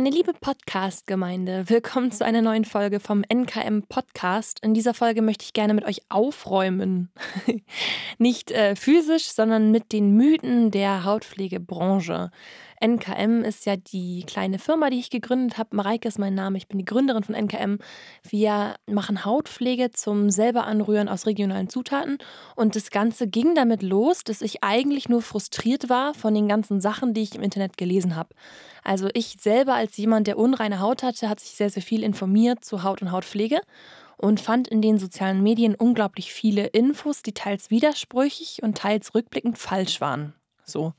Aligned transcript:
Meine 0.00 0.16
liebe 0.16 0.32
Podcast-Gemeinde, 0.32 1.68
willkommen 1.68 2.10
zu 2.10 2.24
einer 2.24 2.40
neuen 2.40 2.64
Folge 2.64 3.00
vom 3.00 3.22
NKM 3.22 3.82
Podcast. 3.86 4.58
In 4.60 4.72
dieser 4.72 4.94
Folge 4.94 5.20
möchte 5.20 5.44
ich 5.44 5.52
gerne 5.52 5.74
mit 5.74 5.84
euch 5.84 6.00
aufräumen. 6.08 7.10
Nicht 8.18 8.50
äh, 8.50 8.76
physisch, 8.76 9.24
sondern 9.24 9.70
mit 9.70 9.92
den 9.92 10.16
Mythen 10.16 10.70
der 10.70 11.04
Hautpflegebranche. 11.04 12.30
NKM 12.80 13.44
ist 13.44 13.66
ja 13.66 13.76
die 13.76 14.24
kleine 14.26 14.58
Firma, 14.58 14.90
die 14.90 14.98
ich 14.98 15.10
gegründet 15.10 15.58
habe. 15.58 15.76
Mareike 15.76 16.08
ist 16.08 16.18
mein 16.18 16.34
Name. 16.34 16.56
Ich 16.56 16.66
bin 16.66 16.78
die 16.78 16.84
Gründerin 16.84 17.22
von 17.22 17.34
NKM. 17.34 17.78
Wir 18.28 18.76
machen 18.86 19.24
Hautpflege 19.24 19.90
zum 19.90 20.30
selber 20.30 20.64
anrühren 20.64 21.08
aus 21.08 21.26
regionalen 21.26 21.68
Zutaten. 21.68 22.18
Und 22.56 22.76
das 22.76 22.90
Ganze 22.90 23.28
ging 23.28 23.54
damit 23.54 23.82
los, 23.82 24.24
dass 24.24 24.40
ich 24.40 24.64
eigentlich 24.64 25.08
nur 25.08 25.20
frustriert 25.20 25.88
war 25.90 26.14
von 26.14 26.34
den 26.34 26.48
ganzen 26.48 26.80
Sachen, 26.80 27.12
die 27.12 27.22
ich 27.22 27.34
im 27.34 27.42
Internet 27.42 27.76
gelesen 27.76 28.16
habe. 28.16 28.30
Also 28.82 29.08
ich 29.12 29.36
selber 29.38 29.74
als 29.74 29.96
jemand, 29.98 30.26
der 30.26 30.38
unreine 30.38 30.80
Haut 30.80 31.02
hatte, 31.02 31.28
hat 31.28 31.40
sich 31.40 31.50
sehr, 31.50 31.70
sehr 31.70 31.82
viel 31.82 32.02
informiert 32.02 32.64
zu 32.64 32.82
Haut 32.82 33.02
und 33.02 33.12
Hautpflege 33.12 33.60
und 34.16 34.40
fand 34.40 34.68
in 34.68 34.80
den 34.80 34.98
sozialen 34.98 35.42
Medien 35.42 35.74
unglaublich 35.74 36.32
viele 36.32 36.66
Infos, 36.66 37.22
die 37.22 37.32
teils 37.32 37.70
widersprüchlich 37.70 38.62
und 38.62 38.78
teils 38.78 39.14
rückblickend 39.14 39.58
falsch 39.58 40.00
waren. 40.00 40.34
So. 40.64 40.94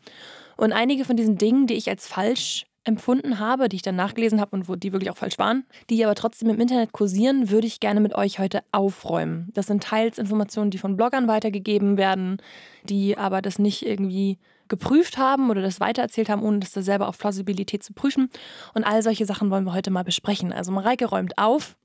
Und 0.58 0.73
einige 0.73 1.05
von 1.05 1.16
diesen 1.16 1.38
Dingen, 1.38 1.68
die 1.68 1.76
ich 1.76 1.90
als 1.90 2.08
falsch 2.08 2.66
empfunden 2.84 3.40
habe, 3.40 3.70
die 3.70 3.76
ich 3.76 3.82
dann 3.82 3.96
nachgelesen 3.96 4.41
habe 4.41 4.55
und 4.55 4.68
wo 4.68 4.76
die 4.76 4.91
wirklich 4.91 5.12
auch 5.12 5.18
falsch 5.18 5.38
waren, 5.38 5.66
die 5.90 6.04
aber 6.04 6.16
trotzdem 6.16 6.50
im 6.50 6.60
Internet 6.60 6.91
kursieren, 6.91 7.50
würde 7.52 7.68
ich 7.68 7.80
gerne 7.80 8.00
mit 8.00 8.16
euch 8.16 8.40
heute 8.40 8.62
aufräumen. 8.72 9.50
Das 9.54 9.68
sind 9.68 9.84
teils 9.84 10.18
Informationen, 10.18 10.72
die 10.72 10.80
von 10.80 10.98
Bloggern 10.98 11.27
weitergegeben 11.27 11.98
werden, 11.98 12.38
die 12.84 13.18
aber 13.18 13.41
das 13.41 13.60
nicht 13.60 13.86
irgendwie 13.86 14.40
geprüft 14.68 15.18
haben 15.18 15.49
oder 15.49 15.62
das 15.62 15.80
weitererzählt 15.80 16.30
haben, 16.30 16.43
ohne 16.43 16.60
das 16.60 16.71
da 16.71 16.82
selber 16.82 17.08
auf 17.08 17.20
Plausibilität 17.20 17.84
zu 17.84 17.93
prüfen. 17.93 18.30
Und 18.74 18.84
all 18.84 19.04
solche 19.04 19.26
Sachen 19.26 19.52
wollen 19.52 19.65
wir 19.65 19.74
heute 19.74 19.91
mal 19.91 20.04
besprechen. 20.04 20.52
Also 20.52 20.71
Mareike 20.71 21.05
räumt 21.05 21.38
auf 21.38 21.76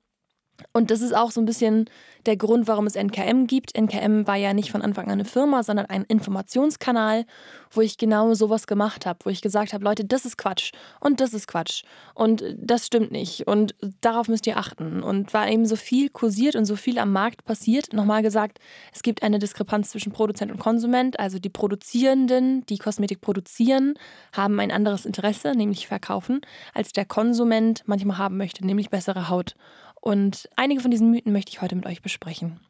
und 0.72 0.90
das 0.90 1.00
ist 1.00 1.14
auch 1.14 1.30
so 1.30 1.40
ein 1.40 1.46
bisschen 1.46 1.88
der 2.26 2.36
Grund, 2.36 2.66
warum 2.66 2.86
es 2.86 2.96
NKM 2.96 3.46
gibt. 3.46 3.76
NKM 3.76 4.26
war 4.26 4.36
ja 4.36 4.52
nicht 4.52 4.70
von 4.70 4.82
Anfang 4.82 5.06
an 5.06 5.12
eine 5.12 5.24
Firma, 5.24 5.62
sondern 5.62 5.86
ein 5.86 6.04
Informationskanal, 6.04 7.24
wo 7.70 7.80
ich 7.80 7.98
genau 7.98 8.34
sowas 8.34 8.66
gemacht 8.66 9.06
habe, 9.06 9.20
wo 9.24 9.30
ich 9.30 9.42
gesagt 9.42 9.72
habe, 9.72 9.84
Leute, 9.84 10.04
das 10.04 10.24
ist 10.24 10.36
Quatsch 10.36 10.72
und 11.00 11.20
das 11.20 11.34
ist 11.34 11.46
Quatsch 11.46 11.84
und 12.14 12.42
das 12.56 12.86
stimmt 12.86 13.12
nicht 13.12 13.46
und 13.46 13.74
darauf 14.00 14.28
müsst 14.28 14.46
ihr 14.46 14.56
achten. 14.56 15.02
Und 15.02 15.32
war 15.34 15.48
eben 15.48 15.66
so 15.66 15.77
viel 15.77 16.08
kursiert 16.10 16.56
und 16.56 16.64
so 16.64 16.77
viel 16.77 16.98
am 16.98 17.12
Markt 17.12 17.44
passiert. 17.44 17.92
Nochmal 17.92 18.22
gesagt, 18.22 18.58
es 18.92 19.02
gibt 19.02 19.22
eine 19.22 19.38
Diskrepanz 19.38 19.90
zwischen 19.90 20.12
Produzent 20.12 20.50
und 20.50 20.58
Konsument. 20.58 21.18
Also 21.20 21.38
die 21.38 21.50
Produzierenden, 21.50 22.66
die 22.66 22.78
Kosmetik 22.78 23.20
produzieren, 23.20 23.94
haben 24.32 24.58
ein 24.60 24.72
anderes 24.72 25.06
Interesse, 25.06 25.52
nämlich 25.52 25.86
verkaufen, 25.86 26.40
als 26.74 26.92
der 26.92 27.04
Konsument 27.04 27.82
manchmal 27.86 28.18
haben 28.18 28.36
möchte, 28.36 28.66
nämlich 28.66 28.90
bessere 28.90 29.28
Haut. 29.28 29.54
Und 30.00 30.48
einige 30.56 30.80
von 30.80 30.91
diesen 30.91 31.11
Mythen 31.11 31.33
möchte 31.33 31.50
ich 31.50 31.61
heute 31.62 31.77
mit 31.77 31.86
euch 31.86 32.02
besprechen. 32.02 32.61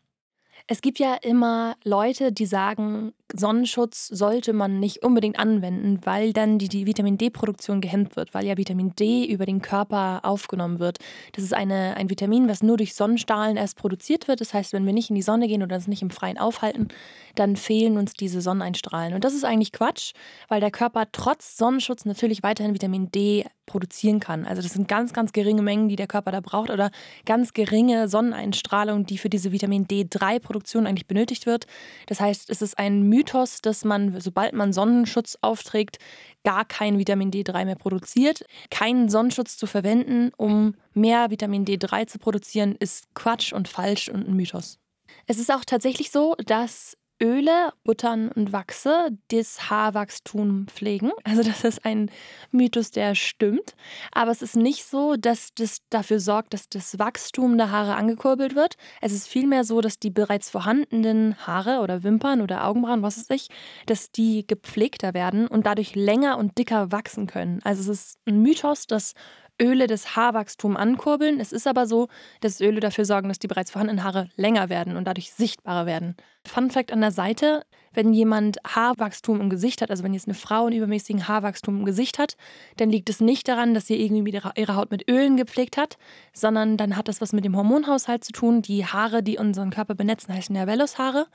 Es 0.69 0.80
gibt 0.80 0.98
ja 0.98 1.14
immer 1.14 1.77
Leute, 1.84 2.32
die 2.32 2.46
sagen, 2.46 3.12
Sonnenschutz 3.32 4.08
sollte 4.08 4.52
man 4.52 4.80
nicht 4.80 5.05
unbedingt 5.05 5.38
anwenden, 5.38 6.00
weil 6.02 6.32
dann 6.32 6.58
die, 6.58 6.69
die 6.69 6.86
Vitamin 6.86 7.19
D-Produktion 7.19 7.80
gehemmt 7.80 8.16
wird, 8.16 8.34
weil 8.34 8.44
ja 8.47 8.56
Vitamin 8.56 8.92
D 8.97 9.27
über 9.27 9.47
den 9.47 9.62
Körper 9.62 10.24
aufgenommen 10.24 10.80
wird. 10.80 10.98
Das 11.34 11.44
ist 11.44 11.54
eine, 11.54 11.97
ein 11.97 12.10
Vitamin, 12.10 12.48
was 12.48 12.64
nur 12.64 12.77
durch 12.78 12.97
Sonnenstrahlen 12.97 13.56
erst 13.56 13.77
produziert 13.77 14.27
wird. 14.27 14.41
Das 14.41 14.54
heißt, 14.54 14.72
wenn 14.72 14.86
wir 14.86 14.92
nicht 14.92 15.08
in 15.08 15.14
die 15.14 15.22
Sonne 15.22 15.47
gehen 15.47 15.62
oder 15.62 15.77
uns 15.77 15.86
nicht 15.86 16.02
im 16.02 16.10
Freien 16.10 16.36
aufhalten, 16.36 16.88
dann 17.36 17.54
fehlen 17.54 17.97
uns 17.97 18.14
diese 18.14 18.41
Sonneneinstrahlen. 18.41 19.14
Und 19.14 19.22
das 19.22 19.34
ist 19.34 19.44
eigentlich 19.44 19.70
Quatsch, 19.70 20.14
weil 20.48 20.60
der 20.60 20.72
Körper 20.72 21.04
trotz 21.12 21.56
Sonnenschutz 21.56 22.04
natürlich 22.06 22.42
weiterhin 22.42 22.74
Vitamin 22.74 23.12
D 23.12 23.44
produzieren 23.67 24.20
kann. 24.20 24.47
Also 24.47 24.62
das 24.62 24.72
sind 24.72 24.88
ganz, 24.88 25.12
ganz 25.12 25.32
geringe 25.32 25.62
Mengen, 25.62 25.88
die 25.88 25.97
der 25.97 26.06
Körper 26.06 26.32
da 26.32 26.41
braucht 26.41 26.71
oder 26.71 26.91
ganz 27.25 27.53
geringe 27.53 28.09
Sonneneinstrahlung, 28.09 29.06
die 29.06 29.19
für 29.19 29.28
diese 29.28 29.53
Vitamin 29.53 29.87
D3-Produktion 29.87 30.87
eigentlich 30.87 31.06
benötigt 31.06 31.47
wird. 31.47 31.66
Das 32.06 32.21
heißt, 32.21 32.49
es 32.50 32.62
ist 32.62 32.78
ein 32.78 33.03
Mythos, 33.03 33.60
dass 33.60 33.84
man, 33.84 34.21
sobald 34.21 34.55
man 34.55 34.72
Sonnenschutz 34.72 35.37
aufträgt, 35.41 35.99
gar 36.44 36.65
kein 36.65 36.99
Vitamin 36.99 37.31
D3 37.31 37.65
mehr 37.65 37.75
produziert. 37.75 38.44
Keinen 38.71 39.09
Sonnenschutz 39.09 39.56
zu 39.56 39.66
verwenden, 39.66 40.31
um 40.37 40.76
mehr 40.94 41.31
Vitamin 41.31 41.65
D3 41.65 42.06
zu 42.06 42.19
produzieren, 42.19 42.76
ist 42.78 43.12
Quatsch 43.15 43.53
und 43.53 43.69
falsch 43.69 44.09
und 44.09 44.28
ein 44.28 44.34
Mythos. 44.37 44.78
Es 45.26 45.38
ist 45.38 45.53
auch 45.53 45.65
tatsächlich 45.65 46.10
so, 46.10 46.37
dass 46.47 46.97
Öle, 47.22 47.72
Buttern 47.84 48.31
und 48.31 48.53
Wachse 48.53 49.09
das 49.28 49.71
Haarwachstum 49.71 50.66
pflegen. 50.69 51.12
Also 51.25 51.43
das 51.43 51.65
ist 51.65 51.84
ein 51.84 52.10
Mythos, 52.50 52.93
der 52.93 53.15
stimmt. 53.15 53.75
Aber 54.12 54.31
es 54.31 54.43
ist 54.43 54.56
nicht 54.56 54.84
so, 54.84 55.16
dass 55.16 55.50
das 55.55 55.78
dafür 55.91 56.21
sorgt, 56.21 56.55
dass 56.55 56.69
das 56.69 56.99
Wachstum 56.99 57.59
der 57.59 57.71
Haare 57.71 57.97
angekurbelt 57.97 58.55
wird. 58.55 58.76
Es 59.00 59.12
ist 59.12 59.28
vielmehr 59.28 59.65
so, 59.65 59.81
dass 59.81 59.99
die 59.99 60.10
bereits 60.10 60.49
vorhandenen 60.49 61.37
Haare 61.47 61.81
oder 61.81 62.05
Wimpern 62.05 62.41
oder 62.41 62.65
Augenbrauen, 62.65 63.03
was 63.03 63.19
weiß 63.19 63.31
ich, 63.31 63.49
dass 63.87 64.12
die 64.12 64.47
gepflegter 64.47 65.15
werden 65.15 65.47
und 65.47 65.66
dadurch 65.66 65.94
länger 65.94 66.38
und 66.38 66.56
dicker 66.59 66.93
wachsen 66.93 67.26
können. 67.26 67.60
Also 67.65 67.82
es 67.82 67.88
ist 67.88 68.19
ein 68.26 68.41
Mythos, 68.41 68.87
dass 68.87 69.15
Öle 69.61 69.87
das 69.87 70.17
Haarwachstum 70.17 70.77
ankurbeln. 70.77 71.41
Es 71.41 71.53
ist 71.53 71.67
aber 71.67 71.87
so, 71.87 72.09
dass 72.41 72.61
Öle 72.61 72.81
dafür 72.81 73.05
sorgen, 73.05 73.28
dass 73.28 73.39
die 73.39 73.47
bereits 73.47 73.71
vorhandenen 73.71 74.05
Haare 74.05 74.28
länger 74.37 74.69
werden 74.69 74.97
und 74.97 75.05
dadurch 75.05 75.33
sichtbarer 75.33 75.87
werden. 75.87 76.17
Fun 76.47 76.71
Fact 76.71 76.93
an 76.93 77.00
der 77.00 77.11
Seite: 77.11 77.65
Wenn 77.93 78.12
jemand 78.12 78.59
Haarwachstum 78.67 79.41
im 79.41 79.50
Gesicht 79.50 79.83
hat, 79.83 79.91
also 79.91 80.05
wenn 80.05 80.15
jetzt 80.15 80.28
eine 80.28 80.34
Frau 80.34 80.67
einen 80.67 80.77
übermäßigen 80.77 81.27
Haarwachstum 81.27 81.78
im 81.78 81.84
Gesicht 81.84 82.19
hat, 82.19 82.37
dann 82.77 82.91
liegt 82.91 83.09
es 83.09 83.21
nicht 83.21 83.49
daran, 83.49 83.75
dass 83.75 83.87
sie 83.87 84.00
irgendwie 84.00 84.39
ihre 84.56 84.77
Haut 84.77 84.91
mit 84.91 85.11
Ölen 85.11 85.37
gepflegt 85.37 85.77
hat, 85.77 85.97
sondern 86.33 86.77
dann 86.77 86.97
hat 86.97 87.09
das 87.09 87.21
was 87.21 87.33
mit 87.33 87.44
dem 87.44 87.56
Hormonhaushalt 87.56 88.25
zu 88.25 88.33
tun. 88.33 88.62
Die 88.62 88.84
Haare, 88.84 89.23
die 89.23 89.38
unseren 89.38 89.71
Körper 89.71 89.94
benetzen, 89.94 90.34
heißen 90.34 90.55
ja 90.55 90.67
Vellushaare. 90.67 91.27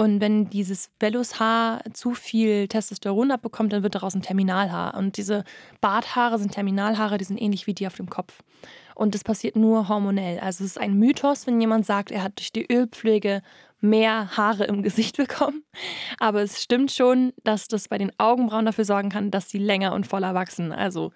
Und 0.00 0.20
wenn 0.20 0.48
dieses 0.48 0.90
Vellushaar 1.00 1.82
zu 1.92 2.14
viel 2.14 2.68
Testosteron 2.68 3.32
abbekommt, 3.32 3.72
dann 3.72 3.82
wird 3.82 3.96
daraus 3.96 4.14
ein 4.14 4.22
Terminalhaar. 4.22 4.96
Und 4.96 5.16
diese 5.16 5.42
Barthaare 5.80 6.38
sind 6.38 6.52
Terminalhaare, 6.52 7.18
die 7.18 7.24
sind 7.24 7.42
ähnlich 7.42 7.66
wie 7.66 7.74
die 7.74 7.88
auf 7.88 7.96
dem 7.96 8.08
Kopf. 8.08 8.38
Und 8.94 9.16
das 9.16 9.24
passiert 9.24 9.56
nur 9.56 9.88
hormonell. 9.88 10.38
Also 10.38 10.62
es 10.62 10.70
ist 10.70 10.80
ein 10.80 10.94
Mythos, 10.94 11.48
wenn 11.48 11.60
jemand 11.60 11.84
sagt, 11.84 12.12
er 12.12 12.22
hat 12.22 12.38
durch 12.38 12.52
die 12.52 12.72
Ölpflege 12.72 13.42
mehr 13.80 14.36
Haare 14.36 14.64
im 14.64 14.84
Gesicht 14.84 15.16
bekommen. 15.16 15.64
Aber 16.20 16.42
es 16.42 16.62
stimmt 16.62 16.92
schon, 16.92 17.32
dass 17.42 17.66
das 17.66 17.88
bei 17.88 17.98
den 17.98 18.12
Augenbrauen 18.18 18.66
dafür 18.66 18.84
sorgen 18.84 19.08
kann, 19.08 19.32
dass 19.32 19.50
sie 19.50 19.58
länger 19.58 19.94
und 19.94 20.06
voller 20.06 20.32
wachsen. 20.32 20.70
Also 20.70 21.10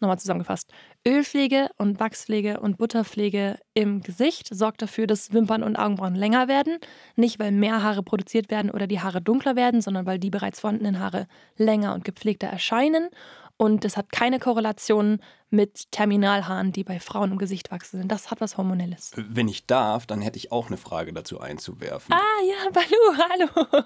Nochmal 0.00 0.18
zusammengefasst. 0.18 0.72
Ölpflege 1.06 1.68
und 1.76 2.00
Wachspflege 2.00 2.60
und 2.60 2.78
Butterpflege 2.78 3.58
im 3.74 4.00
Gesicht 4.00 4.48
sorgt 4.54 4.80
dafür, 4.80 5.06
dass 5.06 5.34
Wimpern 5.34 5.62
und 5.62 5.76
Augenbrauen 5.76 6.14
länger 6.14 6.48
werden. 6.48 6.78
Nicht, 7.16 7.38
weil 7.38 7.52
mehr 7.52 7.82
Haare 7.82 8.02
produziert 8.02 8.50
werden 8.50 8.70
oder 8.70 8.86
die 8.86 9.00
Haare 9.00 9.20
dunkler 9.20 9.56
werden, 9.56 9.82
sondern 9.82 10.06
weil 10.06 10.18
die 10.18 10.30
bereits 10.30 10.60
vorhandenen 10.60 11.00
Haare 11.00 11.26
länger 11.56 11.92
und 11.92 12.04
gepflegter 12.04 12.46
erscheinen. 12.46 13.10
Und 13.58 13.84
das 13.84 13.98
hat 13.98 14.10
keine 14.10 14.38
Korrelation 14.38 15.20
mit 15.50 15.90
Terminalhaaren, 15.90 16.72
die 16.72 16.84
bei 16.84 17.00
Frauen 17.00 17.32
im 17.32 17.38
Gesicht 17.38 17.70
wachsen. 17.70 18.06
Das 18.06 18.30
hat 18.30 18.40
was 18.40 18.56
Hormonelles. 18.56 19.12
Wenn 19.16 19.48
ich 19.48 19.66
darf, 19.66 20.06
dann 20.06 20.20
hätte 20.20 20.38
ich 20.38 20.52
auch 20.52 20.68
eine 20.68 20.76
Frage 20.76 21.12
dazu 21.12 21.40
einzuwerfen. 21.40 22.14
Ah 22.14 22.44
ja, 22.46 22.70
Balu, 22.72 23.50
hallo. 23.58 23.84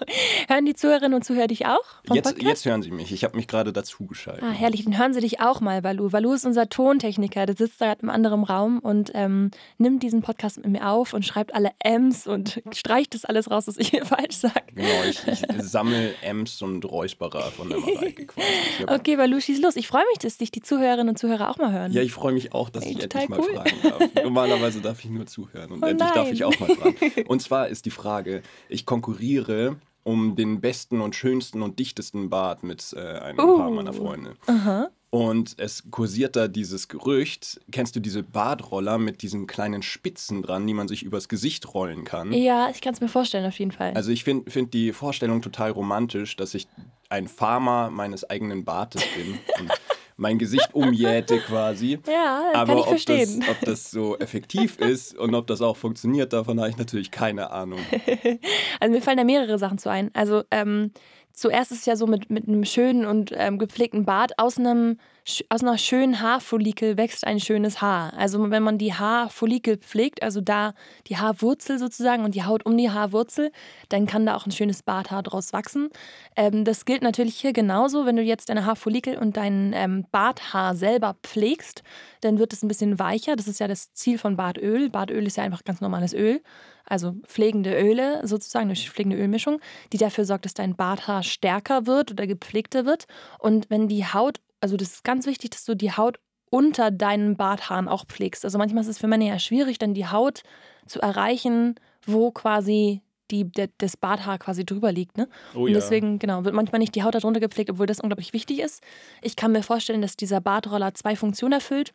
Hören 0.49 0.67
die 0.67 0.75
Zuhörerinnen 0.75 1.15
und 1.15 1.25
Zuhörer 1.25 1.47
dich 1.47 1.67
auch? 1.67 2.03
Jetzt, 2.13 2.41
jetzt, 2.43 2.65
hören 2.67 2.83
sie 2.83 2.91
mich. 2.91 3.13
Ich 3.13 3.25
habe 3.25 3.37
mich 3.37 3.49
gerade 3.49 3.73
dazu 3.73 4.07
geschaltet. 4.07 4.45
Ah, 4.45 4.51
herrlich. 4.51 4.85
Dann 4.85 4.99
hören 4.99 5.15
sie 5.15 5.21
dich 5.21 5.41
auch 5.41 5.61
mal, 5.61 5.81
Balu. 5.81 6.11
Balu 6.11 6.35
ist 6.35 6.45
unser 6.45 6.69
Tontechniker. 6.69 7.47
Der 7.47 7.57
sitzt 7.57 7.81
da 7.81 7.87
gerade 7.87 8.03
im 8.03 8.11
anderen 8.11 8.45
Raum 8.45 8.79
und 8.79 9.11
ähm, 9.15 9.51
nimmt 9.79 10.03
diesen 10.03 10.21
Podcast 10.21 10.59
mit 10.59 10.67
mir 10.67 10.89
auf 10.89 11.15
und 11.15 11.25
schreibt 11.25 11.55
alle 11.55 11.71
M's 11.83 12.27
und 12.27 12.63
streicht 12.73 13.15
das 13.15 13.25
alles 13.25 13.51
raus, 13.51 13.67
was 13.67 13.79
ich 13.79 13.89
hier 13.89 14.05
falsch 14.07 14.37
sage. 14.37 14.55
Genau, 14.75 14.89
ich, 15.09 15.27
ich 15.27 15.63
sammle 15.63 16.15
M's 16.23 16.61
und 16.61 16.85
Räusperer 16.85 17.51
von 17.51 17.71
der 17.71 17.79
Mareike 17.79 18.27
quasi. 18.27 18.47
Okay, 18.87 19.17
Balu, 19.17 19.41
schieß 19.41 19.63
los. 19.63 19.77
Ich 19.77 19.89
freue 19.89 20.05
mich, 20.11 20.19
dass 20.19 20.37
dich 20.37 20.51
die 20.51 20.61
Zuhörerinnen 20.61 21.09
und 21.09 21.19
Zuhörer 21.19 21.51
auch 21.51 21.54
auch 21.55 21.59
mal 21.59 21.73
hören. 21.73 21.93
Ja, 21.93 22.03
ich 22.03 22.13
freue 22.13 22.33
mich 22.33 22.53
auch, 22.53 22.71
dass 22.71 22.85
Ey, 22.85 22.93
ich 22.93 23.03
endlich 23.03 23.29
mal 23.29 23.41
cool. 23.41 23.55
fragen 23.55 23.77
darf. 23.83 24.11
Normalerweise 24.25 24.81
darf 24.81 25.05
ich 25.05 25.11
nur 25.11 25.27
zuhören 25.27 25.73
und 25.73 25.83
oh 25.83 25.87
endlich 25.87 26.09
nein. 26.09 26.15
darf 26.15 26.31
ich 26.31 26.45
auch 26.45 26.59
mal 26.61 26.69
fragen. 26.75 26.97
Und 27.27 27.43
zwar 27.43 27.69
ist 27.69 27.87
die 27.87 27.91
Frage, 27.91 28.43
ich 28.69 28.87
konkurriere 28.87 29.77
um 30.03 30.37
den 30.37 30.61
besten 30.61 31.01
und 31.01 31.17
schönsten 31.17 31.63
und 31.63 31.79
dichtesten 31.79 32.29
Bart 32.29 32.63
mit 32.63 32.95
äh, 32.95 33.01
ein 33.01 33.41
uh. 33.41 33.57
paar 33.57 33.71
meiner 33.71 33.95
Freunde. 33.95 34.35
Aha. 34.47 34.91
Und 35.09 35.55
es 35.59 35.91
kursiert 35.91 36.35
da 36.35 36.49
dieses 36.49 36.89
Gerücht. 36.89 37.61
Kennst 37.71 37.95
du 37.95 38.01
diese 38.01 38.25
Bartroller 38.25 38.99
mit 38.99 39.23
diesen 39.23 39.47
kleinen 39.47 39.83
Spitzen 39.83 40.43
dran, 40.43 40.67
die 40.67 40.75
man 40.75 40.89
sich 40.89 41.05
übers 41.05 41.29
Gesicht 41.29 41.73
rollen 41.73 42.05
kann? 42.05 42.33
Ja, 42.33 42.69
ich 42.69 42.81
kann 42.81 42.95
es 42.95 43.01
mir 43.01 43.09
vorstellen, 43.09 43.47
auf 43.47 43.59
jeden 43.59 43.71
Fall. 43.71 43.93
Also 43.95 44.11
ich 44.11 44.25
finde 44.25 44.51
find 44.51 44.75
die 44.75 44.93
Vorstellung 44.93 45.41
total 45.41 45.71
romantisch, 45.71 46.37
dass 46.37 46.55
ich 46.55 46.67
ein 47.11 47.29
Farmer 47.29 47.91
meines 47.91 48.29
eigenen 48.29 48.65
Bartes 48.65 49.05
bin. 49.17 49.39
mein 50.17 50.39
Gesicht 50.39 50.75
umjähte 50.75 51.39
quasi. 51.39 51.99
Ja, 52.09 52.51
Aber 52.55 52.67
kann 52.67 52.79
ich 52.79 52.85
ob 52.85 52.89
verstehen. 52.91 53.41
Das, 53.41 53.49
ob 53.49 53.61
das 53.63 53.91
so 53.91 54.19
effektiv 54.19 54.79
ist 54.79 55.17
und 55.17 55.35
ob 55.35 55.47
das 55.47 55.63
auch 55.63 55.77
funktioniert, 55.77 56.33
davon 56.33 56.61
habe 56.61 56.71
ich 56.71 56.77
natürlich 56.77 57.11
keine 57.11 57.51
Ahnung. 57.51 57.81
also 58.81 58.95
mir 58.95 59.03
fallen 59.03 59.17
da 59.17 59.25
mehrere 59.25 59.59
Sachen 59.59 59.79
zu 59.79 59.91
ein. 59.91 60.11
Also 60.15 60.43
ähm, 60.51 60.93
zuerst 61.33 61.73
ist 61.73 61.81
es 61.81 61.87
ja 61.87 61.97
so 61.97 62.07
mit, 62.07 62.31
mit 62.31 62.47
einem 62.47 62.65
schönen 62.65 63.07
und 63.07 63.33
ähm, 63.35 63.59
gepflegten 63.59 64.05
Bart 64.05 64.39
aus 64.39 64.59
einem 64.59 64.99
aus 65.49 65.63
einer 65.63 65.79
schönen 65.79 66.21
Haarfollikel 66.21 66.99
wächst 66.99 67.27
ein 67.27 67.41
schönes 67.41 67.81
Haar. 67.81 68.13
Also 68.15 68.51
wenn 68.51 68.63
man 68.63 68.77
die 68.77 68.93
Haarfollikel 68.93 69.79
pflegt, 69.79 70.23
also 70.23 70.43
da 70.43 70.75
die 71.07 71.17
Haarwurzel 71.17 71.79
sozusagen 71.79 72.25
und 72.25 72.35
die 72.35 72.45
Haut 72.45 72.67
um 72.67 72.77
die 72.77 72.91
Haarwurzel, 72.91 73.51
dann 73.89 74.07
kann 74.07 74.27
da 74.27 74.37
auch 74.37 74.45
ein 74.45 74.53
schönes 74.53 74.83
Barthaar 74.83 75.23
draus 75.23 75.55
wachsen. 75.55 75.89
Ähm, 76.37 76.65
das 76.65 76.85
gilt 76.85 77.03
natürlich 77.03 77.37
hier 77.37 77.55
genauso. 77.55 78.05
Wenn 78.05 78.17
du 78.17 78.23
jetzt 78.23 78.51
deine 78.51 78.67
Haarfollikel 78.67 79.17
und 79.17 79.39
dein 79.39 79.73
ähm, 79.75 80.05
Barthaar 80.13 80.75
selber 80.75 81.17
pflegst, 81.23 81.83
dann 82.21 82.39
wird 82.39 82.53
es 82.53 82.63
ein 82.63 82.69
bisschen 82.69 82.99
weicher. 82.99 83.35
Das 83.35 83.49
ist 83.49 83.61
ja 83.61 83.69
das 83.69 83.95
Ziel 83.95 84.19
von 84.19 84.37
Bartöl. 84.37 84.91
Bartöl 84.91 85.27
ist 85.27 85.39
ja 85.39 85.45
einfach 85.45 85.65
ganz 85.65 85.81
normales 85.81 86.13
Öl 86.13 86.43
also 86.87 87.15
pflegende 87.23 87.75
Öle, 87.75 88.27
sozusagen 88.27 88.67
eine 88.67 88.77
pflegende 88.77 89.17
Ölmischung, 89.17 89.59
die 89.95 89.97
dafür 89.97 90.27
sorgt, 90.27 90.45
dass 90.45 90.53
dein 90.53 90.77
Barthaar 90.77 91.23
stärker 91.23 91.87
wird 91.87 92.13
oder 92.13 92.27
gepflegter 92.27 92.85
wird. 92.85 93.07
Und 93.39 93.71
wenn 93.71 93.89
die 93.89 94.05
Haut 94.05 94.41
also 94.65 94.79
das 94.79 94.95
ist 94.95 95.05
ganz 95.05 95.27
wichtig, 95.27 95.51
dass 95.51 95.67
du 95.67 95.75
die 95.75 95.93
Haut 95.93 96.19
unter 96.49 96.91
deinen 96.91 97.37
Barthaaren 97.37 97.87
auch 97.87 98.07
pflegst. 98.07 98.47
Also 98.47 98.57
manchmal 98.57 98.83
ist 98.83 98.89
es 98.89 98.99
für 98.99 99.07
Männer 99.07 99.27
ja 99.27 99.39
schwierig, 99.39 99.77
dann 99.77 99.93
die 99.93 100.07
Haut 100.07 100.41
zu 100.87 101.03
erreichen, 101.03 101.75
wo 102.07 102.31
quasi 102.31 103.03
die, 103.31 103.45
der, 103.45 103.69
das 103.77 103.99
Barthaar 103.99 104.39
quasi 104.39 104.65
drüber 104.65 104.91
liegt. 104.91 105.19
Ne? 105.19 105.29
Oh, 105.55 105.67
und 105.67 105.75
deswegen, 105.75 106.13
ja. 106.13 106.17
genau, 106.19 106.45
wird 106.47 106.55
manchmal 106.55 106.79
nicht 106.79 106.95
die 106.95 107.03
Haut 107.03 107.15
darunter 107.15 107.41
gepflegt, 107.41 107.69
obwohl 107.69 107.85
das 107.85 108.01
unglaublich 108.01 108.33
wichtig 108.33 108.61
ist. 108.61 108.83
Ich 109.21 109.37
kann 109.37 109.53
mir 109.53 109.63
vorstellen, 109.63 110.01
dass 110.01 110.17
dieser 110.17 110.41
Bartroller 110.41 110.95
zwei 110.95 111.15
Funktionen 111.15 111.53
erfüllt. 111.53 111.93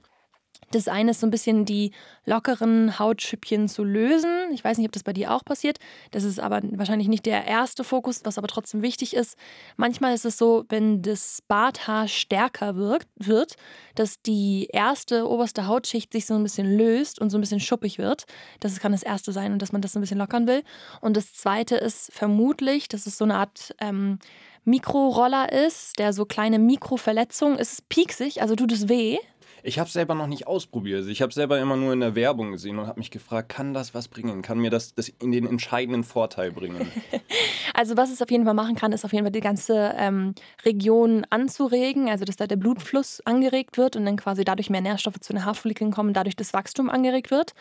Das 0.72 0.88
eine 0.88 1.12
ist 1.12 1.22
so 1.22 1.28
ein 1.28 1.32
bisschen 1.32 1.66
die 1.66 1.92
lockeren 2.26 3.00
Hautschüppchen 3.00 3.68
zu 3.68 3.84
lösen. 3.84 4.52
Ich 4.54 4.64
weiß 4.64 4.78
nicht, 4.78 4.86
ob 4.86 4.92
das 4.92 5.04
bei 5.04 5.14
dir 5.14 5.34
auch 5.34 5.44
passiert. 5.44 5.80
Das 6.12 6.24
ist 6.24 6.40
aber 6.40 6.62
wahrscheinlich 6.74 7.08
nicht 7.08 7.26
der 7.26 7.46
erste 7.46 7.84
Fokus, 7.84 8.22
was 8.24 8.38
aber 8.38 8.48
trotzdem 8.48 8.84
wichtig 8.84 9.16
ist. 9.16 9.36
Manchmal 9.78 10.14
ist 10.14 10.26
es 10.26 10.38
so, 10.38 10.66
wenn 10.70 11.02
das 11.02 11.42
Barthaar 11.48 12.08
stärker 12.08 12.76
wirkt, 12.76 13.08
wird, 13.16 13.56
dass 13.96 14.22
die 14.22 14.68
erste 14.72 15.28
oberste 15.28 15.66
Hautschicht 15.66 16.14
sich 16.14 16.28
so 16.28 16.36
ein 16.36 16.44
bisschen 16.44 16.78
löst 16.78 17.20
und 17.20 17.32
so 17.32 17.40
ein 17.40 17.42
bisschen 17.42 17.60
schuppig 17.60 17.98
wird. 17.98 18.26
Das 18.60 18.80
kann 18.80 18.92
das 18.92 19.04
erste 19.04 19.32
sein 19.32 19.54
und 19.54 19.62
dass 19.64 19.72
man 19.72 19.82
das 19.82 19.96
ein 19.96 20.02
bisschen 20.02 20.20
lockern 20.20 20.46
will. 20.46 20.64
Und 21.02 21.18
das 21.18 21.34
zweite 21.34 21.78
ist 21.78 22.12
vermutlich, 22.14 22.88
dass 22.88 23.08
es 23.08 23.18
so 23.18 23.26
eine 23.26 23.36
Art 23.36 23.74
ähm, 23.80 24.20
Mikroroller 24.66 25.52
ist, 25.52 25.98
der 25.98 26.14
so 26.14 26.26
kleine 26.26 26.60
Mikroverletzungen, 26.60 27.58
es 27.58 27.74
ist 27.74 27.90
pieksig, 27.90 28.42
also 28.44 28.56
tut 28.56 28.72
es 28.72 28.88
weh. 28.88 29.18
Ich 29.64 29.80
habe 29.80 29.90
selber 29.90 30.16
noch 30.16 30.28
nicht 30.28 30.48
ausprobiert. 30.48 31.08
Ich 31.08 31.22
habe 31.22 31.34
selber 31.34 31.60
immer 31.60 31.76
nur 31.76 31.94
in 31.94 32.00
der 32.00 32.16
Werbung 32.16 32.52
gesehen 32.52 32.80
und 32.80 32.88
habe 32.88 33.00
mich 33.00 33.12
gefragt, 33.12 33.50
kann 33.50 33.74
das 33.74 33.94
was 33.94 34.08
bringen? 34.08 34.42
Kann 34.42 34.60
mir 34.60 34.70
das, 34.70 34.96
das 34.96 35.10
in 35.10 35.32
den 35.32 35.46
entscheidenden 35.46 36.04
Vorteil 36.04 36.52
bringen? 36.52 36.92
also 37.74 37.98
was 37.98 38.12
es 38.12 38.22
auf 38.22 38.32
jeden 38.32 38.46
Fall 38.46 38.54
machen 38.54 38.76
kann, 38.76 38.92
ist 38.92 39.06
auf 39.06 39.14
jeden 39.14 39.26
Fall 39.26 39.32
die 39.32 39.40
ganze 39.40 39.94
ähm, 39.98 40.34
Region 40.66 41.26
anzuregen, 41.30 42.10
also 42.10 42.26
dass 42.26 42.36
da 42.36 42.48
der 42.48 42.56
Blutfluss 42.56 43.22
angeregt 43.26 43.78
wird 43.78 43.96
und 43.96 44.06
dann 44.06 44.18
quasi 44.18 44.44
dadurch 44.44 44.70
mehr 44.70 44.82
Nährstoffe 44.82 45.20
zu 45.20 45.34
den 45.34 45.46
Haarfollikeln 45.46 45.92
kommen, 45.92 46.14
dadurch 46.14 46.36
das 46.36 46.54
Wachstum 46.54 46.90
angeregt 46.90 47.32
wird. 47.32 47.54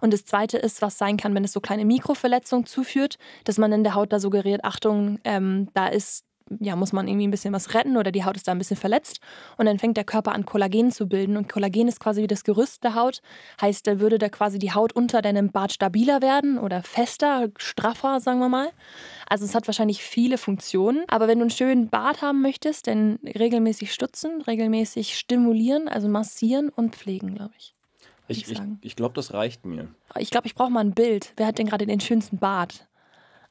Und 0.00 0.12
das 0.12 0.24
Zweite 0.24 0.58
ist, 0.58 0.82
was 0.82 0.98
sein 0.98 1.16
kann, 1.16 1.34
wenn 1.34 1.44
es 1.44 1.52
so 1.52 1.60
kleine 1.60 1.84
Mikroverletzungen 1.84 2.66
zuführt, 2.66 3.18
dass 3.44 3.58
man 3.58 3.72
in 3.72 3.84
der 3.84 3.94
Haut 3.94 4.12
da 4.12 4.18
suggeriert, 4.18 4.64
Achtung, 4.64 5.18
ähm, 5.24 5.68
da 5.74 5.88
ist 5.88 6.24
ja, 6.60 6.76
muss 6.76 6.92
man 6.92 7.08
irgendwie 7.08 7.26
ein 7.26 7.30
bisschen 7.30 7.54
was 7.54 7.74
retten 7.74 7.96
oder 7.96 8.12
die 8.12 8.24
Haut 8.24 8.36
ist 8.36 8.46
da 8.46 8.52
ein 8.52 8.58
bisschen 8.58 8.76
verletzt. 8.76 9.20
Und 9.56 9.66
dann 9.66 9.78
fängt 9.78 9.96
der 9.96 10.04
Körper 10.04 10.32
an, 10.32 10.44
Kollagen 10.44 10.90
zu 10.90 11.08
bilden. 11.08 11.36
Und 11.36 11.48
Kollagen 11.48 11.88
ist 11.88 12.00
quasi 12.00 12.22
wie 12.22 12.26
das 12.26 12.44
Gerüst 12.44 12.84
der 12.84 12.94
Haut. 12.94 13.22
Heißt, 13.60 13.86
da 13.86 14.00
würde 14.00 14.18
da 14.18 14.28
quasi 14.28 14.58
die 14.58 14.72
Haut 14.72 14.92
unter 14.92 15.22
deinem 15.22 15.50
Bart 15.50 15.72
stabiler 15.72 16.22
werden 16.22 16.58
oder 16.58 16.82
fester, 16.82 17.48
straffer, 17.56 18.20
sagen 18.20 18.40
wir 18.40 18.48
mal. 18.48 18.70
Also 19.28 19.44
es 19.44 19.54
hat 19.54 19.66
wahrscheinlich 19.66 20.02
viele 20.02 20.38
Funktionen. 20.38 21.04
Aber 21.08 21.28
wenn 21.28 21.38
du 21.38 21.44
einen 21.44 21.50
schönen 21.50 21.88
Bart 21.88 22.22
haben 22.22 22.42
möchtest, 22.42 22.86
dann 22.86 23.18
regelmäßig 23.24 23.92
stutzen, 23.92 24.42
regelmäßig 24.42 25.18
stimulieren, 25.18 25.88
also 25.88 26.08
massieren 26.08 26.68
und 26.68 26.94
pflegen, 26.94 27.34
glaube 27.34 27.54
ich. 27.58 27.74
Ich, 28.26 28.50
ich, 28.50 28.58
ich 28.80 28.96
glaube, 28.96 29.14
das 29.14 29.34
reicht 29.34 29.66
mir. 29.66 29.88
Ich 30.18 30.30
glaube, 30.30 30.46
ich 30.46 30.54
brauche 30.54 30.70
mal 30.70 30.80
ein 30.80 30.94
Bild. 30.94 31.32
Wer 31.36 31.46
hat 31.46 31.58
denn 31.58 31.66
gerade 31.66 31.86
den 31.86 32.00
schönsten 32.00 32.38
Bart? 32.38 32.86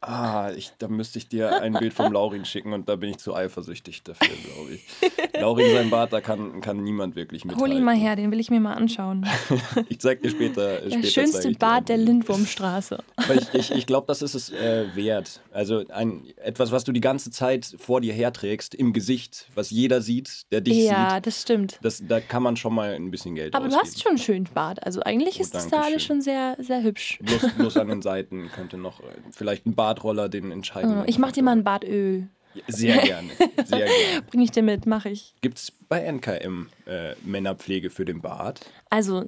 Ah, 0.05 0.51
ich, 0.55 0.71
da 0.79 0.87
müsste 0.89 1.17
ich 1.17 1.27
dir 1.27 1.61
ein 1.61 1.73
Bild 1.73 1.93
vom 1.93 2.11
Laurin 2.11 2.43
schicken 2.43 2.73
und 2.73 2.89
da 2.89 2.97
bin 2.97 3.11
ich 3.11 3.17
zu 3.17 3.33
eifersüchtig 3.33 4.03
dafür, 4.03 4.27
glaube 4.27 4.73
ich. 4.73 5.39
Laurin, 5.39 5.71
sein 5.71 5.89
Bart, 5.89 6.11
da 6.11 6.19
kann, 6.19 6.59
kann 6.59 6.83
niemand 6.83 7.15
wirklich 7.15 7.45
mithalten. 7.45 7.71
Hol 7.71 7.77
ihn 7.77 7.83
mal 7.85 7.95
her, 7.95 8.15
den 8.15 8.31
will 8.31 8.39
ich 8.39 8.51
mir 8.51 8.59
mal 8.59 8.73
anschauen. 8.73 9.25
ich 9.89 9.99
zeig 9.99 10.21
dir 10.21 10.29
später. 10.29 10.81
Der 10.81 10.91
später 10.91 11.07
schönste 11.07 11.51
Bart 11.51 11.87
der 11.87 11.97
Lindwurmstraße. 11.97 13.01
Aber 13.15 13.35
ich, 13.35 13.53
ich, 13.53 13.71
ich 13.71 13.85
glaube, 13.85 14.07
das 14.07 14.21
ist 14.21 14.35
es 14.35 14.51
äh, 14.51 14.93
wert. 14.93 15.41
Also 15.51 15.83
ein, 15.89 16.25
etwas, 16.35 16.71
was 16.71 16.83
du 16.83 16.91
die 16.91 17.01
ganze 17.01 17.31
Zeit 17.31 17.73
vor 17.77 18.01
dir 18.01 18.13
herträgst, 18.13 18.75
im 18.75 18.91
Gesicht, 18.91 19.47
was 19.55 19.69
jeder 19.71 20.01
sieht, 20.01 20.51
der 20.51 20.61
dich 20.61 20.75
ja, 20.75 20.81
sieht. 20.81 20.91
Ja, 20.91 21.19
das 21.21 21.41
stimmt. 21.41 21.79
Das, 21.81 22.03
da 22.05 22.19
kann 22.19 22.43
man 22.43 22.57
schon 22.57 22.73
mal 22.73 22.93
ein 22.93 23.09
bisschen 23.09 23.35
Geld 23.35 23.55
Aber 23.55 23.67
ausgeben. 23.67 23.81
du 23.81 23.87
hast 23.87 24.01
schon 24.01 24.09
einen 24.09 24.17
schönen 24.17 24.49
Bart. 24.53 24.85
Also 24.85 25.01
eigentlich 25.01 25.37
oh, 25.37 25.41
ist 25.41 25.55
das 25.55 25.69
da 25.69 25.81
alles 25.81 26.03
schon 26.03 26.21
sehr, 26.21 26.57
sehr 26.59 26.83
hübsch. 26.83 27.19
Bloß, 27.21 27.53
bloß 27.57 27.77
an 27.77 27.87
den 27.87 28.01
Seiten 28.03 28.49
könnte 28.53 28.77
noch 28.77 28.99
äh, 28.99 29.05
vielleicht 29.31 29.65
ein 29.65 29.75
Bartroller 29.93 30.29
den 30.29 30.51
entscheidenden. 30.51 31.01
Oh, 31.01 31.03
ich 31.05 31.19
mach 31.19 31.31
dir 31.31 31.43
mal 31.43 31.51
ein 31.51 31.63
Badöl. 31.63 32.27
Sehr 32.67 32.97
gerne. 32.99 33.29
Sehr 33.65 33.77
gerne. 33.85 34.21
Bring 34.29 34.41
ich 34.41 34.51
dir 34.51 34.63
mit, 34.63 34.85
mache 34.85 35.09
ich. 35.09 35.33
Gibt 35.41 35.57
es 35.57 35.71
bei 35.71 36.01
NKM 36.01 36.67
äh, 36.85 37.13
Männerpflege 37.23 37.89
für 37.89 38.05
den 38.05 38.21
Bart? 38.21 38.61
Also 38.89 39.25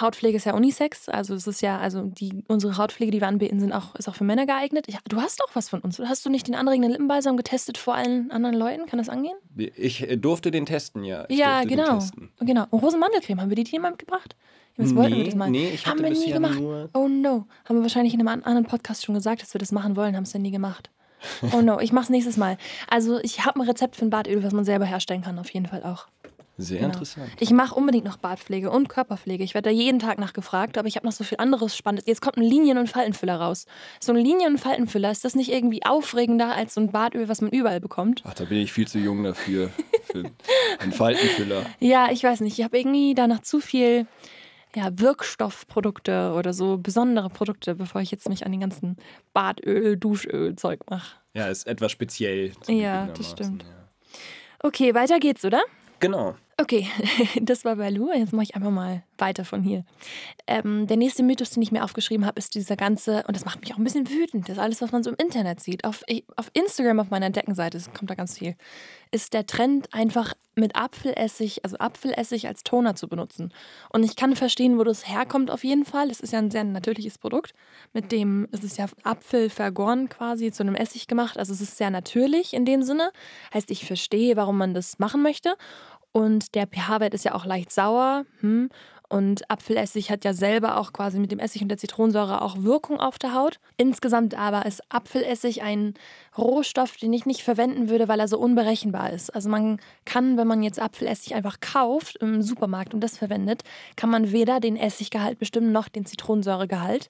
Hautpflege 0.00 0.36
ist 0.36 0.46
ja 0.46 0.54
Unisex, 0.54 1.08
also 1.08 1.34
es 1.34 1.46
ist 1.46 1.62
ja, 1.62 1.78
also 1.78 2.02
die, 2.04 2.44
unsere 2.48 2.76
Hautpflege, 2.76 3.10
die 3.10 3.20
wir 3.20 3.28
anbieten, 3.28 3.60
sind 3.60 3.72
auch, 3.72 3.94
ist 3.96 4.08
auch 4.08 4.14
für 4.14 4.24
Männer 4.24 4.46
geeignet. 4.46 4.86
Ich, 4.88 4.96
du 5.08 5.20
hast 5.20 5.40
doch 5.40 5.50
was 5.54 5.68
von 5.68 5.80
uns. 5.80 5.98
Hast 5.98 6.24
du 6.24 6.30
nicht 6.30 6.46
den 6.46 6.54
anregenden 6.54 6.92
Lippenbalsam 6.92 7.36
getestet 7.36 7.78
vor 7.78 7.94
allen 7.94 8.30
anderen 8.30 8.56
Leuten? 8.56 8.86
Kann 8.86 8.98
das 8.98 9.08
angehen? 9.08 9.36
Ich 9.56 10.08
äh, 10.08 10.16
durfte 10.16 10.50
den 10.50 10.66
testen, 10.66 11.04
ja. 11.04 11.26
Ich 11.28 11.38
ja, 11.38 11.64
genau. 11.64 12.00
Genau. 12.40 12.66
Und 12.70 12.82
Rosenmandelcreme, 12.82 13.40
haben 13.40 13.48
wir 13.50 13.56
die 13.56 13.64
dir 13.64 13.80
mal 13.80 13.90
mitgebracht? 13.90 14.36
Das 14.76 14.94
wollten 14.94 15.12
nee, 15.12 15.18
wir 15.18 15.24
das 15.26 15.34
mal. 15.34 15.50
Nee, 15.50 15.70
ich 15.74 15.86
haben 15.86 16.02
wir 16.02 16.10
nie 16.10 16.32
gemacht. 16.32 16.58
oh 16.94 17.08
no. 17.08 17.46
Haben 17.64 17.76
wir 17.76 17.82
wahrscheinlich 17.82 18.14
in 18.14 18.26
einem 18.26 18.42
anderen 18.44 18.64
Podcast 18.64 19.04
schon 19.04 19.14
gesagt, 19.14 19.42
dass 19.42 19.52
wir 19.54 19.58
das 19.58 19.72
machen 19.72 19.96
wollen, 19.96 20.16
haben 20.16 20.22
es 20.22 20.32
dann 20.32 20.42
nie 20.42 20.50
gemacht. 20.50 20.90
Oh 21.52 21.60
no, 21.60 21.80
ich 21.80 21.92
mach's 21.92 22.08
nächstes 22.08 22.36
Mal. 22.36 22.56
Also 22.88 23.18
ich 23.20 23.44
habe 23.44 23.60
ein 23.60 23.68
Rezept 23.68 23.96
für 23.96 24.04
ein 24.04 24.10
Badöl, 24.10 24.42
was 24.42 24.52
man 24.52 24.64
selber 24.64 24.84
herstellen 24.84 25.22
kann, 25.22 25.38
auf 25.38 25.50
jeden 25.50 25.66
Fall 25.66 25.82
auch. 25.82 26.06
Sehr 26.60 26.78
genau. 26.78 26.92
interessant. 26.92 27.30
Ich 27.40 27.50
mache 27.50 27.74
unbedingt 27.74 28.04
noch 28.04 28.18
Bartpflege 28.18 28.70
und 28.70 28.88
Körperpflege. 28.88 29.42
Ich 29.42 29.54
werde 29.54 29.70
da 29.70 29.74
jeden 29.74 29.98
Tag 29.98 30.18
nachgefragt, 30.18 30.76
aber 30.76 30.88
ich 30.88 30.96
habe 30.96 31.06
noch 31.06 31.12
so 31.12 31.24
viel 31.24 31.38
anderes 31.38 31.74
Spannendes. 31.74 32.06
Jetzt 32.06 32.20
kommt 32.20 32.36
ein 32.36 32.42
Linien- 32.42 32.76
und 32.76 32.88
Faltenfüller 32.88 33.40
raus. 33.40 33.64
So 33.98 34.12
ein 34.12 34.18
Linien- 34.18 34.52
und 34.52 34.58
Faltenfüller, 34.58 35.10
ist 35.10 35.24
das 35.24 35.34
nicht 35.34 35.50
irgendwie 35.50 35.84
aufregender 35.86 36.54
als 36.54 36.74
so 36.74 36.82
ein 36.82 36.92
Badöl, 36.92 37.28
was 37.28 37.40
man 37.40 37.50
überall 37.50 37.80
bekommt? 37.80 38.22
Ach, 38.26 38.34
da 38.34 38.44
bin 38.44 38.58
ich 38.58 38.72
viel 38.72 38.86
zu 38.86 38.98
jung 38.98 39.24
dafür. 39.24 39.70
für 40.12 40.24
einen 40.78 40.92
Faltenfüller. 40.92 41.64
Ja, 41.80 42.10
ich 42.10 42.22
weiß 42.22 42.40
nicht. 42.40 42.58
Ich 42.58 42.64
habe 42.64 42.78
irgendwie 42.78 43.14
danach 43.14 43.40
zu 43.40 43.60
viel 43.60 44.06
ja, 44.74 44.90
Wirkstoffprodukte 44.92 46.34
oder 46.36 46.52
so 46.52 46.78
besondere 46.78 47.30
Produkte, 47.30 47.74
bevor 47.74 48.00
ich 48.00 48.10
jetzt 48.10 48.28
mich 48.28 48.44
an 48.44 48.52
den 48.52 48.60
ganzen 48.60 48.96
Badöl, 49.32 49.96
Duschöl-Zeug 49.96 50.80
mache. 50.90 51.16
Ja, 51.34 51.48
ist 51.48 51.66
etwas 51.66 51.92
speziell. 51.92 52.52
Ja, 52.66 53.06
das 53.06 53.30
stimmt. 53.30 53.62
Ja. 53.62 53.68
Okay, 54.62 54.94
weiter 54.94 55.18
geht's, 55.20 55.44
oder? 55.44 55.62
Genau. 56.00 56.36
Okay, 56.60 56.86
das 57.40 57.64
war 57.64 57.74
Lu. 57.90 58.12
Jetzt 58.12 58.34
mache 58.34 58.44
ich 58.44 58.54
einfach 58.54 58.70
mal 58.70 59.02
weiter 59.16 59.46
von 59.46 59.62
hier. 59.62 59.84
Ähm, 60.46 60.86
der 60.86 60.98
nächste 60.98 61.22
Mythos, 61.22 61.50
den 61.50 61.62
ich 61.62 61.72
mir 61.72 61.82
aufgeschrieben 61.82 62.26
habe, 62.26 62.38
ist 62.38 62.54
dieser 62.54 62.76
ganze, 62.76 63.24
und 63.26 63.34
das 63.34 63.46
macht 63.46 63.60
mich 63.60 63.72
auch 63.72 63.78
ein 63.78 63.84
bisschen 63.84 64.10
wütend, 64.10 64.48
das 64.48 64.56
ist 64.56 64.62
alles, 64.62 64.82
was 64.82 64.92
man 64.92 65.02
so 65.02 65.10
im 65.10 65.16
Internet 65.16 65.60
sieht. 65.60 65.84
Auf, 65.84 66.02
auf 66.36 66.50
Instagram, 66.52 67.00
auf 67.00 67.10
meiner 67.10 67.30
Deckenseite, 67.30 67.80
kommt 67.96 68.10
da 68.10 68.14
ganz 68.14 68.38
viel, 68.38 68.56
ist 69.10 69.32
der 69.32 69.46
Trend 69.46 69.92
einfach 69.94 70.34
mit 70.54 70.76
Apfelessig, 70.76 71.64
also 71.64 71.78
Apfelessig 71.78 72.46
als 72.46 72.62
Toner 72.62 72.94
zu 72.94 73.08
benutzen. 73.08 73.52
Und 73.90 74.04
ich 74.04 74.14
kann 74.14 74.36
verstehen, 74.36 74.78
wo 74.78 74.84
das 74.84 75.08
herkommt 75.08 75.50
auf 75.50 75.64
jeden 75.64 75.84
Fall. 75.84 76.10
Es 76.10 76.20
ist 76.20 76.32
ja 76.32 76.38
ein 76.38 76.50
sehr 76.50 76.64
natürliches 76.64 77.16
Produkt, 77.16 77.54
mit 77.92 78.12
dem 78.12 78.48
es 78.52 78.62
ist 78.62 78.76
ja 78.76 78.86
Apfel 79.02 79.48
vergoren 79.48 80.08
quasi 80.08 80.52
zu 80.52 80.62
einem 80.62 80.74
Essig 80.74 81.06
gemacht. 81.06 81.38
Also 81.38 81.52
es 81.52 81.60
ist 81.60 81.78
sehr 81.78 81.90
natürlich 81.90 82.52
in 82.52 82.64
dem 82.64 82.82
Sinne. 82.82 83.12
Heißt, 83.54 83.70
ich 83.70 83.86
verstehe, 83.86 84.36
warum 84.36 84.58
man 84.58 84.74
das 84.74 84.98
machen 84.98 85.22
möchte. 85.22 85.56
Und 86.12 86.54
der 86.54 86.66
pH-Wert 86.66 87.14
ist 87.14 87.24
ja 87.24 87.34
auch 87.34 87.44
leicht 87.44 87.72
sauer. 87.72 88.24
Hm. 88.40 88.68
Und 89.10 89.50
Apfelessig 89.50 90.08
hat 90.08 90.24
ja 90.24 90.32
selber 90.32 90.78
auch 90.78 90.92
quasi 90.92 91.18
mit 91.18 91.32
dem 91.32 91.40
Essig 91.40 91.62
und 91.62 91.68
der 91.68 91.78
Zitronensäure 91.78 92.42
auch 92.42 92.62
Wirkung 92.62 93.00
auf 93.00 93.18
der 93.18 93.34
Haut. 93.34 93.58
Insgesamt 93.76 94.38
aber 94.38 94.66
ist 94.66 94.82
Apfelessig 94.88 95.62
ein 95.62 95.94
Rohstoff, 96.38 96.96
den 96.96 97.12
ich 97.12 97.26
nicht 97.26 97.42
verwenden 97.42 97.88
würde, 97.88 98.06
weil 98.06 98.20
er 98.20 98.28
so 98.28 98.38
unberechenbar 98.38 99.10
ist. 99.12 99.34
Also 99.34 99.48
man 99.48 99.80
kann, 100.04 100.36
wenn 100.36 100.46
man 100.46 100.62
jetzt 100.62 100.80
Apfelessig 100.80 101.34
einfach 101.34 101.58
kauft 101.58 102.18
im 102.18 102.40
Supermarkt 102.40 102.94
und 102.94 103.00
das 103.00 103.18
verwendet, 103.18 103.62
kann 103.96 104.10
man 104.10 104.30
weder 104.30 104.60
den 104.60 104.76
Essiggehalt 104.76 105.40
bestimmen 105.40 105.72
noch 105.72 105.88
den 105.88 106.06
Zitronensäuregehalt. 106.06 107.08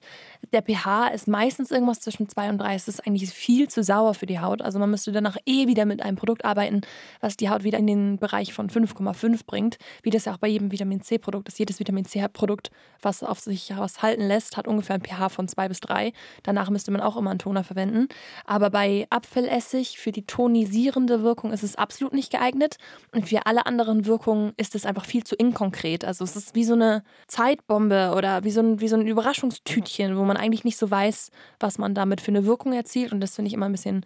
Der 0.53 0.63
pH 0.63 1.09
ist 1.09 1.27
meistens 1.27 1.69
irgendwas 1.69 1.99
zwischen 1.99 2.27
2 2.27 2.49
und 2.49 2.57
3. 2.57 2.73
Es 2.73 2.87
ist 2.87 3.05
eigentlich 3.05 3.29
viel 3.29 3.67
zu 3.67 3.83
sauer 3.83 4.15
für 4.15 4.25
die 4.25 4.39
Haut. 4.39 4.63
Also 4.63 4.79
man 4.79 4.89
müsste 4.89 5.11
danach 5.11 5.37
eh 5.45 5.67
wieder 5.67 5.85
mit 5.85 6.01
einem 6.01 6.17
Produkt 6.17 6.45
arbeiten, 6.45 6.81
was 7.19 7.37
die 7.37 7.51
Haut 7.51 7.63
wieder 7.63 7.77
in 7.77 7.85
den 7.85 8.17
Bereich 8.17 8.53
von 8.53 8.71
5,5 8.71 9.45
bringt, 9.45 9.77
wie 10.01 10.09
das 10.09 10.25
ja 10.25 10.33
auch 10.33 10.39
bei 10.39 10.47
jedem 10.47 10.71
Vitamin 10.71 11.01
C-Produkt 11.01 11.47
ist. 11.47 11.59
Jedes 11.59 11.79
Vitamin 11.79 11.90
Vitamin 11.91 12.05
C-Produkt, 12.05 12.71
was 13.01 13.23
auf 13.23 13.39
sich 13.39 13.73
was 13.75 14.01
halten 14.01 14.27
lässt, 14.27 14.57
hat 14.57 14.67
ungefähr 14.67 14.95
ein 14.95 15.01
pH 15.01 15.29
von 15.29 15.47
2 15.47 15.67
bis 15.67 15.79
3. 15.81 16.13
Danach 16.43 16.69
müsste 16.69 16.91
man 16.91 17.01
auch 17.01 17.17
immer 17.17 17.31
einen 17.31 17.39
Toner 17.39 17.63
verwenden. 17.63 18.07
Aber 18.45 18.69
bei 18.69 19.07
Apfelessig 19.09 19.97
für 19.97 20.11
die 20.11 20.25
tonisierende 20.25 21.23
Wirkung 21.23 21.51
ist 21.51 21.63
es 21.63 21.75
absolut 21.75 22.13
nicht 22.13 22.31
geeignet. 22.31 22.77
Und 23.13 23.27
für 23.27 23.45
alle 23.45 23.65
anderen 23.65 24.05
Wirkungen 24.05 24.53
ist 24.57 24.75
es 24.75 24.85
einfach 24.85 25.05
viel 25.05 25.23
zu 25.23 25.35
inkonkret. 25.35 26.05
Also 26.05 26.23
es 26.23 26.35
ist 26.35 26.55
wie 26.55 26.63
so 26.63 26.73
eine 26.73 27.03
Zeitbombe 27.27 28.13
oder 28.15 28.43
wie 28.43 28.51
so 28.51 28.61
ein, 28.61 28.79
wie 28.79 28.87
so 28.87 28.95
ein 28.95 29.07
Überraschungstütchen, 29.07 30.17
wo 30.17 30.23
man 30.23 30.37
eigentlich 30.37 30.63
nicht 30.63 30.77
so 30.77 30.89
weiß, 30.89 31.31
was 31.59 31.77
man 31.77 31.93
damit 31.93 32.21
für 32.21 32.31
eine 32.31 32.45
Wirkung 32.45 32.73
erzielt. 32.73 33.11
Und 33.11 33.19
das 33.19 33.35
finde 33.35 33.47
ich 33.47 33.53
immer 33.53 33.65
ein 33.65 33.73
bisschen 33.73 34.05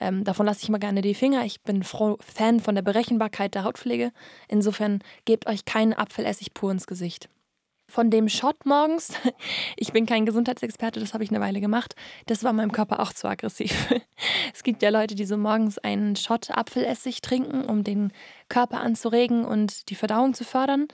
ähm, 0.00 0.24
davon 0.24 0.46
lasse 0.46 0.62
ich 0.62 0.68
immer 0.68 0.78
gerne 0.78 1.02
die 1.02 1.14
Finger. 1.14 1.44
Ich 1.44 1.60
bin 1.60 1.82
Fan 1.82 2.60
von 2.60 2.74
der 2.74 2.82
Berechenbarkeit 2.82 3.54
der 3.54 3.64
Hautpflege. 3.64 4.12
Insofern 4.48 5.00
gebt 5.24 5.46
euch 5.46 5.64
keinen 5.64 5.92
Apfelessig 5.92 6.54
pur 6.54 6.72
ins 6.72 6.86
Gesicht 6.86 7.28
von 7.90 8.10
dem 8.10 8.28
Shot 8.28 8.64
morgens. 8.64 9.12
Ich 9.76 9.92
bin 9.92 10.04
kein 10.06 10.26
Gesundheitsexperte, 10.26 11.00
das 11.00 11.14
habe 11.14 11.24
ich 11.24 11.30
eine 11.30 11.40
Weile 11.40 11.60
gemacht. 11.60 11.94
Das 12.26 12.44
war 12.44 12.52
meinem 12.52 12.72
Körper 12.72 13.00
auch 13.00 13.12
zu 13.12 13.28
aggressiv. 13.28 13.88
Es 14.54 14.62
gibt 14.62 14.82
ja 14.82 14.90
Leute, 14.90 15.14
die 15.14 15.24
so 15.24 15.38
morgens 15.38 15.78
einen 15.78 16.16
Shot 16.16 16.50
Apfelessig 16.50 17.22
trinken, 17.22 17.64
um 17.64 17.84
den 17.84 18.12
Körper 18.48 18.80
anzuregen 18.80 19.44
und 19.44 19.88
die 19.88 19.94
Verdauung 19.94 20.34
zu 20.34 20.44
fördern. 20.44 20.88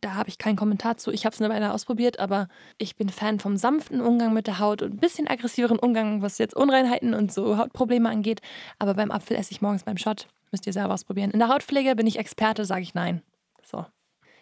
Da 0.00 0.14
habe 0.14 0.28
ich 0.28 0.38
keinen 0.38 0.56
Kommentar 0.56 0.96
zu. 0.96 1.12
Ich 1.12 1.24
habe 1.24 1.34
es 1.34 1.40
eine 1.40 1.52
Weile 1.52 1.72
ausprobiert, 1.72 2.18
aber 2.18 2.48
ich 2.78 2.96
bin 2.96 3.08
Fan 3.08 3.38
vom 3.38 3.56
sanften 3.56 4.00
Umgang 4.00 4.32
mit 4.32 4.48
der 4.48 4.58
Haut 4.58 4.82
und 4.82 4.94
ein 4.94 4.98
bisschen 4.98 5.28
aggressiveren 5.28 5.78
Umgang, 5.78 6.22
was 6.22 6.38
jetzt 6.38 6.54
Unreinheiten 6.54 7.14
und 7.14 7.32
so 7.32 7.56
Hautprobleme 7.56 8.08
angeht. 8.08 8.40
Aber 8.78 8.94
beim 8.94 9.10
Apfelessig 9.10 9.62
morgens 9.62 9.84
beim 9.84 9.96
Shot 9.96 10.26
müsst 10.50 10.66
ihr 10.66 10.72
selber 10.72 10.94
ausprobieren. 10.94 11.30
In 11.30 11.38
der 11.38 11.48
Hautpflege 11.48 11.94
bin 11.94 12.06
ich 12.06 12.18
Experte, 12.18 12.64
sage 12.64 12.82
ich 12.82 12.94
nein. 12.94 13.22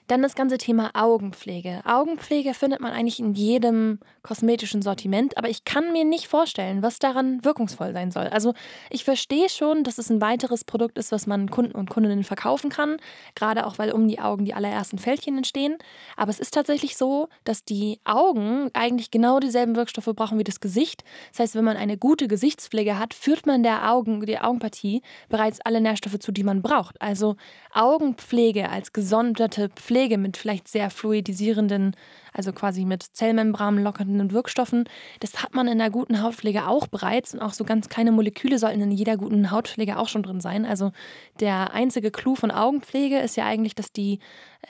Dann 0.06 0.22
das 0.22 0.34
ganze 0.34 0.58
Thema 0.58 0.90
Augenpflege. 0.94 1.82
Augenpflege 1.84 2.52
findet 2.52 2.80
man 2.80 2.92
eigentlich 2.92 3.20
in 3.20 3.32
jedem 3.34 4.00
kosmetischen 4.22 4.82
Sortiment, 4.82 5.38
aber 5.38 5.48
ich 5.48 5.64
kann 5.64 5.92
mir 5.92 6.04
nicht 6.04 6.26
vorstellen, 6.26 6.82
was 6.82 6.98
daran 6.98 7.44
wirkungsvoll 7.44 7.92
sein 7.92 8.10
soll. 8.10 8.26
Also 8.26 8.52
ich 8.90 9.04
verstehe 9.04 9.48
schon, 9.48 9.84
dass 9.84 9.98
es 9.98 10.10
ein 10.10 10.20
weiteres 10.20 10.64
Produkt 10.64 10.98
ist, 10.98 11.12
was 11.12 11.28
man 11.28 11.48
Kunden 11.48 11.72
und 11.72 11.90
Kundinnen 11.90 12.24
verkaufen 12.24 12.70
kann, 12.70 12.96
gerade 13.36 13.66
auch 13.66 13.78
weil 13.78 13.92
um 13.92 14.08
die 14.08 14.18
Augen 14.18 14.44
die 14.44 14.52
allerersten 14.52 14.98
Fältchen 14.98 15.36
entstehen. 15.36 15.78
Aber 16.16 16.30
es 16.30 16.40
ist 16.40 16.54
tatsächlich 16.54 16.96
so, 16.96 17.28
dass 17.44 17.64
die 17.64 18.00
Augen 18.04 18.70
eigentlich 18.74 19.12
genau 19.12 19.38
dieselben 19.38 19.76
Wirkstoffe 19.76 20.10
brauchen 20.16 20.38
wie 20.38 20.44
das 20.44 20.58
Gesicht. 20.58 21.04
Das 21.30 21.38
heißt, 21.38 21.54
wenn 21.54 21.64
man 21.64 21.76
eine 21.76 21.96
gute 21.96 22.26
Gesichtspflege 22.26 22.98
hat, 22.98 23.14
führt 23.14 23.46
man 23.46 23.62
der 23.62 23.90
Augen, 23.90 24.26
der 24.26 24.46
Augenpartie 24.46 25.02
bereits 25.28 25.60
alle 25.60 25.80
Nährstoffe 25.80 26.18
zu, 26.18 26.32
die 26.32 26.42
man 26.42 26.62
braucht. 26.62 27.00
Also 27.00 27.36
Augenpflege 27.72 28.68
als 28.68 28.92
gesonderte 28.92 29.68
Pflege 29.68 29.99
Pflege 30.00 30.16
mit 30.16 30.38
vielleicht 30.38 30.66
sehr 30.66 30.88
fluidisierenden, 30.88 31.94
also 32.32 32.54
quasi 32.54 32.86
mit 32.86 33.02
Zellmembranen 33.02 33.84
lockernden 33.84 34.30
Wirkstoffen, 34.32 34.84
das 35.20 35.42
hat 35.42 35.54
man 35.54 35.68
in 35.68 35.76
der 35.76 35.90
guten 35.90 36.22
Hautpflege 36.22 36.66
auch 36.66 36.86
bereits 36.86 37.34
und 37.34 37.40
auch 37.40 37.52
so 37.52 37.64
ganz 37.64 37.90
kleine 37.90 38.10
Moleküle 38.10 38.58
sollten 38.58 38.80
in 38.80 38.92
jeder 38.92 39.18
guten 39.18 39.50
Hautpflege 39.50 39.98
auch 39.98 40.08
schon 40.08 40.22
drin 40.22 40.40
sein. 40.40 40.64
Also 40.64 40.92
der 41.38 41.74
einzige 41.74 42.10
Clou 42.10 42.34
von 42.34 42.50
Augenpflege 42.50 43.18
ist 43.18 43.36
ja 43.36 43.44
eigentlich, 43.44 43.74
dass 43.74 43.92
die 43.92 44.20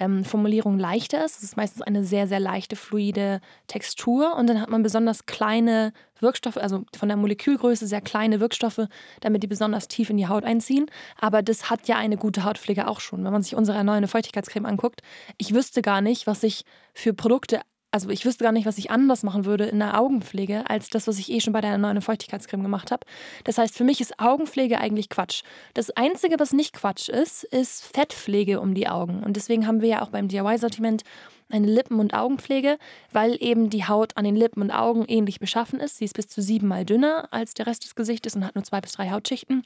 ähm, 0.01 0.25
Formulierung 0.25 0.81
leichter 0.81 1.25
ist. 1.25 1.37
Es 1.37 1.45
ist 1.45 1.57
meistens 1.57 1.83
eine 1.83 2.03
sehr, 2.03 2.27
sehr 2.27 2.41
leichte, 2.41 2.75
fluide 2.75 3.41
Textur 3.69 4.35
und 4.35 4.49
dann 4.49 4.61
hat 4.61 4.71
man 4.71 4.83
besonders 4.83 5.27
kleine 5.27 5.93
Wirkstoffe, 6.23 6.57
also 6.57 6.85
von 6.97 7.09
der 7.09 7.17
Molekülgröße 7.17 7.87
sehr 7.87 8.01
kleine 8.01 8.41
Wirkstoffe, 8.41 8.87
damit 9.21 9.43
die 9.43 9.47
besonders 9.47 9.89
tief 9.89 10.11
in 10.11 10.17
die 10.17 10.29
Haut 10.29 10.45
einziehen. 10.45 10.87
Aber 11.21 11.43
das 11.43 11.71
hat 11.71 11.89
ja 11.89 11.97
eine 11.97 12.17
gute 12.17 12.45
Hautpflege 12.45 12.89
auch 12.89 13.01
schon. 13.01 13.25
Wenn 13.25 13.33
man 13.33 13.43
sich 13.43 13.55
unsere 13.55 13.79
erneuernde 13.79 14.09
Feuchtigkeitscreme 14.09 14.67
anguckt, 14.67 15.03
ich 15.39 15.55
wüsste 15.55 15.83
gar 15.83 16.01
nicht, 16.01 16.27
was 16.27 16.43
ich 16.43 16.65
für 16.95 17.15
Produkte 17.15 17.61
also 17.93 18.09
ich 18.11 18.25
wüsste 18.25 18.45
gar 18.45 18.53
nicht, 18.53 18.67
was 18.67 18.79
ich 18.79 18.91
anders 18.91 19.23
machen 19.23 19.45
würde 19.45 19.65
in 19.65 19.81
der 19.81 19.99
Augenpflege, 19.99 20.69
als 20.69 20.91
das, 20.91 21.09
was 21.09 21.19
ich 21.19 21.31
eh 21.31 21.41
schon 21.41 21.53
bei 21.53 21.61
der 21.61 21.77
neuen 21.77 22.01
Feuchtigkeitscreme 22.01 22.63
gemacht 22.63 22.91
habe. 22.93 23.05
Das 23.45 23.59
heißt, 23.59 23.77
für 23.77 23.85
mich 23.85 24.01
ist 24.01 24.21
Augenpflege 24.21 24.79
eigentlich 24.79 25.09
Quatsch. 25.09 25.43
Das 25.75 25.91
Einzige, 25.91 26.39
was 26.39 26.53
nicht 26.53 26.73
Quatsch 26.73 27.09
ist, 27.09 27.45
ist 27.45 27.85
Fettpflege 27.85 28.61
um 28.61 28.75
die 28.75 28.89
Augen. 28.89 29.23
Und 29.25 29.37
deswegen 29.37 29.67
haben 29.67 29.81
wir 29.81 29.89
ja 29.89 30.03
auch 30.03 30.11
beim 30.11 30.29
DIY-Sortiment 30.29 31.03
eine 31.53 31.67
Lippen- 31.67 32.01
und 32.01 32.15
Augenpflege, 32.15 32.79
weil 33.13 33.37
eben 33.41 33.71
die 33.71 33.87
Haut 33.87 34.17
an 34.17 34.25
den 34.25 34.37
Lippen 34.37 34.63
und 34.63 34.71
Augen 34.71 35.05
ähnlich 35.07 35.41
beschaffen 35.41 35.81
ist. 35.81 35.99
Sie 35.99 36.05
ist 36.05 36.15
bis 36.15 36.29
zu 36.29 36.43
siebenmal 36.43 36.85
dünner 36.85 37.29
als 37.31 37.55
der 37.55 37.67
Rest 37.67 37.85
des 37.85 37.95
Gesichtes 37.95 38.37
und 38.37 38.45
hat 38.45 38.55
nur 38.55 38.65
zwei 38.65 38.81
bis 38.81 38.93
drei 38.93 39.11
Hautschichten. 39.11 39.65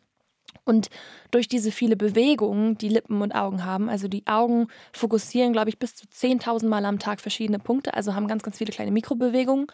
Und 0.64 0.88
durch 1.30 1.48
diese 1.48 1.70
viele 1.70 1.96
Bewegungen, 1.96 2.78
die 2.78 2.88
Lippen 2.88 3.20
und 3.20 3.34
Augen 3.34 3.64
haben, 3.64 3.88
also 3.88 4.08
die 4.08 4.26
Augen 4.26 4.68
fokussieren, 4.92 5.52
glaube 5.52 5.68
ich, 5.68 5.78
bis 5.78 5.94
zu 5.94 6.06
10.000 6.06 6.66
Mal 6.66 6.84
am 6.84 6.98
Tag 6.98 7.20
verschiedene 7.20 7.58
Punkte, 7.58 7.94
also 7.94 8.14
haben 8.14 8.28
ganz, 8.28 8.42
ganz 8.42 8.58
viele 8.58 8.72
kleine 8.72 8.90
Mikrobewegungen. 8.90 9.66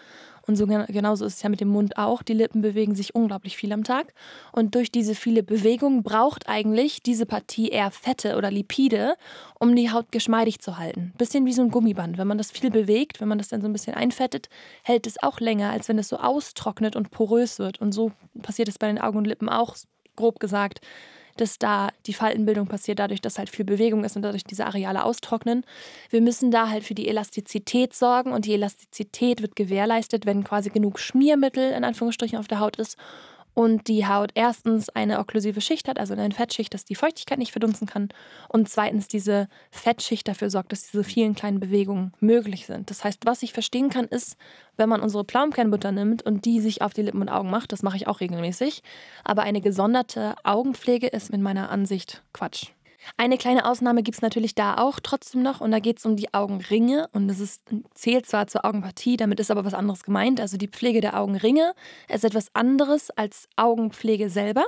Und 0.46 0.56
so 0.56 0.66
genauso 0.66 1.26
ist 1.26 1.34
es 1.34 1.42
ja 1.42 1.48
mit 1.48 1.60
dem 1.60 1.68
Mund 1.68 1.96
auch. 1.96 2.22
Die 2.22 2.32
Lippen 2.32 2.62
bewegen 2.62 2.94
sich 2.94 3.14
unglaublich 3.14 3.56
viel 3.56 3.72
am 3.72 3.84
Tag. 3.84 4.12
Und 4.52 4.74
durch 4.74 4.90
diese 4.90 5.14
viele 5.14 5.42
Bewegungen 5.42 6.02
braucht 6.02 6.48
eigentlich 6.48 7.02
diese 7.02 7.26
Partie 7.26 7.68
eher 7.68 7.90
Fette 7.90 8.36
oder 8.36 8.50
Lipide, 8.50 9.14
um 9.60 9.76
die 9.76 9.92
Haut 9.92 10.10
geschmeidig 10.10 10.60
zu 10.60 10.78
halten. 10.78 11.12
Bisschen 11.18 11.46
wie 11.46 11.52
so 11.52 11.62
ein 11.62 11.70
Gummiband. 11.70 12.18
Wenn 12.18 12.26
man 12.26 12.38
das 12.38 12.50
viel 12.50 12.70
bewegt, 12.70 13.20
wenn 13.20 13.28
man 13.28 13.38
das 13.38 13.48
dann 13.48 13.60
so 13.60 13.68
ein 13.68 13.72
bisschen 13.72 13.94
einfettet, 13.94 14.48
hält 14.82 15.06
es 15.06 15.22
auch 15.22 15.40
länger, 15.40 15.70
als 15.70 15.88
wenn 15.88 15.98
es 15.98 16.08
so 16.08 16.16
austrocknet 16.16 16.96
und 16.96 17.10
porös 17.10 17.58
wird. 17.58 17.80
Und 17.80 17.92
so 17.92 18.10
passiert 18.42 18.68
es 18.68 18.78
bei 18.78 18.88
den 18.88 18.98
Augen 18.98 19.18
und 19.18 19.26
Lippen 19.26 19.48
auch 19.48 19.76
grob 20.20 20.38
gesagt, 20.38 20.80
dass 21.36 21.58
da 21.58 21.88
die 22.06 22.12
Faltenbildung 22.12 22.66
passiert, 22.66 22.98
dadurch, 22.98 23.20
dass 23.20 23.38
halt 23.38 23.48
viel 23.48 23.64
Bewegung 23.64 24.04
ist 24.04 24.16
und 24.16 24.22
dadurch 24.22 24.44
diese 24.44 24.66
Areale 24.66 25.04
austrocknen. 25.04 25.64
Wir 26.10 26.20
müssen 26.20 26.50
da 26.50 26.68
halt 26.68 26.84
für 26.84 26.94
die 26.94 27.08
Elastizität 27.08 27.94
sorgen 27.94 28.32
und 28.32 28.44
die 28.44 28.54
Elastizität 28.54 29.40
wird 29.40 29.56
gewährleistet, 29.56 30.26
wenn 30.26 30.44
quasi 30.44 30.70
genug 30.70 30.98
Schmiermittel 30.98 31.72
in 31.72 31.84
Anführungsstrichen 31.84 32.38
auf 32.38 32.48
der 32.48 32.60
Haut 32.60 32.76
ist 32.76 32.96
und 33.54 33.88
die 33.88 34.06
Haut 34.06 34.30
erstens 34.34 34.88
eine 34.90 35.18
okklusive 35.18 35.60
Schicht 35.60 35.88
hat, 35.88 35.98
also 35.98 36.14
eine 36.14 36.30
Fettschicht, 36.30 36.72
dass 36.72 36.84
die 36.84 36.94
Feuchtigkeit 36.94 37.38
nicht 37.38 37.52
verdunsten 37.52 37.86
kann 37.86 38.08
und 38.48 38.68
zweitens 38.68 39.08
diese 39.08 39.48
Fettschicht 39.70 40.28
dafür 40.28 40.50
sorgt, 40.50 40.72
dass 40.72 40.90
diese 40.90 41.04
vielen 41.04 41.34
kleinen 41.34 41.60
Bewegungen 41.60 42.12
möglich 42.20 42.66
sind. 42.66 42.90
Das 42.90 43.04
heißt, 43.04 43.26
was 43.26 43.42
ich 43.42 43.52
verstehen 43.52 43.90
kann, 43.90 44.06
ist, 44.06 44.36
wenn 44.76 44.88
man 44.88 45.00
unsere 45.00 45.24
Pflaumenkernbutter 45.24 45.92
nimmt 45.92 46.22
und 46.22 46.44
die 46.44 46.60
sich 46.60 46.82
auf 46.82 46.94
die 46.94 47.02
Lippen 47.02 47.20
und 47.20 47.28
Augen 47.28 47.50
macht, 47.50 47.72
das 47.72 47.82
mache 47.82 47.96
ich 47.96 48.06
auch 48.06 48.20
regelmäßig, 48.20 48.82
aber 49.24 49.42
eine 49.42 49.60
gesonderte 49.60 50.34
Augenpflege 50.44 51.08
ist 51.08 51.30
in 51.30 51.42
meiner 51.42 51.70
Ansicht 51.70 52.22
Quatsch. 52.32 52.70
Eine 53.16 53.38
kleine 53.38 53.64
Ausnahme 53.64 54.02
gibt 54.02 54.16
es 54.16 54.22
natürlich 54.22 54.54
da 54.54 54.76
auch 54.76 55.00
trotzdem 55.00 55.42
noch 55.42 55.60
und 55.60 55.70
da 55.70 55.78
geht 55.78 55.98
es 55.98 56.06
um 56.06 56.16
die 56.16 56.32
Augenringe 56.34 57.08
und 57.12 57.28
das 57.28 57.40
ist, 57.40 57.62
zählt 57.94 58.26
zwar 58.26 58.46
zur 58.46 58.64
Augenpartie, 58.64 59.16
damit 59.16 59.40
ist 59.40 59.50
aber 59.50 59.64
was 59.64 59.74
anderes 59.74 60.02
gemeint. 60.02 60.40
Also 60.40 60.56
die 60.56 60.68
Pflege 60.68 61.00
der 61.00 61.18
Augenringe 61.18 61.74
ist 62.08 62.24
etwas 62.24 62.54
anderes 62.54 63.10
als 63.10 63.48
Augenpflege 63.56 64.30
selber. 64.30 64.64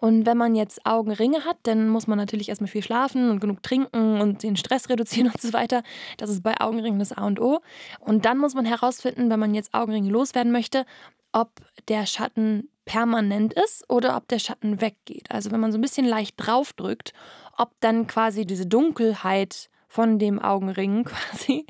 Und 0.00 0.24
wenn 0.24 0.38
man 0.38 0.54
jetzt 0.54 0.86
Augenringe 0.86 1.44
hat, 1.44 1.58
dann 1.64 1.88
muss 1.88 2.06
man 2.06 2.16
natürlich 2.16 2.48
erstmal 2.48 2.68
viel 2.68 2.82
schlafen 2.82 3.30
und 3.30 3.38
genug 3.38 3.62
trinken 3.62 4.20
und 4.20 4.42
den 4.42 4.56
Stress 4.56 4.88
reduzieren 4.88 5.30
und 5.32 5.40
so 5.40 5.52
weiter. 5.52 5.82
Das 6.16 6.30
ist 6.30 6.42
bei 6.42 6.58
Augenringen 6.58 6.98
das 6.98 7.12
A 7.12 7.26
und 7.26 7.38
O. 7.38 7.60
Und 8.00 8.24
dann 8.24 8.38
muss 8.38 8.54
man 8.54 8.64
herausfinden, 8.64 9.30
wenn 9.30 9.38
man 9.38 9.54
jetzt 9.54 9.74
Augenringe 9.74 10.08
loswerden 10.08 10.52
möchte, 10.52 10.86
ob 11.32 11.60
der 11.88 12.06
Schatten 12.06 12.68
permanent 12.84 13.52
ist 13.52 13.84
oder 13.88 14.16
ob 14.16 14.28
der 14.28 14.38
Schatten 14.38 14.80
weggeht. 14.80 15.30
Also 15.30 15.50
wenn 15.50 15.60
man 15.60 15.72
so 15.72 15.78
ein 15.78 15.82
bisschen 15.82 16.06
leicht 16.06 16.34
draufdrückt, 16.36 17.12
ob 17.56 17.72
dann 17.80 18.06
quasi 18.06 18.46
diese 18.46 18.66
Dunkelheit 18.66 19.70
von 19.90 20.20
dem 20.20 20.38
Augenring 20.38 21.04
quasi, 21.04 21.66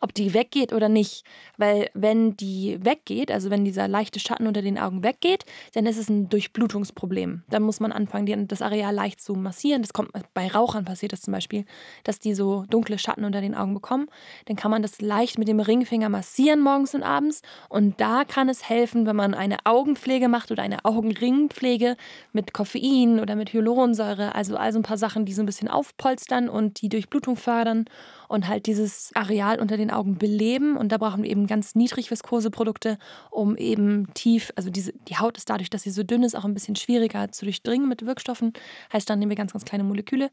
ob 0.00 0.14
die 0.14 0.32
weggeht 0.32 0.72
oder 0.72 0.88
nicht. 0.88 1.24
Weil 1.58 1.90
wenn 1.92 2.36
die 2.36 2.78
weggeht, 2.80 3.30
also 3.30 3.50
wenn 3.50 3.64
dieser 3.64 3.88
leichte 3.88 4.20
Schatten 4.20 4.46
unter 4.46 4.62
den 4.62 4.78
Augen 4.78 5.02
weggeht, 5.02 5.44
dann 5.74 5.84
ist 5.86 5.98
es 5.98 6.08
ein 6.08 6.28
Durchblutungsproblem. 6.28 7.42
Dann 7.50 7.62
muss 7.62 7.80
man 7.80 7.92
anfangen, 7.92 8.48
das 8.48 8.62
Areal 8.62 8.94
leicht 8.94 9.20
zu 9.20 9.34
massieren. 9.34 9.82
Das 9.82 9.92
kommt 9.92 10.10
bei 10.32 10.48
Rauchern 10.48 10.84
passiert 10.84 11.12
das 11.12 11.22
zum 11.22 11.32
Beispiel, 11.32 11.64
dass 12.04 12.20
die 12.20 12.34
so 12.34 12.64
dunkle 12.70 12.98
Schatten 12.98 13.24
unter 13.24 13.40
den 13.40 13.54
Augen 13.54 13.74
bekommen. 13.74 14.06
Dann 14.46 14.56
kann 14.56 14.70
man 14.70 14.82
das 14.82 15.00
leicht 15.00 15.38
mit 15.38 15.48
dem 15.48 15.60
Ringfinger 15.60 16.08
massieren 16.08 16.60
morgens 16.60 16.94
und 16.94 17.02
abends. 17.02 17.42
Und 17.68 18.00
da 18.00 18.24
kann 18.24 18.48
es 18.48 18.68
helfen, 18.68 19.06
wenn 19.06 19.16
man 19.16 19.34
eine 19.34 19.58
Augenpflege 19.64 20.28
macht 20.28 20.52
oder 20.52 20.62
eine 20.62 20.84
Augenringpflege 20.84 21.96
mit 22.32 22.52
Koffein 22.52 23.18
oder 23.18 23.34
mit 23.34 23.52
Hyaluronsäure. 23.52 24.34
Also 24.34 24.54
also 24.56 24.78
ein 24.78 24.82
paar 24.82 24.98
Sachen, 24.98 25.24
die 25.24 25.32
so 25.32 25.42
ein 25.42 25.46
bisschen 25.46 25.68
aufpolstern 25.68 26.48
und 26.48 26.82
die 26.82 26.88
Durchblutung 26.88 27.36
fördern 27.36 27.63
fördern 27.64 27.86
und 28.28 28.48
halt 28.48 28.66
dieses 28.66 29.10
Areal 29.14 29.60
unter 29.60 29.76
den 29.76 29.90
Augen 29.90 30.18
beleben. 30.18 30.76
Und 30.76 30.92
da 30.92 30.98
brauchen 30.98 31.22
wir 31.22 31.30
eben 31.30 31.46
ganz 31.46 31.74
niedrig 31.74 32.10
viskose 32.10 32.50
Produkte, 32.50 32.98
um 33.30 33.56
eben 33.56 34.12
tief, 34.14 34.52
also 34.56 34.70
diese, 34.70 34.92
die 35.08 35.16
Haut 35.16 35.36
ist 35.36 35.48
dadurch, 35.50 35.70
dass 35.70 35.82
sie 35.82 35.90
so 35.90 36.02
dünn 36.02 36.22
ist, 36.22 36.34
auch 36.34 36.44
ein 36.44 36.54
bisschen 36.54 36.76
schwieriger 36.76 37.30
zu 37.32 37.44
durchdringen 37.44 37.88
mit 37.88 38.04
Wirkstoffen. 38.06 38.52
Heißt, 38.92 39.08
dann 39.08 39.18
nehmen 39.18 39.30
wir 39.30 39.36
ganz, 39.36 39.52
ganz 39.52 39.64
kleine 39.64 39.84
Moleküle. 39.84 40.30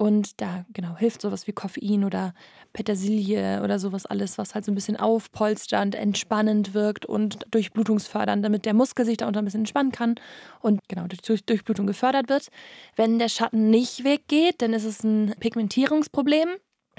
Und 0.00 0.40
da 0.40 0.64
genau 0.72 0.96
hilft 0.96 1.20
sowas 1.20 1.46
wie 1.46 1.52
Koffein 1.52 2.04
oder 2.04 2.32
Petersilie 2.72 3.62
oder 3.62 3.78
sowas 3.78 4.06
alles, 4.06 4.38
was 4.38 4.54
halt 4.54 4.64
so 4.64 4.72
ein 4.72 4.74
bisschen 4.74 4.96
aufpolsternd, 4.96 5.94
entspannend 5.94 6.72
wirkt 6.72 7.04
und 7.04 7.40
durchblutungsfördernd, 7.50 8.42
damit 8.42 8.64
der 8.64 8.72
Muskel 8.72 9.04
sich 9.04 9.18
da 9.18 9.26
unter 9.26 9.42
ein 9.42 9.44
bisschen 9.44 9.60
entspannen 9.60 9.92
kann 9.92 10.14
und 10.62 10.80
genau 10.88 11.04
durch 11.06 11.44
Durchblutung 11.44 11.86
gefördert 11.86 12.30
wird. 12.30 12.48
Wenn 12.96 13.18
der 13.18 13.28
Schatten 13.28 13.68
nicht 13.68 14.02
weggeht, 14.02 14.62
dann 14.62 14.72
ist 14.72 14.84
es 14.86 15.04
ein 15.04 15.34
Pigmentierungsproblem. 15.38 16.48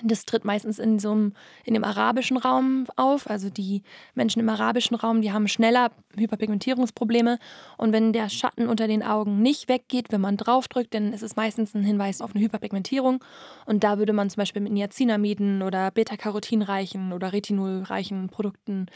Das 0.04 0.26
tritt 0.26 0.46
meistens 0.46 0.80
in 0.80 0.98
so 1.00 1.12
einem, 1.12 1.34
in 1.64 1.74
dem 1.74 1.84
arabischen 1.84 2.38
Raum 2.38 2.88
auf. 2.96 3.30
Also 3.30 3.50
die 3.50 3.84
Menschen 4.16 4.40
im 4.40 4.50
arabischen 4.50 4.96
Raum, 4.96 5.22
die 5.22 5.32
haben 5.32 5.48
schneller 5.48 5.92
Hyperpigmentierungsprobleme. 6.18 7.38
Und 7.78 7.94
wenn 7.94 8.14
der 8.14 8.30
Schatten 8.30 8.68
unter 8.68 8.88
den 8.88 9.04
Augen 9.04 9.42
nicht 9.42 9.70
weggeht, 9.70 10.12
wenn 10.12 10.22
man 10.22 10.38
draufdrückt, 10.38 10.94
dann 10.94 11.14
ist 11.14 11.22
es 11.22 11.36
meistens 11.36 11.76
ein 11.76 11.84
Hinweis 11.84 12.22
auf 12.22 12.34
eine 12.34 12.44
Hyperpigmentierung. 12.44 13.24
Und 13.66 13.84
da 13.84 14.00
würde 14.00 14.14
man 14.14 14.30
zum 14.30 14.42
Beispiel 14.42 14.62
mit 14.62 14.74
Niacinamiden 14.74 15.62
oder 15.62 15.92
Beta-Carotin-reichen 15.92 17.14
oder 17.14 17.34
Retinol-reichen 17.34 18.30
Produkten 18.30 18.88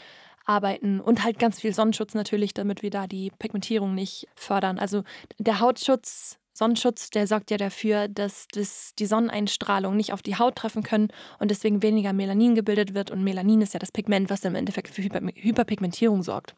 arbeiten 0.44 1.00
und 1.00 1.24
halt 1.24 1.38
ganz 1.38 1.60
viel 1.60 1.74
Sonnenschutz 1.74 2.14
natürlich, 2.14 2.54
damit 2.54 2.82
wir 2.82 2.90
da 2.90 3.06
die 3.06 3.32
Pigmentierung 3.38 3.94
nicht 3.94 4.28
fördern. 4.34 4.78
Also 4.78 5.02
der 5.38 5.60
Hautschutz 5.60 6.38
Sonnenschutz, 6.56 7.10
der 7.10 7.26
sorgt 7.26 7.50
ja 7.50 7.58
dafür, 7.58 8.08
dass 8.08 8.46
das, 8.50 8.92
die 8.98 9.04
Sonneneinstrahlung 9.04 9.94
nicht 9.94 10.14
auf 10.14 10.22
die 10.22 10.36
Haut 10.36 10.56
treffen 10.56 10.82
können 10.82 11.08
und 11.38 11.50
deswegen 11.50 11.82
weniger 11.82 12.14
Melanin 12.14 12.54
gebildet 12.54 12.94
wird. 12.94 13.10
Und 13.10 13.22
Melanin 13.22 13.60
ist 13.60 13.74
ja 13.74 13.78
das 13.78 13.92
Pigment, 13.92 14.30
was 14.30 14.42
im 14.42 14.54
Endeffekt 14.54 14.88
für 14.88 15.02
Hyper 15.02 15.20
Hyperpigmentierung 15.34 16.22
sorgt. 16.22 16.56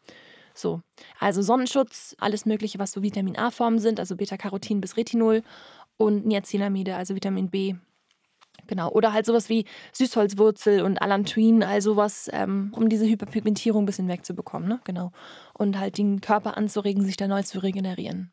So, 0.53 0.79
also 1.19 1.41
Sonnenschutz, 1.41 2.15
alles 2.17 2.45
Mögliche, 2.45 2.79
was 2.79 2.93
so 2.93 3.03
Vitamin 3.03 3.37
A-Formen 3.37 3.79
sind, 3.79 3.99
also 3.99 4.15
Beta-Carotin 4.15 4.79
bis 4.79 4.95
Retinol 4.95 5.43
und 5.97 6.25
Niacinamide, 6.25 6.95
also 6.95 7.13
Vitamin 7.13 7.49
B. 7.49 7.75
Genau, 8.67 8.89
oder 8.91 9.11
halt 9.11 9.25
sowas 9.25 9.49
wie 9.49 9.65
Süßholzwurzel 9.91 10.81
und 10.81 11.01
Allantoin, 11.01 11.61
also 11.61 11.97
was, 11.97 12.29
ähm, 12.31 12.71
um 12.73 12.87
diese 12.87 13.05
Hyperpigmentierung 13.05 13.83
ein 13.83 13.85
bisschen 13.85 14.07
wegzubekommen, 14.07 14.69
ne? 14.69 14.79
Genau. 14.85 15.11
Und 15.53 15.77
halt 15.77 15.97
den 15.97 16.21
Körper 16.21 16.55
anzuregen, 16.55 17.03
sich 17.03 17.17
da 17.17 17.27
neu 17.27 17.43
zu 17.43 17.59
regenerieren. 17.59 18.31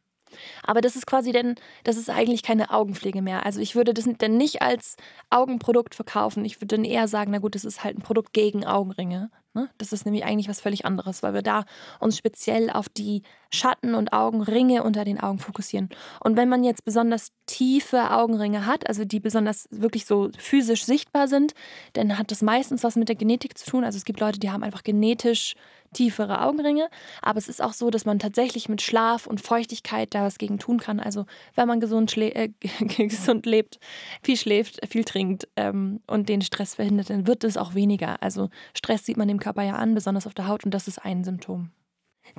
Aber 0.62 0.80
das 0.80 0.96
ist 0.96 1.06
quasi 1.06 1.32
denn, 1.32 1.54
das 1.84 1.96
ist 1.96 2.10
eigentlich 2.10 2.42
keine 2.42 2.70
Augenpflege 2.70 3.22
mehr. 3.22 3.46
Also 3.46 3.60
ich 3.60 3.74
würde 3.74 3.94
das 3.94 4.06
dann 4.18 4.36
nicht 4.36 4.62
als 4.62 4.96
Augenprodukt 5.30 5.94
verkaufen. 5.94 6.44
Ich 6.44 6.60
würde 6.60 6.76
dann 6.76 6.84
eher 6.84 7.08
sagen, 7.08 7.30
na 7.32 7.38
gut, 7.38 7.54
das 7.54 7.64
ist 7.64 7.84
halt 7.84 7.98
ein 7.98 8.02
Produkt 8.02 8.32
gegen 8.32 8.64
Augenringe. 8.64 9.30
Ne? 9.56 9.70
Das 9.78 9.94
ist 9.94 10.04
nämlich 10.04 10.24
eigentlich 10.24 10.50
was 10.50 10.60
völlig 10.60 10.84
anderes, 10.84 11.22
weil 11.22 11.32
wir 11.32 11.40
da 11.40 11.64
uns 11.98 12.18
speziell 12.18 12.68
auf 12.68 12.90
die 12.90 13.22
Schatten 13.50 13.94
und 13.94 14.12
Augenringe 14.12 14.82
unter 14.82 15.02
den 15.06 15.18
Augen 15.18 15.38
fokussieren. 15.38 15.88
Und 16.22 16.36
wenn 16.36 16.50
man 16.50 16.62
jetzt 16.62 16.84
besonders 16.84 17.32
tiefe 17.46 18.10
Augenringe 18.10 18.66
hat, 18.66 18.86
also 18.86 19.06
die 19.06 19.18
besonders 19.18 19.66
wirklich 19.70 20.04
so 20.04 20.28
physisch 20.36 20.84
sichtbar 20.84 21.26
sind, 21.26 21.54
dann 21.94 22.18
hat 22.18 22.30
das 22.30 22.42
meistens 22.42 22.84
was 22.84 22.96
mit 22.96 23.08
der 23.08 23.16
Genetik 23.16 23.56
zu 23.56 23.70
tun. 23.70 23.82
Also 23.82 23.96
es 23.96 24.04
gibt 24.04 24.20
Leute, 24.20 24.38
die 24.38 24.50
haben 24.50 24.62
einfach 24.62 24.82
genetisch 24.82 25.54
tiefere 25.96 26.42
Augenringe. 26.42 26.88
Aber 27.22 27.38
es 27.38 27.48
ist 27.48 27.62
auch 27.62 27.72
so, 27.72 27.90
dass 27.90 28.04
man 28.04 28.18
tatsächlich 28.18 28.68
mit 28.68 28.82
Schlaf 28.82 29.26
und 29.26 29.40
Feuchtigkeit 29.40 30.14
da 30.14 30.24
was 30.24 30.38
gegen 30.38 30.58
tun 30.58 30.78
kann. 30.78 31.00
Also 31.00 31.26
wenn 31.54 31.66
man 31.66 31.80
gesund, 31.80 32.16
äh, 32.16 32.50
gesund 32.96 33.46
lebt, 33.46 33.78
viel 34.22 34.36
schläft, 34.36 34.86
viel 34.88 35.04
trinkt 35.04 35.48
ähm, 35.56 36.00
und 36.06 36.28
den 36.28 36.42
Stress 36.42 36.74
verhindert, 36.74 37.10
dann 37.10 37.26
wird 37.26 37.44
es 37.44 37.56
auch 37.56 37.74
weniger. 37.74 38.22
Also 38.22 38.50
Stress 38.74 39.06
sieht 39.06 39.16
man 39.16 39.28
dem 39.28 39.40
Körper 39.40 39.62
ja 39.62 39.74
an, 39.74 39.94
besonders 39.94 40.26
auf 40.26 40.34
der 40.34 40.48
Haut 40.48 40.64
und 40.64 40.72
das 40.72 40.88
ist 40.88 40.98
ein 40.98 41.24
Symptom. 41.24 41.70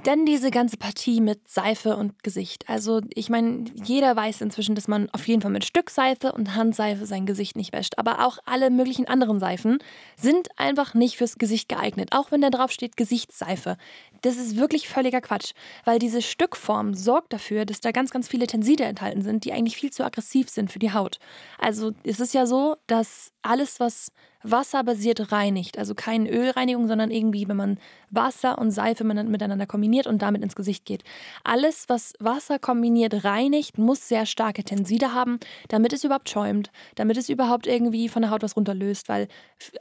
Denn 0.06 0.26
diese 0.26 0.52
ganze 0.52 0.78
Partie 0.78 1.22
mit 1.22 1.50
Seife 1.50 1.98
und 1.98 2.24
Gesicht. 2.24 2.70
Also, 2.70 3.02
ich 3.14 3.30
meine, 3.30 3.66
jeder 3.84 4.16
weiß 4.16 4.42
inzwischen, 4.42 4.76
dass 4.76 4.88
man 4.88 5.10
auf 5.12 5.28
jeden 5.28 5.42
Fall 5.42 5.52
mit 5.52 5.66
Stückseife 5.66 6.32
und 6.34 6.56
Handseife 6.56 7.06
sein 7.06 7.26
Gesicht 7.26 7.56
nicht 7.56 7.74
wäscht. 7.74 7.98
Aber 7.98 8.26
auch 8.26 8.38
alle 8.46 8.70
möglichen 8.70 9.08
anderen 9.08 9.40
Seifen 9.40 9.80
sind 10.16 10.50
einfach 10.58 10.94
nicht 10.94 11.18
fürs 11.18 11.38
Gesicht 11.38 11.68
geeignet. 11.68 12.10
Auch 12.12 12.32
wenn 12.32 12.42
da 12.42 12.52
drauf 12.52 12.72
steht 12.72 12.96
Gesichtsseife. 12.96 13.78
Das 14.22 14.38
ist 14.38 14.58
wirklich 14.58 14.88
völliger 14.88 15.22
Quatsch. 15.22 15.54
Weil 15.86 16.00
diese 16.00 16.22
Stückform 16.22 16.94
sorgt 16.94 17.34
dafür, 17.34 17.66
dass 17.66 17.82
da 17.82 17.92
ganz, 17.92 18.12
ganz 18.12 18.28
viele 18.28 18.48
Tenside 18.48 18.86
enthalten 18.86 19.22
sind, 19.22 19.46
die 19.46 19.54
eigentlich 19.54 19.78
viel 19.78 19.92
zu 19.92 20.04
aggressiv 20.04 20.50
sind 20.50 20.72
für 20.72 20.80
die 20.80 20.94
Haut. 20.94 21.20
Also, 21.58 21.92
es 22.04 22.20
ist 22.20 22.34
ja 22.34 22.46
so, 22.46 22.78
dass 22.88 23.32
alles, 23.42 23.80
was 23.80 24.12
wasserbasiert 24.44 25.32
reinigt. 25.32 25.78
Also 25.78 25.96
keine 25.96 26.30
Ölreinigung, 26.30 26.88
sondern 26.88 27.12
irgendwie, 27.12 27.48
wenn 27.48 27.58
man 27.58 27.80
Wasser 28.10 28.58
und 28.58 28.72
Seife 28.72 29.04
miteinander 29.04 29.66
kombiniert 29.66 30.08
und 30.08 30.22
damit 30.22 30.44
ins 30.44 30.56
Gesicht 30.56 30.86
geht. 30.86 31.04
Alles, 31.44 31.86
was 31.88 32.14
Wasser 32.20 32.60
kombiniert 32.60 33.26
reinigt, 33.26 33.78
muss 33.78 34.08
sehr 34.08 34.26
starke 34.26 34.64
Tenside 34.64 35.14
haben, 35.14 35.40
damit 35.68 35.94
es 35.94 36.04
überhaupt 36.04 36.30
schäumt, 36.30 36.72
damit 36.96 37.18
es 37.18 37.30
überhaupt 37.30 37.68
irgendwie 37.68 38.10
von 38.10 38.22
der 38.22 38.32
Haut 38.32 38.44
was 38.44 38.56
runterlöst, 38.56 39.10
weil 39.10 39.28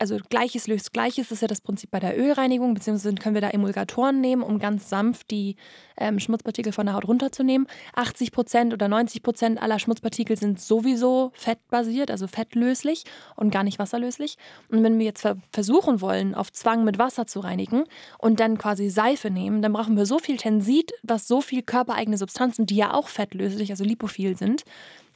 also 0.00 0.18
Gleiches 0.30 0.66
löst 0.66 0.92
Gleiches 0.92 1.30
ist 1.30 1.42
ja 1.42 1.48
das 1.48 1.60
Prinzip 1.60 1.90
bei 1.90 2.00
der 2.00 2.18
Ölreinigung, 2.18 2.74
beziehungsweise 2.74 3.14
können 3.16 3.34
wir 3.34 3.42
da 3.42 3.50
Emulgatoren 3.50 4.20
nehmen, 4.26 4.42
um 4.42 4.58
ganz 4.58 4.88
sanft 4.88 5.30
die 5.30 5.56
ähm, 5.96 6.18
Schmutzpartikel 6.18 6.72
von 6.72 6.86
der 6.86 6.94
Haut 6.94 7.06
runterzunehmen. 7.06 7.66
80 7.94 8.32
Prozent 8.32 8.72
oder 8.72 8.88
90 8.88 9.22
Prozent 9.22 9.62
aller 9.62 9.78
Schmutzpartikel 9.78 10.36
sind 10.36 10.60
sowieso 10.60 11.30
fettbasiert, 11.34 12.10
also 12.10 12.26
fettlöslich 12.26 13.04
und 13.36 13.50
gar 13.50 13.62
nicht 13.62 13.78
wasserlöslich. 13.78 14.36
Und 14.68 14.82
wenn 14.82 14.98
wir 14.98 15.06
jetzt 15.06 15.26
versuchen 15.52 16.00
wollen, 16.00 16.34
auf 16.34 16.52
Zwang 16.52 16.84
mit 16.84 16.98
Wasser 16.98 17.26
zu 17.26 17.40
reinigen 17.40 17.84
und 18.18 18.40
dann 18.40 18.58
quasi 18.58 18.90
Seife 18.90 19.30
nehmen, 19.30 19.62
dann 19.62 19.72
brauchen 19.72 19.96
wir 19.96 20.06
so 20.06 20.18
viel 20.18 20.36
Tensid, 20.36 20.92
was 21.02 21.28
so 21.28 21.40
viel 21.40 21.62
körpereigene 21.62 22.18
Substanzen, 22.18 22.66
die 22.66 22.76
ja 22.76 22.92
auch 22.92 23.08
fettlöslich, 23.08 23.70
also 23.70 23.84
lipophil 23.84 24.36
sind, 24.36 24.64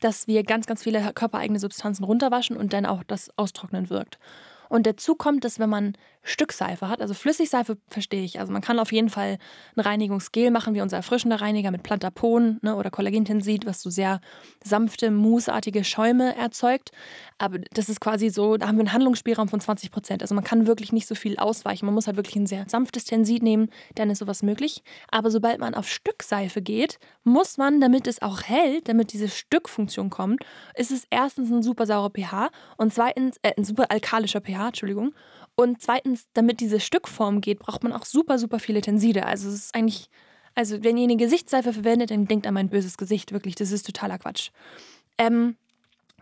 dass 0.00 0.26
wir 0.26 0.44
ganz, 0.44 0.66
ganz 0.66 0.82
viele 0.82 1.12
körpereigene 1.12 1.58
Substanzen 1.58 2.04
runterwaschen 2.04 2.56
und 2.56 2.72
dann 2.72 2.86
auch 2.86 3.02
das 3.04 3.30
Austrocknen 3.36 3.90
wirkt. 3.90 4.18
Und 4.70 4.86
dazu 4.86 5.16
kommt, 5.16 5.44
dass 5.44 5.58
wenn 5.58 5.68
man 5.68 5.94
Stückseife 6.22 6.88
hat, 6.88 7.00
also 7.00 7.14
Flüssigseife 7.14 7.78
verstehe 7.88 8.22
ich. 8.22 8.40
Also 8.40 8.52
man 8.52 8.60
kann 8.60 8.78
auf 8.78 8.92
jeden 8.92 9.08
Fall 9.08 9.38
ein 9.76 9.80
Reinigungsgel 9.80 10.50
machen, 10.50 10.74
wie 10.74 10.82
unser 10.82 10.98
erfrischender 10.98 11.40
Reiniger 11.40 11.70
mit 11.70 11.82
Plantapon 11.82 12.58
ne, 12.62 12.76
oder 12.76 12.90
Kollagentensid, 12.90 13.64
was 13.64 13.80
so 13.80 13.88
sehr 13.88 14.20
sanfte, 14.62 15.10
mousseartige 15.10 15.82
Schäume 15.82 16.36
erzeugt. 16.36 16.90
Aber 17.38 17.58
das 17.72 17.88
ist 17.88 18.00
quasi 18.00 18.28
so, 18.28 18.58
da 18.58 18.68
haben 18.68 18.76
wir 18.76 18.82
einen 18.82 18.92
Handlungsspielraum 18.92 19.48
von 19.48 19.60
20 19.60 19.90
Prozent. 19.90 20.22
Also 20.22 20.34
man 20.34 20.44
kann 20.44 20.66
wirklich 20.66 20.92
nicht 20.92 21.06
so 21.06 21.14
viel 21.14 21.38
ausweichen. 21.38 21.86
Man 21.86 21.94
muss 21.94 22.06
halt 22.06 22.16
wirklich 22.16 22.36
ein 22.36 22.46
sehr 22.46 22.66
sanftes 22.68 23.04
Tensid 23.04 23.42
nehmen, 23.42 23.70
dann 23.94 24.10
ist 24.10 24.18
sowas 24.18 24.42
möglich. 24.42 24.82
Aber 25.10 25.30
sobald 25.30 25.58
man 25.58 25.74
auf 25.74 25.88
Stückseife 25.88 26.60
geht, 26.60 26.98
muss 27.24 27.56
man, 27.56 27.80
damit 27.80 28.06
es 28.06 28.20
auch 28.20 28.42
hält, 28.42 28.88
damit 28.88 29.14
diese 29.14 29.28
Stückfunktion 29.28 30.10
kommt, 30.10 30.42
ist 30.74 30.90
es 30.90 31.06
erstens 31.08 31.50
ein 31.50 31.62
super 31.62 31.86
saurer 31.86 32.10
pH 32.10 32.50
und 32.76 32.92
zweitens 32.92 33.36
äh, 33.42 33.52
ein 33.56 33.64
super 33.64 33.90
alkalischer 33.90 34.40
pH, 34.40 34.68
Entschuldigung. 34.68 35.14
Und 35.60 35.82
zweitens, 35.82 36.24
damit 36.32 36.60
diese 36.60 36.80
Stückform 36.80 37.42
geht, 37.42 37.58
braucht 37.58 37.82
man 37.82 37.92
auch 37.92 38.06
super, 38.06 38.38
super 38.38 38.58
viele 38.58 38.80
Tenside. 38.80 39.26
Also 39.26 39.50
es 39.50 39.56
ist 39.56 39.74
eigentlich, 39.74 40.08
also 40.54 40.82
wenn 40.82 40.96
ihr 40.96 41.04
eine 41.04 41.18
Gesichtsseife 41.18 41.74
verwendet, 41.74 42.10
dann 42.10 42.26
denkt 42.26 42.46
an 42.46 42.54
mein 42.54 42.70
böses 42.70 42.96
Gesicht, 42.96 43.32
wirklich. 43.32 43.56
Das 43.56 43.70
ist 43.70 43.84
totaler 43.84 44.16
Quatsch. 44.16 44.52
Ähm, 45.18 45.56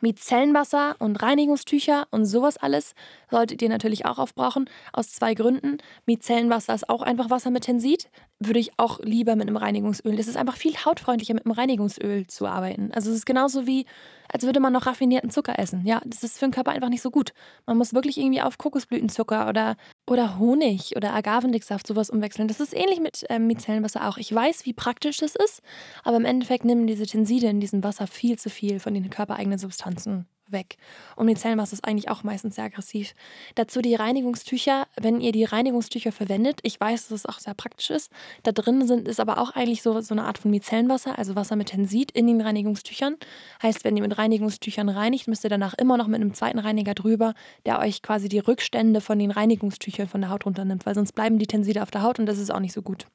Micellenwasser 0.01 0.97
und 0.99 1.23
Reinigungstücher 1.23 2.09
und 2.11 2.27
sowas 2.27 2.57
alles 2.57 2.97
solltet 3.31 3.63
ihr 3.63 3.69
natürlich 3.69 4.07
auch 4.07 4.19
aufbrauchen, 4.19 4.69
aus 4.93 5.13
zwei 5.13 5.35
Gründen. 5.35 5.79
Micellenwasser 6.05 6.75
ist 6.75 6.89
auch 6.89 7.03
einfach 7.03 7.31
Wasser 7.31 7.51
mit 7.51 7.63
Tensid. 7.63 8.11
Würde 8.41 8.61
ich 8.61 8.71
auch 8.77 9.01
lieber 9.01 9.35
mit 9.35 9.49
einem 9.49 9.57
Reinigungsöl. 9.57 10.17
Das 10.17 10.29
ist 10.29 10.37
einfach 10.37 10.57
viel 10.57 10.77
hautfreundlicher, 10.77 11.35
mit 11.35 11.45
einem 11.45 11.55
Reinigungsöl 11.55 12.27
zu 12.29 12.47
arbeiten. 12.47 12.93
Also 12.93 13.11
es 13.11 13.17
ist 13.17 13.27
genauso 13.27 13.67
wie, 13.67 13.85
als 14.33 14.45
würde 14.45 14.61
man 14.61 14.73
noch 14.73 14.87
raffinierten 14.87 15.31
Zucker 15.31 15.59
essen. 15.59 15.85
Ja, 15.85 16.01
das 16.05 16.23
ist 16.23 16.39
für 16.39 16.47
den 16.47 16.53
Körper 16.53 16.71
einfach 16.71 16.89
nicht 16.89 17.03
so 17.03 17.11
gut. 17.11 17.33
Man 17.67 17.77
muss 17.77 17.95
wirklich 17.95 18.17
irgendwie 18.17 18.41
auf 18.41 18.57
Kokosblütenzucker 18.57 19.49
oder, 19.49 19.77
oder 20.09 20.39
Honig 20.39 20.95
oder 20.97 21.15
Agavendicksaft 21.15 21.87
sowas 21.87 22.11
umwechseln. 22.11 22.47
Das 22.47 22.61
ist 22.61 22.77
ähnlich 22.77 23.01
mit 23.01 23.25
ähm, 23.29 23.49
Micellenwasser 23.49 24.09
auch. 24.09 24.19
Ich 24.19 24.33
weiß, 24.33 24.67
wie 24.67 24.73
praktisch 24.73 25.19
das 25.19 25.35
ist, 25.35 25.61
aber 26.05 26.19
im 26.19 26.25
Endeffekt 26.25 26.65
nehmen 26.65 26.87
diese 26.87 27.07
Tenside 27.07 27.49
in 27.49 27.59
diesem 27.59 27.83
Wasser 27.83 28.07
viel 28.07 28.39
zu 28.39 28.51
viel 28.51 28.79
von 28.79 28.95
den 28.95 29.11
körpereigenen 29.11 29.59
Substanzen 29.59 30.27
weg. 30.53 30.77
Und 31.17 31.27
Micellenwasser 31.27 31.75
ist 31.75 31.85
eigentlich 31.85 32.11
auch 32.11 32.23
meistens 32.23 32.57
sehr 32.57 32.65
aggressiv. 32.65 33.15
Dazu 33.55 33.81
die 33.81 33.95
Reinigungstücher, 33.95 34.87
wenn 35.01 35.21
ihr 35.21 35.33
die 35.33 35.45
Reinigungstücher 35.45 36.13
verwendet, 36.13 36.61
ich 36.63 36.81
weiß, 36.81 37.09
dass 37.09 37.21
es 37.21 37.27
auch 37.27 37.39
sehr 37.39 37.55
praktisch 37.55 37.91
ist, 37.91 38.13
da 38.43 38.53
drin 38.53 38.87
sind, 38.87 39.09
ist 39.09 39.21
aber 39.21 39.39
auch 39.39 39.51
eigentlich 39.51 39.83
so, 39.83 40.01
so 40.01 40.15
eine 40.15 40.25
Art 40.25 40.39
von 40.39 40.51
Micellenwasser, 40.51 41.19
also 41.19 41.37
Wasser 41.37 41.57
mit 41.57 41.69
Tensid 41.69 42.11
in 42.13 42.27
den 42.27 42.41
Reinigungstüchern. 42.41 43.17
Heißt, 43.63 43.85
wenn 43.85 43.97
ihr 43.97 44.03
mit 44.03 44.19
Reinigungstüchern 44.19 44.89
reinigt, 44.89 45.29
müsst 45.29 45.45
ihr 45.45 45.51
danach 45.51 45.75
immer 45.75 45.97
noch 45.97 46.07
mit 46.07 46.21
einem 46.21 46.35
zweiten 46.35 46.59
Reiniger 46.59 46.95
drüber, 46.95 47.35
der 47.67 47.79
euch 47.79 48.03
quasi 48.03 48.29
die 48.29 48.39
Rückstände 48.39 49.01
von 49.01 49.19
den 49.19 49.31
Reinigungstüchern 49.31 50.09
von 50.09 50.21
der 50.21 50.31
Haut 50.31 50.47
runternimmt, 50.47 50.87
weil 50.87 50.95
sonst 50.95 51.13
bleiben 51.13 51.39
die 51.39 51.47
Tenside 51.47 51.83
auf 51.83 51.91
der 51.91 52.03
Haut 52.03 52.19
und 52.19 52.27
das 52.27 52.39
ist 52.39 52.51
auch 52.51 52.61
nicht 52.61 52.73
so 52.73 52.83
gut. 52.83 53.07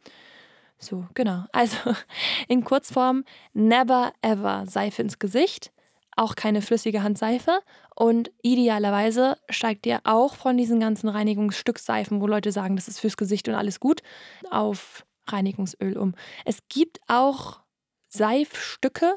So, 0.80 1.06
genau. 1.14 1.46
Also 1.52 1.78
in 2.48 2.64
Kurzform, 2.64 3.24
never 3.54 4.12
ever 4.22 4.66
Seife 4.68 5.02
ins 5.02 5.20
Gesicht 5.20 5.72
auch 6.16 6.36
keine 6.36 6.62
flüssige 6.62 7.04
Handseife. 7.04 7.60
Und 7.96 8.32
idealerweise 8.42 9.38
steigt 9.50 9.86
ihr 9.86 10.02
auch 10.04 10.36
von 10.36 10.58
diesen 10.58 10.80
ganzen 10.80 11.10
Reinigungsstückseifen, 11.10 12.22
wo 12.22 12.28
Leute 12.28 12.52
sagen, 12.52 12.76
das 12.76 12.88
ist 12.88 13.00
fürs 13.00 13.18
Gesicht 13.18 13.48
und 13.48 13.56
alles 13.56 13.80
gut, 13.80 14.02
auf 14.50 15.06
Reinigungsöl 15.28 15.98
um. 15.98 16.16
Es 16.46 16.60
gibt 16.70 17.00
auch 17.08 17.62
Seifstücke, 18.10 19.16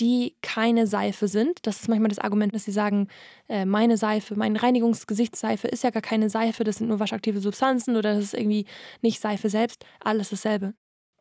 die 0.00 0.36
keine 0.42 0.86
Seife 0.86 1.28
sind. 1.28 1.66
Das 1.66 1.80
ist 1.80 1.88
manchmal 1.88 2.08
das 2.08 2.18
Argument, 2.18 2.54
dass 2.54 2.64
sie 2.64 2.72
sagen, 2.72 3.08
äh, 3.48 3.64
meine 3.64 3.96
Seife, 3.96 4.34
meine 4.34 4.60
Reinigungsgesichtsseife 4.62 5.68
ist 5.68 5.84
ja 5.84 5.90
gar 5.90 6.02
keine 6.02 6.30
Seife, 6.30 6.64
das 6.64 6.76
sind 6.76 6.88
nur 6.88 7.00
waschaktive 7.00 7.40
Substanzen 7.40 7.96
oder 7.96 8.14
das 8.14 8.24
ist 8.24 8.34
irgendwie 8.34 8.66
nicht 9.02 9.20
Seife 9.20 9.48
selbst. 9.48 9.84
Alles 10.00 10.30
dasselbe. 10.30 10.74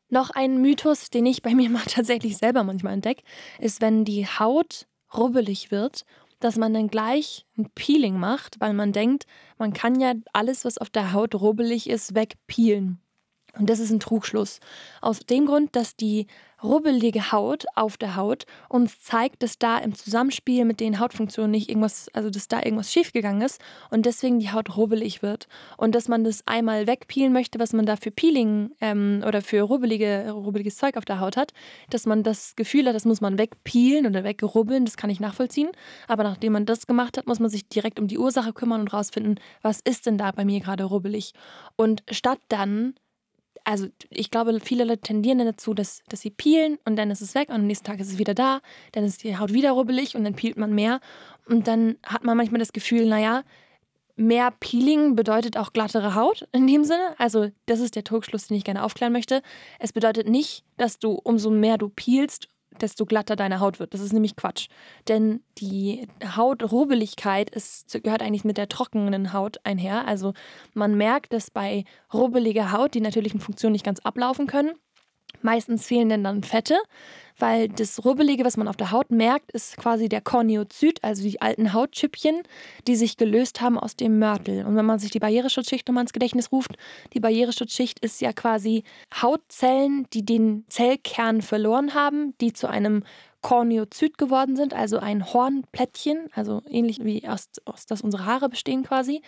Noch 0.09 0.31
ein 0.31 0.61
Mythos, 0.61 1.09
den 1.09 1.25
ich 1.25 1.41
bei 1.41 1.53
mir 1.53 1.69
mal 1.71 1.83
tatsächlich 1.85 2.37
selber 2.37 2.63
manchmal 2.63 2.93
entdecke, 2.93 3.23
ist, 3.59 3.81
wenn 3.81 4.05
die 4.05 4.25
Haut 4.25 4.87
rubbelig 5.17 5.71
wird, 5.71 6.05
dass 6.39 6.57
man 6.57 6.73
dann 6.73 6.87
gleich 6.87 7.45
ein 7.57 7.69
Peeling 7.75 8.19
macht, 8.19 8.59
weil 8.59 8.73
man 8.73 8.91
denkt, 8.91 9.25
man 9.57 9.73
kann 9.73 9.99
ja 9.99 10.13
alles, 10.33 10.65
was 10.65 10.77
auf 10.77 10.89
der 10.89 11.13
Haut 11.13 11.35
rubbelig 11.35 11.89
ist, 11.89 12.15
wegpeelen. 12.15 12.99
Und 13.57 13.69
das 13.69 13.79
ist 13.79 13.91
ein 13.91 13.99
Trugschluss. 13.99 14.59
Aus 15.01 15.19
dem 15.19 15.45
Grund, 15.45 15.75
dass 15.75 15.95
die 15.95 16.25
rubbelige 16.63 17.31
Haut 17.31 17.65
auf 17.75 17.97
der 17.97 18.15
Haut 18.15 18.45
uns 18.69 18.99
zeigt, 18.99 19.43
dass 19.43 19.59
da 19.59 19.77
im 19.77 19.93
Zusammenspiel 19.93 20.65
mit 20.65 20.79
den 20.79 20.99
Hautfunktionen 20.99 21.51
nicht 21.51 21.69
irgendwas, 21.69 22.09
also 22.13 22.29
dass 22.29 22.47
da 22.47 22.63
irgendwas 22.63 22.91
schiefgegangen 22.91 23.41
ist 23.41 23.61
und 23.89 24.05
deswegen 24.05 24.39
die 24.39 24.51
Haut 24.51 24.75
rubbelig 24.77 25.21
wird. 25.21 25.47
Und 25.77 25.93
dass 25.93 26.07
man 26.07 26.23
das 26.23 26.47
einmal 26.47 26.87
wegpeelen 26.87 27.33
möchte, 27.33 27.59
was 27.59 27.73
man 27.73 27.85
da 27.85 27.95
für 27.95 28.11
Peeling 28.11 28.71
ähm, 28.81 29.23
oder 29.27 29.41
für 29.41 29.61
rubbelige, 29.61 30.31
rubbeliges 30.31 30.77
Zeug 30.77 30.97
auf 30.97 31.05
der 31.05 31.19
Haut 31.19 31.37
hat, 31.37 31.51
dass 31.89 32.05
man 32.05 32.23
das 32.23 32.55
Gefühl 32.55 32.87
hat, 32.87 32.95
das 32.95 33.05
muss 33.05 33.21
man 33.21 33.37
wegpeelen 33.37 34.07
oder 34.07 34.23
wegrubbeln, 34.23 34.85
das 34.85 34.97
kann 34.97 35.09
ich 35.09 35.19
nachvollziehen. 35.19 35.69
Aber 36.07 36.23
nachdem 36.23 36.53
man 36.53 36.65
das 36.65 36.87
gemacht 36.87 37.17
hat, 37.17 37.27
muss 37.27 37.39
man 37.39 37.49
sich 37.49 37.67
direkt 37.67 37.99
um 37.99 38.07
die 38.07 38.17
Ursache 38.17 38.53
kümmern 38.53 38.81
und 38.81 38.93
rausfinden, 38.93 39.39
was 39.61 39.79
ist 39.81 40.05
denn 40.05 40.17
da 40.17 40.31
bei 40.31 40.45
mir 40.45 40.59
gerade 40.59 40.85
rubbelig. 40.85 41.33
Und 41.75 42.03
statt 42.09 42.39
dann 42.47 42.95
also 43.63 43.87
ich 44.09 44.31
glaube, 44.31 44.59
viele 44.59 44.83
Leute 44.83 45.01
tendieren 45.01 45.39
dazu, 45.39 45.73
dass, 45.73 46.03
dass 46.09 46.21
sie 46.21 46.29
peelen 46.29 46.77
und 46.85 46.95
dann 46.95 47.11
ist 47.11 47.21
es 47.21 47.35
weg 47.35 47.49
und 47.49 47.55
am 47.55 47.67
nächsten 47.67 47.85
Tag 47.85 47.99
ist 47.99 48.11
es 48.11 48.17
wieder 48.17 48.33
da, 48.33 48.61
dann 48.91 49.03
ist 49.03 49.23
die 49.23 49.37
Haut 49.37 49.53
wieder 49.53 49.71
rubbelig 49.71 50.15
und 50.15 50.23
dann 50.23 50.35
peelt 50.35 50.57
man 50.57 50.73
mehr. 50.73 50.99
Und 51.47 51.67
dann 51.67 51.97
hat 52.03 52.23
man 52.23 52.37
manchmal 52.37 52.59
das 52.59 52.73
Gefühl, 52.73 53.05
naja, 53.05 53.43
mehr 54.15 54.51
Peeling 54.51 55.15
bedeutet 55.15 55.57
auch 55.57 55.73
glattere 55.73 56.15
Haut 56.15 56.47
in 56.51 56.67
dem 56.67 56.83
Sinne. 56.83 57.15
Also 57.17 57.49
das 57.65 57.79
ist 57.79 57.95
der 57.95 58.03
Trugschluss, 58.03 58.47
den 58.47 58.57
ich 58.57 58.63
gerne 58.63 58.83
aufklären 58.83 59.13
möchte. 59.13 59.41
Es 59.79 59.93
bedeutet 59.93 60.27
nicht, 60.27 60.63
dass 60.77 60.99
du 60.99 61.13
umso 61.23 61.49
mehr 61.49 61.77
du 61.77 61.89
peelst, 61.89 62.47
desto 62.81 63.05
glatter 63.05 63.35
deine 63.35 63.59
Haut 63.59 63.79
wird. 63.79 63.93
Das 63.93 64.01
ist 64.01 64.13
nämlich 64.13 64.35
Quatsch. 64.35 64.67
Denn 65.07 65.41
die 65.57 66.07
Hautrubbeligkeit 66.35 67.49
ist, 67.49 68.01
gehört 68.03 68.21
eigentlich 68.21 68.43
mit 68.45 68.57
der 68.57 68.69
trockenen 68.69 69.33
Haut 69.33 69.57
einher. 69.63 70.07
Also 70.07 70.33
man 70.73 70.95
merkt, 70.95 71.33
dass 71.33 71.51
bei 71.51 71.83
rubbeliger 72.13 72.71
Haut 72.71 72.93
die 72.93 73.01
natürlichen 73.01 73.39
Funktionen 73.39 73.73
nicht 73.73 73.85
ganz 73.85 73.99
ablaufen 73.99 74.47
können. 74.47 74.73
Meistens 75.41 75.85
fehlen 75.85 76.09
denn 76.09 76.23
dann 76.23 76.43
Fette 76.43 76.77
weil 77.39 77.69
das 77.69 78.03
Rubbelige, 78.05 78.45
was 78.45 78.57
man 78.57 78.67
auf 78.67 78.77
der 78.77 78.91
Haut 78.91 79.11
merkt, 79.11 79.51
ist 79.51 79.77
quasi 79.77 80.09
der 80.09 80.21
Korneozyt, 80.21 81.03
also 81.03 81.23
die 81.23 81.41
alten 81.41 81.73
Hautschüppchen, 81.73 82.43
die 82.87 82.95
sich 82.95 83.17
gelöst 83.17 83.61
haben 83.61 83.79
aus 83.79 83.95
dem 83.95 84.19
Mörtel. 84.19 84.65
Und 84.65 84.75
wenn 84.75 84.85
man 84.85 84.99
sich 84.99 85.11
die 85.11 85.19
Barriereschutzschicht 85.19 85.87
nochmal 85.87 86.03
ins 86.03 86.13
Gedächtnis 86.13 86.51
ruft, 86.51 86.75
die 87.13 87.19
Barriereschutzschicht 87.19 87.99
ist 87.99 88.21
ja 88.21 88.33
quasi 88.33 88.83
Hautzellen, 89.21 90.07
die 90.13 90.25
den 90.25 90.65
Zellkern 90.69 91.41
verloren 91.41 91.93
haben, 91.93 92.33
die 92.39 92.53
zu 92.53 92.67
einem 92.67 93.03
Korneozyt 93.41 94.17
geworden 94.17 94.55
sind, 94.55 94.73
also 94.73 94.99
ein 94.99 95.33
Hornplättchen, 95.33 96.29
also 96.33 96.61
ähnlich 96.69 97.03
wie 97.03 97.27
aus, 97.27 97.49
aus 97.65 97.85
das 97.85 98.01
unsere 98.01 98.25
Haare 98.25 98.47
bestehen 98.47 98.83
quasi 98.83 99.21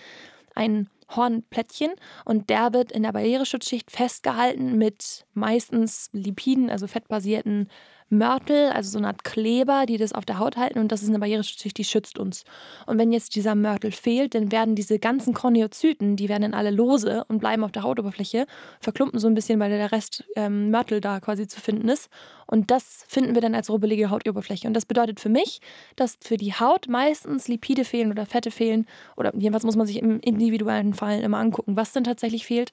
ein 0.55 0.89
Hornplättchen 1.09 1.91
und 2.25 2.49
der 2.49 2.73
wird 2.73 2.91
in 2.91 3.03
der 3.03 3.11
Barriereschutzschicht 3.11 3.91
festgehalten 3.91 4.77
mit 4.77 5.25
meistens 5.33 6.09
Lipiden, 6.13 6.69
also 6.69 6.87
fettbasierten 6.87 7.69
Mörtel, 8.17 8.69
also 8.69 8.89
so 8.91 8.97
eine 8.97 9.07
Art 9.07 9.23
Kleber, 9.23 9.85
die 9.85 9.97
das 9.97 10.13
auf 10.13 10.25
der 10.25 10.39
Haut 10.39 10.57
halten 10.57 10.79
und 10.79 10.91
das 10.91 11.01
ist 11.01 11.09
eine 11.09 11.19
Barriereschutzschicht, 11.19 11.77
die 11.77 11.83
schützt 11.83 12.19
uns. 12.19 12.43
Und 12.85 12.97
wenn 12.97 13.11
jetzt 13.11 13.35
dieser 13.35 13.55
Mörtel 13.55 13.91
fehlt, 13.91 14.35
dann 14.35 14.51
werden 14.51 14.75
diese 14.75 14.99
ganzen 14.99 15.33
Korneozyten, 15.33 16.15
die 16.15 16.29
werden 16.29 16.43
dann 16.43 16.53
alle 16.53 16.71
lose 16.71 17.25
und 17.27 17.39
bleiben 17.39 17.63
auf 17.63 17.71
der 17.71 17.83
Hautoberfläche, 17.83 18.45
verklumpen 18.79 19.19
so 19.19 19.27
ein 19.27 19.33
bisschen, 19.33 19.59
weil 19.59 19.69
der 19.69 19.91
Rest 19.91 20.23
ähm, 20.35 20.71
Mörtel 20.71 21.01
da 21.01 21.19
quasi 21.19 21.47
zu 21.47 21.59
finden 21.59 21.89
ist. 21.89 22.09
Und 22.47 22.71
das 22.71 23.05
finden 23.07 23.33
wir 23.33 23.41
dann 23.41 23.55
als 23.55 23.69
rubbelige 23.69 24.09
Hautoberfläche. 24.09 24.67
Und 24.67 24.73
das 24.73 24.85
bedeutet 24.85 25.19
für 25.19 25.29
mich, 25.29 25.61
dass 25.95 26.17
für 26.21 26.37
die 26.37 26.53
Haut 26.53 26.87
meistens 26.87 27.47
Lipide 27.47 27.85
fehlen 27.85 28.11
oder 28.11 28.25
Fette 28.25 28.51
fehlen 28.51 28.85
oder 29.17 29.33
jedenfalls 29.35 29.63
muss 29.63 29.75
man 29.75 29.87
sich 29.87 29.99
im 29.99 30.19
individuellen 30.19 30.93
Fall 30.93 31.21
immer 31.21 31.39
angucken, 31.39 31.75
was 31.75 31.91
denn 31.91 32.03
tatsächlich 32.03 32.45
fehlt. 32.45 32.71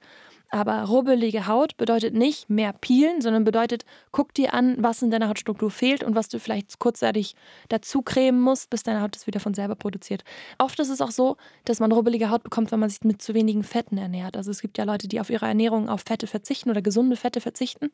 Aber 0.53 0.83
rubbelige 0.83 1.47
Haut 1.47 1.77
bedeutet 1.77 2.13
nicht 2.13 2.47
mehr 2.47 2.73
peelen, 2.73 3.21
sondern 3.21 3.43
bedeutet, 3.43 3.85
guck 4.11 4.35
dir 4.35 4.53
an, 4.53 4.75
was 4.77 5.01
in 5.01 5.09
deiner 5.09 5.27
Hautstruktur 5.27 5.71
fehlt 5.71 6.03
und 6.03 6.13
was 6.13 6.29
du 6.29 6.37
vielleicht 6.37 6.77
kurzzeitig 6.77 7.35
dazu 7.69 8.03
cremen 8.03 8.39
musst, 8.39 8.69
bis 8.69 8.83
deine 8.83 9.01
Haut 9.01 9.15
das 9.15 9.25
wieder 9.25 9.39
von 9.39 9.55
selber 9.55 9.73
produziert. 9.73 10.23
Oft 10.59 10.79
ist 10.79 10.89
es 10.89 11.01
auch 11.01 11.09
so, 11.09 11.37
dass 11.65 11.79
man 11.79 11.91
rubbelige 11.91 12.29
Haut 12.29 12.43
bekommt, 12.43 12.71
wenn 12.71 12.79
man 12.79 12.91
sich 12.91 13.01
mit 13.01 13.19
zu 13.19 13.33
wenigen 13.33 13.63
Fetten 13.63 13.97
ernährt. 13.97 14.37
Also 14.37 14.51
es 14.51 14.61
gibt 14.61 14.77
ja 14.77 14.83
Leute, 14.83 15.07
die 15.07 15.19
auf 15.19 15.31
ihre 15.31 15.47
Ernährung 15.47 15.89
auf 15.89 16.01
Fette 16.05 16.27
verzichten 16.27 16.69
oder 16.69 16.83
gesunde 16.83 17.15
Fette 17.15 17.41
verzichten. 17.41 17.89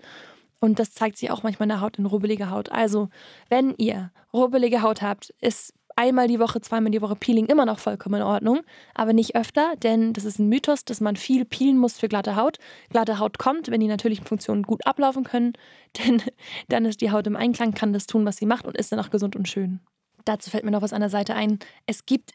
Und 0.60 0.80
das 0.80 0.92
zeigt 0.92 1.18
sich 1.18 1.32
auch 1.32 1.44
manchmal 1.44 1.68
in 1.68 1.70
der 1.70 1.80
Haut, 1.82 1.98
in 1.98 2.06
rubbeliger 2.06 2.52
Haut. 2.52 2.74
Also, 2.74 3.08
wenn 3.48 3.74
ihr 3.78 4.12
rubbelige 4.34 4.82
Haut 4.82 5.02
habt, 5.02 5.34
ist 5.40 5.74
einmal 6.00 6.30
die 6.30 6.40
Woche, 6.40 6.62
zweimal 6.62 6.92
die 6.92 7.02
Woche 7.02 7.18
Peeling 7.18 7.46
immer 7.48 7.66
noch 7.66 7.78
vollkommen 7.78 8.16
in 8.16 8.22
Ordnung, 8.22 8.62
aber 8.96 9.12
nicht 9.12 9.36
öfter, 9.36 9.76
denn 9.84 10.14
das 10.14 10.24
ist 10.24 10.40
ein 10.40 10.48
Mythos, 10.48 10.86
dass 10.86 11.02
man 11.02 11.18
viel 11.18 11.44
peelen 11.44 11.78
muss 11.78 12.00
für 12.00 12.08
glatte 12.08 12.38
Haut. 12.38 12.58
Glatte 12.90 13.20
Haut 13.20 13.38
kommt, 13.38 13.70
wenn 13.70 13.82
die 13.82 13.88
natürlichen 13.88 14.26
Funktionen 14.26 14.64
gut 14.64 14.88
ablaufen 14.88 15.26
können, 15.26 15.54
denn 15.98 16.22
dann 16.70 16.86
ist 16.86 17.02
die 17.02 17.12
Haut 17.12 17.28
im 17.28 17.36
Einklang, 17.36 17.74
kann 17.74 17.92
das 17.92 18.08
tun, 18.08 18.26
was 18.26 18.38
sie 18.38 18.46
macht 18.46 18.66
und 18.66 18.78
ist 18.78 18.94
dann 18.94 19.00
auch 19.00 19.10
gesund 19.10 19.36
und 19.36 19.50
schön. 19.50 19.82
Dazu 20.24 20.50
fällt 20.50 20.64
mir 20.64 20.72
noch 20.72 20.82
was 20.82 20.94
an 20.94 21.02
der 21.02 21.10
Seite 21.10 21.36
ein. 21.36 21.60
Es 21.86 22.06
gibt 22.06 22.32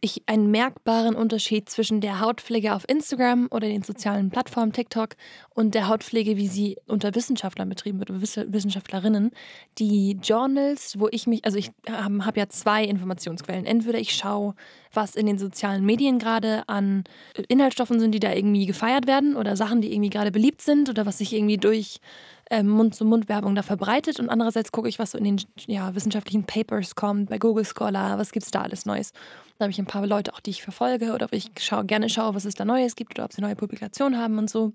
ich 0.00 0.22
einen 0.26 0.50
merkbaren 0.50 1.14
Unterschied 1.14 1.70
zwischen 1.70 2.00
der 2.00 2.20
Hautpflege 2.20 2.74
auf 2.74 2.88
Instagram 2.88 3.48
oder 3.50 3.66
den 3.66 3.82
sozialen 3.82 4.30
Plattformen 4.30 4.72
TikTok 4.72 5.16
und 5.54 5.74
der 5.74 5.88
Hautpflege, 5.88 6.36
wie 6.36 6.48
sie 6.48 6.76
unter 6.86 7.14
Wissenschaftlern 7.14 7.68
betrieben 7.68 7.98
wird, 7.98 8.10
Wissenschaftlerinnen. 8.12 9.30
Die 9.78 10.18
Journals, 10.22 11.00
wo 11.00 11.08
ich 11.10 11.26
mich, 11.26 11.44
also 11.44 11.56
ich 11.56 11.70
habe 11.90 12.26
hab 12.26 12.36
ja 12.36 12.48
zwei 12.48 12.84
Informationsquellen. 12.84 13.64
Entweder 13.64 13.98
ich 13.98 14.14
schaue, 14.14 14.54
was 14.92 15.16
in 15.16 15.26
den 15.26 15.38
sozialen 15.38 15.84
Medien 15.84 16.18
gerade 16.18 16.68
an 16.68 17.04
Inhaltsstoffen 17.48 17.98
sind, 17.98 18.12
die 18.12 18.20
da 18.20 18.32
irgendwie 18.32 18.66
gefeiert 18.66 19.06
werden 19.06 19.34
oder 19.34 19.56
Sachen, 19.56 19.80
die 19.80 19.92
irgendwie 19.92 20.10
gerade 20.10 20.30
beliebt 20.30 20.60
sind 20.60 20.90
oder 20.90 21.06
was 21.06 21.18
sich 21.18 21.32
irgendwie 21.32 21.58
durch 21.58 22.00
ähm, 22.50 22.68
Mund-zu-Mund-Werbung 22.68 23.54
da 23.54 23.62
verbreitet 23.62 24.20
und 24.20 24.28
andererseits 24.28 24.72
gucke 24.72 24.88
ich, 24.88 24.98
was 24.98 25.12
so 25.12 25.18
in 25.18 25.24
den 25.24 25.40
ja, 25.66 25.94
wissenschaftlichen 25.94 26.44
Papers 26.44 26.94
kommt, 26.94 27.28
bei 27.30 27.38
Google 27.38 27.64
Scholar, 27.64 28.18
was 28.18 28.32
gibt 28.32 28.44
es 28.44 28.50
da 28.50 28.62
alles 28.62 28.86
Neues. 28.86 29.12
Da 29.58 29.64
habe 29.64 29.72
ich 29.72 29.78
ein 29.78 29.86
paar 29.86 30.06
Leute 30.06 30.32
auch, 30.34 30.40
die 30.40 30.50
ich 30.50 30.62
verfolge 30.62 31.12
oder 31.12 31.26
ob 31.26 31.32
ich 31.32 31.50
schau, 31.58 31.82
gerne 31.82 32.08
schaue, 32.08 32.34
was 32.34 32.44
es 32.44 32.54
da 32.54 32.64
Neues 32.64 32.94
gibt 32.94 33.18
oder 33.18 33.24
ob 33.24 33.32
sie 33.32 33.40
neue 33.40 33.56
Publikationen 33.56 34.18
haben 34.18 34.38
und 34.38 34.50
so. 34.50 34.72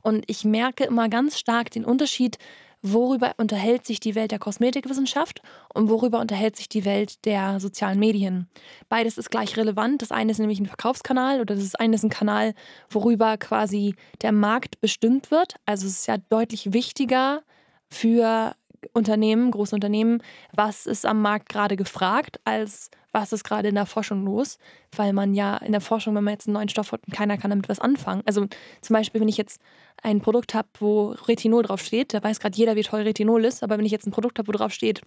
Und 0.00 0.24
ich 0.26 0.44
merke 0.44 0.84
immer 0.84 1.08
ganz 1.08 1.38
stark 1.38 1.70
den 1.70 1.84
Unterschied, 1.84 2.38
worüber 2.82 3.32
unterhält 3.36 3.86
sich 3.86 4.00
die 4.00 4.14
Welt 4.14 4.32
der 4.32 4.38
Kosmetikwissenschaft 4.38 5.40
und 5.72 5.88
worüber 5.88 6.20
unterhält 6.20 6.56
sich 6.56 6.68
die 6.68 6.84
Welt 6.84 7.24
der 7.24 7.60
sozialen 7.60 7.98
Medien. 7.98 8.48
Beides 8.88 9.18
ist 9.18 9.30
gleich 9.30 9.56
relevant. 9.56 10.02
Das 10.02 10.10
eine 10.10 10.32
ist 10.32 10.38
nämlich 10.38 10.60
ein 10.60 10.66
Verkaufskanal 10.66 11.40
oder 11.40 11.54
das 11.54 11.74
eine 11.76 11.94
ist 11.94 12.02
ein 12.02 12.10
Kanal, 12.10 12.54
worüber 12.90 13.38
quasi 13.38 13.94
der 14.20 14.32
Markt 14.32 14.80
bestimmt 14.80 15.30
wird. 15.30 15.54
Also 15.64 15.86
es 15.86 16.00
ist 16.00 16.06
ja 16.08 16.16
deutlich 16.18 16.72
wichtiger 16.72 17.42
für 17.88 18.54
Unternehmen, 18.92 19.52
große 19.52 19.74
Unternehmen, 19.74 20.22
was 20.52 20.86
ist 20.86 21.06
am 21.06 21.22
Markt 21.22 21.48
gerade 21.48 21.76
gefragt, 21.76 22.40
als 22.44 22.90
was 23.12 23.32
ist 23.32 23.44
gerade 23.44 23.68
in 23.68 23.74
der 23.74 23.86
Forschung 23.86 24.24
los, 24.24 24.58
weil 24.96 25.12
man 25.12 25.34
ja 25.34 25.56
in 25.58 25.72
der 25.72 25.80
Forschung, 25.80 26.14
wenn 26.14 26.24
man 26.24 26.32
jetzt 26.32 26.48
einen 26.48 26.54
neuen 26.54 26.68
Stoff 26.68 26.92
hat 26.92 27.02
keiner 27.12 27.36
kann 27.38 27.50
damit 27.50 27.68
was 27.68 27.78
anfangen. 27.78 28.22
Also 28.26 28.46
zum 28.80 28.94
Beispiel, 28.94 29.20
wenn 29.20 29.28
ich 29.28 29.36
jetzt 29.36 29.60
ein 30.02 30.20
Produkt 30.20 30.54
habe, 30.54 30.68
wo 30.78 31.10
Retinol 31.28 31.62
draufsteht, 31.62 32.14
da 32.14 32.22
weiß 32.22 32.40
gerade 32.40 32.56
jeder, 32.56 32.76
wie 32.76 32.82
toll 32.82 33.02
Retinol 33.02 33.44
ist, 33.44 33.62
aber 33.62 33.78
wenn 33.78 33.84
ich 33.84 33.92
jetzt 33.92 34.06
ein 34.06 34.12
Produkt 34.12 34.38
habe, 34.38 34.48
wo 34.48 34.52
draufsteht 34.52 35.02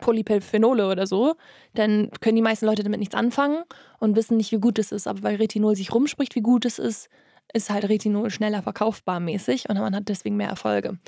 Polyphenole 0.00 0.88
oder 0.88 1.06
so, 1.06 1.34
dann 1.74 2.10
können 2.20 2.36
die 2.36 2.42
meisten 2.42 2.66
Leute 2.66 2.82
damit 2.82 3.00
nichts 3.00 3.14
anfangen 3.14 3.62
und 3.98 4.16
wissen 4.16 4.36
nicht, 4.36 4.52
wie 4.52 4.60
gut 4.60 4.78
es 4.78 4.92
ist. 4.92 5.06
Aber 5.06 5.22
weil 5.22 5.36
Retinol 5.36 5.76
sich 5.76 5.92
rumspricht, 5.92 6.34
wie 6.34 6.40
gut 6.40 6.64
es 6.64 6.78
ist, 6.78 7.08
ist 7.52 7.70
halt 7.70 7.88
Retinol 7.88 8.30
schneller 8.30 8.62
verkaufbar 8.62 9.20
mäßig 9.20 9.68
und 9.68 9.78
man 9.78 9.94
hat 9.94 10.08
deswegen 10.08 10.36
mehr 10.36 10.48
Erfolge. 10.48 10.98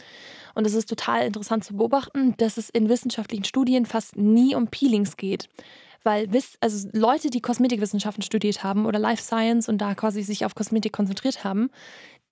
Und 0.54 0.66
es 0.66 0.74
ist 0.74 0.88
total 0.88 1.26
interessant 1.26 1.64
zu 1.64 1.76
beobachten, 1.76 2.34
dass 2.36 2.56
es 2.56 2.70
in 2.70 2.88
wissenschaftlichen 2.88 3.44
Studien 3.44 3.86
fast 3.86 4.16
nie 4.16 4.54
um 4.54 4.68
Peelings 4.68 5.16
geht. 5.16 5.48
Weil 6.04 6.28
also 6.60 6.88
Leute, 6.92 7.30
die 7.30 7.40
Kosmetikwissenschaften 7.40 8.22
studiert 8.22 8.62
haben 8.62 8.84
oder 8.84 8.98
Life 8.98 9.22
Science 9.22 9.68
und 9.70 9.78
da 9.78 9.94
quasi 9.94 10.22
sich 10.22 10.44
auf 10.44 10.54
Kosmetik 10.54 10.92
konzentriert 10.92 11.44
haben, 11.44 11.70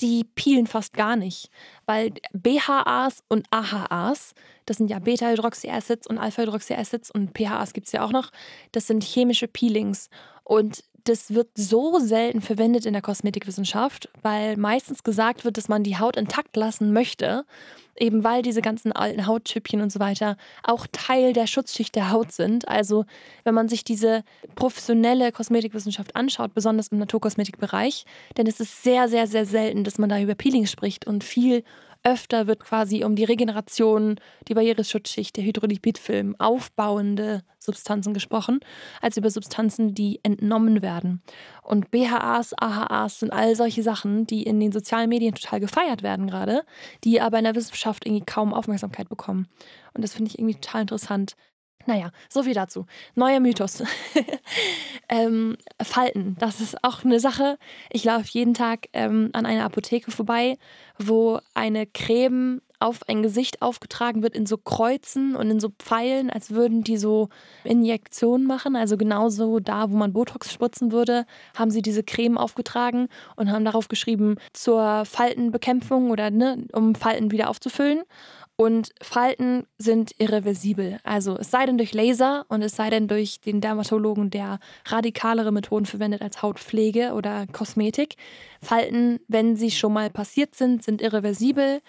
die 0.03 0.25
peelen 0.25 0.67
fast 0.67 0.95
gar 0.95 1.17
nicht, 1.17 1.49
weil 1.87 2.13
BHAs 2.33 3.23
und 3.29 3.47
AHAs, 3.51 4.35
das 4.67 4.79
sind 4.79 4.91
ja 4.91 4.99
Beta-Hydroxyacids 4.99 6.07
und 6.07 6.19
Alpha-Hydroxyacids 6.19 7.11
und 7.11 7.33
PHAs 7.39 7.73
gibt 7.73 7.87
es 7.87 7.93
ja 7.93 8.05
auch 8.05 8.13
noch, 8.13 8.31
das 8.73 8.87
sind 8.87 9.05
chemische 9.05 9.49
Peelings. 9.49 10.11
Und 10.45 10.85
das 11.05 11.35
wird 11.35 11.49
so 11.55 11.99
selten 11.99 12.41
verwendet 12.41 12.87
in 12.87 12.93
der 12.93 13.03
Kosmetikwissenschaft, 13.03 14.09
weil 14.23 14.57
meistens 14.57 15.03
gesagt 15.03 15.45
wird, 15.45 15.57
dass 15.57 15.69
man 15.69 15.83
die 15.83 15.99
Haut 15.99 16.17
intakt 16.17 16.57
lassen 16.57 16.93
möchte 16.93 17.45
eben 17.99 18.25
weil 18.25 18.43
diese 18.43 18.63
ganzen 18.63 18.93
alten 18.93 19.27
Hautschüppchen 19.27 19.81
und 19.81 19.93
so 19.93 20.01
weiter 20.01 20.37
auch 20.63 20.87
Teil 20.93 21.33
der 21.33 21.47
Schutzschicht 21.47 21.95
der 21.95 22.11
Haut 22.11 22.33
sind. 22.33 22.67
Also 22.69 23.05
wenn 23.45 23.55
man 23.55 23.69
sich 23.69 23.85
diese 23.85 24.25
professionelle 24.55 25.33
Kosmetikwissenschaft 25.33 26.17
anschaut, 26.17 26.55
besonders 26.55 26.89
im 26.89 26.99
Naturkosmetikbereich, 26.99 28.05
dann 28.35 28.47
ist 28.47 28.61
es 28.61 28.83
sehr, 28.83 29.09
sehr, 29.09 29.27
sehr 29.27 29.47
selten, 29.47 29.85
dass 29.85 29.99
man 29.99 30.09
da 30.09 30.21
über 30.21 30.35
Peelings 30.35 30.71
spricht 30.71 31.07
und 31.07 31.23
viel 31.23 31.65
öfter 32.05 32.47
wird 32.47 32.61
quasi 32.61 33.05
um 33.05 33.15
die 33.15 33.25
Regeneration, 33.25 34.17
die 34.49 34.55
Barriereschutzschicht, 34.55 35.37
der 35.37 35.45
Hydrolipidfilm, 35.45 36.37
aufbauende 36.39 37.43
Substanzen 37.59 38.13
gesprochen, 38.13 38.61
als 39.01 39.17
über 39.17 39.31
Substanzen, 39.31 39.95
die 39.95 40.21
entnommen 40.23 40.83
werden. 40.83 41.23
Und 41.63 41.91
BHAs, 41.91 42.55
AHAs 42.59 43.21
sind 43.21 43.33
all 43.33 43.55
solche 43.55 43.83
Sachen, 43.83 44.27
die 44.27 44.43
in 44.43 44.59
den 44.59 44.73
sozialen 44.73 45.09
Medien 45.09 45.35
total 45.35 45.61
gefeiert 45.61 46.03
werden 46.03 46.27
gerade, 46.27 46.65
die 47.05 47.21
aber 47.21 47.39
in 47.39 47.45
der 47.45 47.55
Wissenschaft 47.55 48.07
irgendwie 48.07 48.25
kaum 48.25 48.53
Aufmerksamkeit 48.53 49.09
bekommen. 49.09 49.49
Und 49.95 50.03
das 50.03 50.15
finde 50.15 50.31
ich 50.31 50.39
irgendwie 50.39 50.57
total 50.57 50.83
interessant. 50.83 51.37
Naja, 51.87 52.11
so 52.29 52.43
viel 52.43 52.55
dazu. 52.55 52.87
Neuer 53.15 53.41
Mythos. 53.41 53.83
ähm, 55.09 55.57
Falten, 55.83 56.37
das 56.39 56.61
ist 56.61 56.83
auch 56.85 57.05
eine 57.05 57.21
Sache. 57.21 57.59
Ich 57.91 58.05
laufe 58.05 58.27
jeden 58.31 58.55
Tag 58.55 58.89
ähm, 58.93 59.31
an 59.33 59.47
einer 59.47 59.65
Apotheke 59.65 60.11
vorbei, 60.11 60.59
wo 60.99 61.41
eine 61.55 61.87
Creme 61.87 62.61
auf 62.83 63.09
ein 63.09 63.23
Gesicht 63.23 63.63
aufgetragen 63.63 64.23
wird 64.23 64.35
in 64.35 64.45
so 64.45 64.59
Kreuzen 64.59 65.37
und 65.37 65.51
in 65.51 65.61
so 65.61 65.71
Pfeilen, 65.79 66.31
als 66.31 66.51
würden 66.51 66.83
die 66.83 66.97
so 66.97 67.29
Injektionen 67.65 68.47
machen. 68.47 68.75
Also 68.75 68.97
genauso 68.97 69.61
da, 69.61 69.91
wo 69.91 69.97
man 69.97 70.13
Botox 70.13 70.53
spritzen 70.53 70.91
würde, 70.91 71.25
haben 71.57 71.71
sie 71.71 71.81
diese 71.81 72.03
Creme 72.03 72.37
aufgetragen 72.37 73.09
und 73.37 73.51
haben 73.51 73.65
darauf 73.65 73.89
geschrieben 73.89 74.37
zur 74.53 75.05
Faltenbekämpfung 75.05 76.11
oder 76.11 76.31
ne, 76.31 76.65
um 76.73 76.95
Falten 76.95 77.31
wieder 77.31 77.49
aufzufüllen. 77.49 78.03
Und 78.63 78.91
Falten 79.03 79.67
sind 79.77 80.13
irreversibel. 80.19 81.01
Also 81.03 81.37
es 81.37 81.51
sei 81.51 81.67
denn 81.67 81.79
durch 81.79 81.95
Laser 81.95 82.45
und 82.47 82.63
es 82.63 82.77
sei 82.77 82.91
denn 82.91 83.09
durch 83.09 83.41
den 83.41 83.61
Dermatologen, 83.61 84.31
der 84.31 84.61
radikalere 84.85 85.51
Methoden 85.51 85.85
verwendet 85.85 86.23
als 86.23 86.43
Hautpflege 86.43 87.15
oder 87.15 87.49
Kosmetik. 87.49 88.15
Falten, 88.61 89.19
wenn 89.27 89.57
sie 89.57 89.73
schon 89.73 89.93
mal 89.93 90.11
passiert 90.11 90.55
sind, 90.55 90.85
sind 90.85 91.03
irreversibel. 91.03 91.81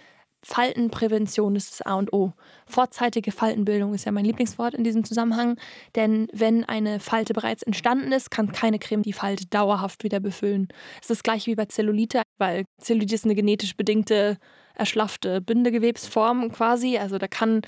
Faltenprävention 0.41 1.55
ist 1.55 1.73
das 1.73 1.83
A 1.83 1.93
und 1.93 2.11
O. 2.11 2.33
Vorzeitige 2.65 3.31
Faltenbildung 3.31 3.93
ist 3.93 4.05
ja 4.05 4.11
mein 4.11 4.25
Lieblingswort 4.25 4.73
in 4.73 4.83
diesem 4.83 5.03
Zusammenhang, 5.03 5.59
denn 5.93 6.27
wenn 6.33 6.63
eine 6.63 6.99
Falte 6.99 7.33
bereits 7.35 7.61
entstanden 7.61 8.11
ist, 8.11 8.31
kann 8.31 8.51
keine 8.51 8.79
Creme 8.79 9.03
die 9.03 9.13
Falte 9.13 9.45
dauerhaft 9.45 10.03
wieder 10.03 10.19
befüllen. 10.19 10.69
Es 10.95 11.01
ist 11.01 11.11
das 11.11 11.23
gleiche 11.23 11.51
wie 11.51 11.55
bei 11.55 11.65
Zellulite, 11.65 12.23
weil 12.39 12.65
Zellulite 12.81 13.13
ist 13.13 13.25
eine 13.25 13.35
genetisch 13.35 13.77
bedingte 13.77 14.39
erschlaffte 14.73 15.41
Bindegewebsform 15.41 16.51
quasi. 16.51 16.97
Also 16.97 17.17
da 17.17 17.27
kann 17.27 17.61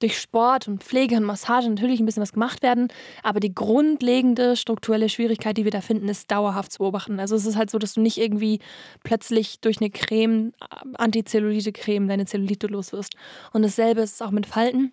durch 0.00 0.18
Sport 0.18 0.68
und 0.68 0.84
Pflege 0.84 1.16
und 1.16 1.24
Massage 1.24 1.68
natürlich 1.68 1.98
ein 1.98 2.06
bisschen 2.06 2.22
was 2.22 2.32
gemacht 2.32 2.62
werden, 2.62 2.88
aber 3.24 3.40
die 3.40 3.52
grundlegende 3.52 4.56
strukturelle 4.56 5.08
Schwierigkeit, 5.08 5.56
die 5.56 5.64
wir 5.64 5.72
da 5.72 5.80
finden, 5.80 6.08
ist 6.08 6.30
dauerhaft 6.30 6.70
zu 6.70 6.78
beobachten. 6.78 7.18
Also 7.18 7.34
es 7.34 7.46
ist 7.46 7.56
halt 7.56 7.68
so, 7.70 7.78
dass 7.78 7.94
du 7.94 8.00
nicht 8.00 8.18
irgendwie 8.18 8.60
plötzlich 9.02 9.60
durch 9.60 9.80
eine 9.80 9.90
Creme, 9.90 10.52
Antizellulite-Creme, 10.94 12.06
deine 12.06 12.26
Zellulite 12.26 12.68
los 12.68 12.92
wirst. 12.92 13.14
Und 13.52 13.62
dasselbe 13.62 14.02
ist 14.02 14.22
auch 14.22 14.30
mit 14.30 14.46
Falten. 14.46 14.92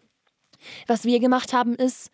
Was 0.88 1.06
wir 1.06 1.20
gemacht 1.20 1.54
haben 1.54 1.76
ist, 1.76 2.10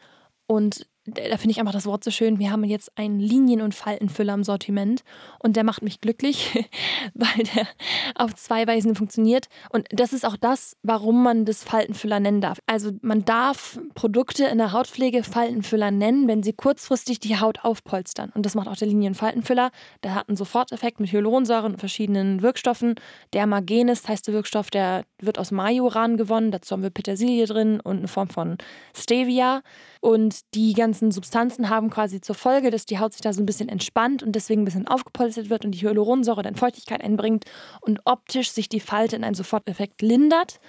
und 0.52 0.86
da 1.14 1.38
finde 1.38 1.52
ich 1.52 1.60
einfach 1.60 1.74
das 1.74 1.86
Wort 1.86 2.04
so 2.04 2.12
schön. 2.12 2.40
Wir 2.40 2.52
haben 2.52 2.64
jetzt 2.64 2.98
einen 2.98 3.20
Linien- 3.20 3.62
und 3.62 3.76
Faltenfüller 3.76 4.34
im 4.34 4.44
Sortiment 4.44 5.04
und 5.40 5.56
der 5.56 5.64
macht 5.64 5.82
mich 5.82 6.02
glücklich, 6.02 6.68
weil 7.14 7.46
der 7.56 7.68
auf 8.16 8.36
zwei 8.36 8.66
Weisen 8.68 8.96
funktioniert. 8.96 9.48
Und 9.70 9.88
das 9.92 10.14
ist 10.14 10.26
auch 10.26 10.38
das, 10.38 10.76
warum 10.84 11.24
man 11.24 11.46
das 11.46 11.64
Faltenfüller 11.64 12.20
nennen 12.20 12.42
darf. 12.42 12.60
Also 12.66 12.92
man 13.02 13.26
darf 13.26 13.80
Produkte 13.94 14.46
in 14.46 14.58
der 14.58 14.72
Hautpflege 14.72 15.24
Faltenfüller 15.24 15.92
nennen, 15.92 16.28
wenn 16.28 16.44
sie 16.44 16.54
kurzfristig 16.54 17.20
die 17.20 17.40
Haut 17.40 17.64
aufpolstern. 17.64 18.32
Und 18.34 18.46
das 18.46 18.56
macht 18.56 18.68
auch 18.68 18.76
der 18.76 18.88
Linien- 18.88 19.12
und 19.12 19.16
Faltenfüller. 19.16 19.72
Der 20.04 20.16
hat 20.16 20.30
einen 20.30 20.38
Soforteffekt 20.38 21.00
mit 21.00 21.12
Hyaluronsäure 21.12 21.66
und 21.66 21.80
verschiedenen 21.80 22.42
Wirkstoffen. 22.42 22.96
Der 23.34 23.48
Magenis 23.48 24.08
heißt 24.08 24.28
der 24.28 24.34
Wirkstoff, 24.34 24.70
der 24.70 25.06
wird 25.20 25.40
aus 25.40 25.52
Majoran 25.52 26.18
gewonnen. 26.18 26.52
Dazu 26.52 26.74
haben 26.74 26.84
wir 26.84 26.90
Petersilie 26.90 27.46
drin 27.46 27.80
und 27.80 27.98
eine 27.98 28.08
Form 28.08 28.30
von 28.30 28.58
Stevia. 28.96 29.62
Und 30.02 30.56
die 30.56 30.74
ganzen 30.74 31.12
Substanzen 31.12 31.70
haben 31.70 31.92
quasi 31.92 32.22
zur 32.22 32.36
Folge, 32.36 32.72
dass 32.72 32.86
die 32.86 32.98
Haut 32.98 33.14
sich 33.14 33.22
da 33.22 33.32
so 33.34 33.42
ein 33.42 33.46
bisschen 33.46 33.70
entspannt 33.70 34.24
und 34.24 34.32
deswegen 34.34 34.64
ein 34.64 34.66
bisschen 34.66 34.88
aufgepolstert 34.88 35.52
wird 35.52 35.64
und 35.64 35.72
die 35.72 35.82
Hyaluronsäure 35.82 36.42
dann 36.42 36.56
Feuchtigkeit 36.56 37.04
einbringt 37.04 37.46
und 37.82 38.02
optisch 38.06 38.52
sich 38.52 38.68
die 38.68 38.80
Falte 38.80 39.16
in 39.16 39.24
einem 39.24 39.36
Soforteffekt 39.36 40.02
lindert. 40.02 40.60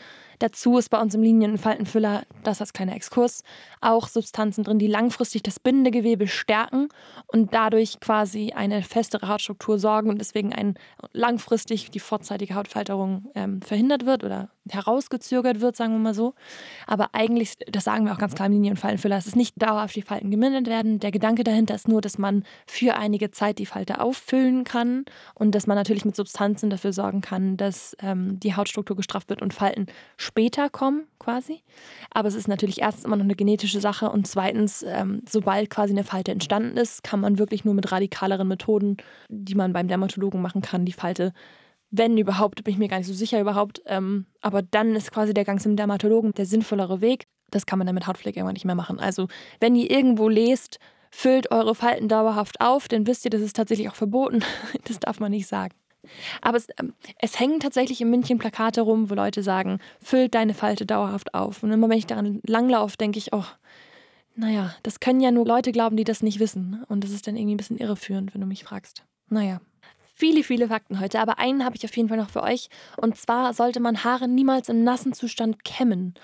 Dazu 0.42 0.76
ist 0.76 0.88
bei 0.90 1.00
uns 1.00 1.14
im 1.14 1.22
Linien- 1.22 1.52
und 1.52 1.58
Faltenfüller, 1.58 2.24
das 2.42 2.60
als 2.60 2.72
kleiner 2.72 2.96
Exkurs, 2.96 3.44
auch 3.80 4.08
Substanzen 4.08 4.64
drin, 4.64 4.80
die 4.80 4.88
langfristig 4.88 5.44
das 5.44 5.60
Bindegewebe 5.60 6.26
stärken 6.26 6.88
und 7.28 7.54
dadurch 7.54 8.00
quasi 8.00 8.52
eine 8.52 8.82
festere 8.82 9.28
Hautstruktur 9.28 9.78
sorgen 9.78 10.10
und 10.10 10.18
deswegen 10.18 10.52
ein, 10.52 10.74
langfristig 11.12 11.92
die 11.92 12.00
vorzeitige 12.00 12.56
Hautfalterung 12.56 13.30
ähm, 13.36 13.62
verhindert 13.62 14.04
wird 14.04 14.24
oder 14.24 14.50
herausgezögert 14.70 15.60
wird, 15.60 15.76
sagen 15.76 15.92
wir 15.92 15.98
mal 15.98 16.14
so. 16.14 16.34
Aber 16.86 17.10
eigentlich, 17.12 17.54
das 17.70 17.84
sagen 17.84 18.04
wir 18.04 18.12
auch 18.12 18.18
ganz 18.18 18.34
klar 18.34 18.46
im 18.46 18.52
Linien- 18.52 18.72
und 18.72 18.78
Faltenfüller, 18.78 19.16
es 19.16 19.26
ist 19.26 19.36
nicht 19.36 19.60
dauerhaft 19.60 19.96
die 19.96 20.02
Falten 20.02 20.30
gemindert 20.30 20.66
werden. 20.66 21.00
Der 21.00 21.10
Gedanke 21.10 21.44
dahinter 21.44 21.74
ist 21.74 21.88
nur, 21.88 22.00
dass 22.00 22.18
man 22.18 22.44
für 22.66 22.96
einige 22.96 23.30
Zeit 23.30 23.58
die 23.58 23.66
Falte 23.66 24.00
auffüllen 24.00 24.64
kann 24.64 25.04
und 25.34 25.54
dass 25.54 25.66
man 25.66 25.76
natürlich 25.76 26.04
mit 26.04 26.16
Substanzen 26.16 26.70
dafür 26.70 26.92
sorgen 26.92 27.20
kann, 27.20 27.56
dass 27.56 27.96
ähm, 28.00 28.38
die 28.40 28.54
Hautstruktur 28.54 28.96
gestrafft 28.96 29.28
wird 29.28 29.42
und 29.42 29.54
Falten 29.54 29.86
später 30.16 30.70
kommen, 30.70 31.06
quasi. 31.18 31.62
Aber 32.10 32.28
es 32.28 32.34
ist 32.34 32.48
natürlich 32.48 32.80
erstens 32.80 33.04
immer 33.04 33.16
noch 33.16 33.24
eine 33.24 33.34
genetische 33.34 33.80
Sache 33.80 34.10
und 34.10 34.26
zweitens, 34.26 34.84
ähm, 34.86 35.22
sobald 35.28 35.70
quasi 35.70 35.92
eine 35.92 36.04
Falte 36.04 36.32
entstanden 36.32 36.76
ist, 36.76 37.02
kann 37.02 37.20
man 37.20 37.38
wirklich 37.38 37.64
nur 37.64 37.74
mit 37.74 37.90
radikaleren 37.90 38.48
Methoden, 38.48 38.96
die 39.28 39.54
man 39.54 39.72
beim 39.72 39.88
Dermatologen 39.88 40.40
machen 40.40 40.62
kann, 40.62 40.84
die 40.84 40.92
Falte 40.92 41.32
wenn 41.92 42.16
überhaupt, 42.16 42.64
bin 42.64 42.72
ich 42.72 42.78
mir 42.78 42.88
gar 42.88 42.98
nicht 42.98 43.06
so 43.06 43.12
sicher 43.12 43.40
überhaupt. 43.40 43.82
Ähm, 43.86 44.24
aber 44.40 44.62
dann 44.62 44.96
ist 44.96 45.12
quasi 45.12 45.34
der 45.34 45.44
Gang 45.44 45.60
zum 45.60 45.76
Dermatologen 45.76 46.32
der 46.32 46.46
sinnvollere 46.46 47.00
Weg. 47.00 47.26
Das 47.50 47.66
kann 47.66 47.78
man 47.78 47.86
dann 47.86 47.94
mit 47.94 48.06
Hautpflege 48.06 48.40
irgendwann 48.40 48.54
nicht 48.54 48.64
mehr 48.64 48.74
machen. 48.74 48.98
Also, 48.98 49.28
wenn 49.60 49.76
ihr 49.76 49.90
irgendwo 49.90 50.30
lest, 50.30 50.78
füllt 51.10 51.50
eure 51.50 51.74
Falten 51.74 52.08
dauerhaft 52.08 52.62
auf, 52.62 52.88
dann 52.88 53.06
wisst 53.06 53.26
ihr, 53.26 53.30
das 53.30 53.42
ist 53.42 53.54
tatsächlich 53.54 53.90
auch 53.90 53.94
verboten. 53.94 54.42
das 54.84 55.00
darf 55.00 55.20
man 55.20 55.30
nicht 55.30 55.46
sagen. 55.46 55.74
Aber 56.40 56.56
es, 56.56 56.66
ähm, 56.80 56.94
es, 57.18 57.38
hängen 57.38 57.60
tatsächlich 57.60 58.00
in 58.00 58.08
München 58.08 58.38
Plakate 58.38 58.80
rum, 58.80 59.10
wo 59.10 59.14
Leute 59.14 59.42
sagen, 59.42 59.78
füllt 60.00 60.34
deine 60.34 60.54
Falte 60.54 60.86
dauerhaft 60.86 61.34
auf. 61.34 61.62
Und 61.62 61.72
immer 61.72 61.90
wenn 61.90 61.98
ich 61.98 62.06
daran 62.06 62.40
langlaufe, 62.46 62.96
denke 62.96 63.18
ich, 63.18 63.34
oh, 63.34 63.44
naja, 64.34 64.74
das 64.82 64.98
können 64.98 65.20
ja 65.20 65.30
nur 65.30 65.44
Leute 65.44 65.72
glauben, 65.72 65.98
die 65.98 66.04
das 66.04 66.22
nicht 66.22 66.40
wissen. 66.40 66.82
Und 66.88 67.04
das 67.04 67.10
ist 67.10 67.26
dann 67.26 67.36
irgendwie 67.36 67.54
ein 67.54 67.58
bisschen 67.58 67.76
irreführend, 67.76 68.32
wenn 68.32 68.40
du 68.40 68.46
mich 68.46 68.64
fragst. 68.64 69.04
Naja 69.28 69.60
viele, 70.12 70.44
viele 70.44 70.68
Fakten 70.68 71.00
heute, 71.00 71.20
aber 71.20 71.38
einen 71.38 71.64
habe 71.64 71.76
ich 71.76 71.84
auf 71.84 71.96
jeden 71.96 72.08
Fall 72.08 72.18
noch 72.18 72.30
für 72.30 72.42
euch. 72.42 72.68
Und 72.96 73.16
zwar 73.16 73.54
sollte 73.54 73.80
man 73.80 74.04
Haare 74.04 74.28
niemals 74.28 74.68
im 74.68 74.84
nassen 74.84 75.12
Zustand 75.12 75.64
kämmen. 75.64 76.14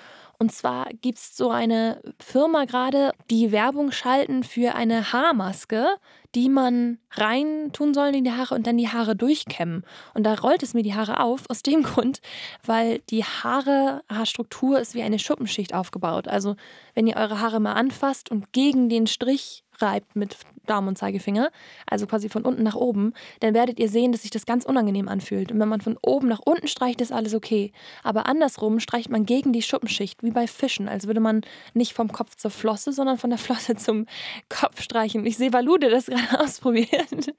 Und 0.40 0.53
zwar 0.53 0.87
gibt 1.03 1.18
es 1.18 1.37
so 1.37 1.51
eine 1.51 2.01
Firma 2.20 2.64
gerade, 2.64 3.12
die 3.29 3.51
Werbung 3.51 3.90
schalten 3.90 4.44
für 4.44 4.77
eine 4.77 5.12
Haarmaske, 5.12 5.88
die 6.37 6.48
man 6.48 6.98
rein 7.11 7.70
tun 7.72 7.92
soll 7.92 8.14
in 8.14 8.22
die 8.22 8.31
Haare 8.31 8.55
und 8.55 8.64
dann 8.64 8.79
die 8.79 8.88
Haare 8.88 9.16
durchkämmen. 9.16 9.85
Und 10.14 10.22
da 10.22 10.35
rollt 10.35 10.62
es 10.62 10.74
mir 10.74 10.85
die 10.85 10.94
Haare 10.94 11.18
auf, 11.18 11.42
aus 11.48 11.62
dem 11.62 11.83
Grund, 11.83 12.20
weil 12.64 13.01
die 13.11 13.24
Haare, 13.24 14.03
Haarstruktur 14.09 14.79
ist 14.79 14.94
wie 14.94 15.03
eine 15.03 15.18
Schuppenschicht 15.18 15.74
aufgebaut. 15.74 16.29
Also 16.29 16.55
wenn 16.94 17.09
ihr 17.09 17.16
eure 17.16 17.40
Haare 17.40 17.59
mal 17.59 17.72
anfasst 17.72 18.31
und 18.31 18.53
gegen 18.53 18.88
den 18.88 19.09
Strich 19.09 19.64
reibt 19.81 20.14
mit 20.14 20.37
Daumen 20.68 20.88
und 20.88 20.98
Zeigefinger, 20.98 21.50
also 21.87 22.07
quasi 22.07 22.28
von 22.28 22.42
unten 22.42 22.62
nach 22.62 22.76
oben, 22.76 23.12
dann 23.40 23.54
werdet 23.54 23.78
ihr 23.78 23.88
sehen, 23.88 24.12
dass 24.12 24.22
sich 24.22 24.31
das 24.31 24.46
ganz 24.46 24.64
unangenehm 24.64 25.09
anfühlt. 25.09 25.50
Und 25.52 25.61
wenn 25.61 25.68
man 25.68 25.81
von 25.81 25.98
oben 26.02 26.28
nach 26.28 26.40
unten 26.44 26.68
streicht, 26.68 27.00
ist 27.00 27.12
alles 27.12 27.35
okay. 27.35 27.72
Aber 28.02 28.26
andersrum 28.26 28.81
streicht 28.81 29.11
man 29.11 29.26
gegen 29.26 29.52
die 29.52 29.62
Schuppenschicht, 29.62 30.22
wie 30.22 30.31
bei 30.31 30.46
Fischen, 30.46 30.88
als 30.88 31.07
würde 31.07 31.20
man 31.20 31.42
nicht 31.74 31.92
vom 31.92 32.12
Kopf 32.12 32.37
zur 32.37 32.50
Flosse, 32.50 32.92
sondern 32.92 33.18
von 33.18 33.31
der 33.31 33.38
Flosse 33.38 33.76
zum 33.76 34.07
Kopf 34.48 34.83
streichen. 34.83 35.26
Ich 35.26 35.37
sehe 35.37 35.52
Valude 35.52 35.90
das 35.90 36.07
gerade 36.07 36.40
ausprobiert. 36.40 36.88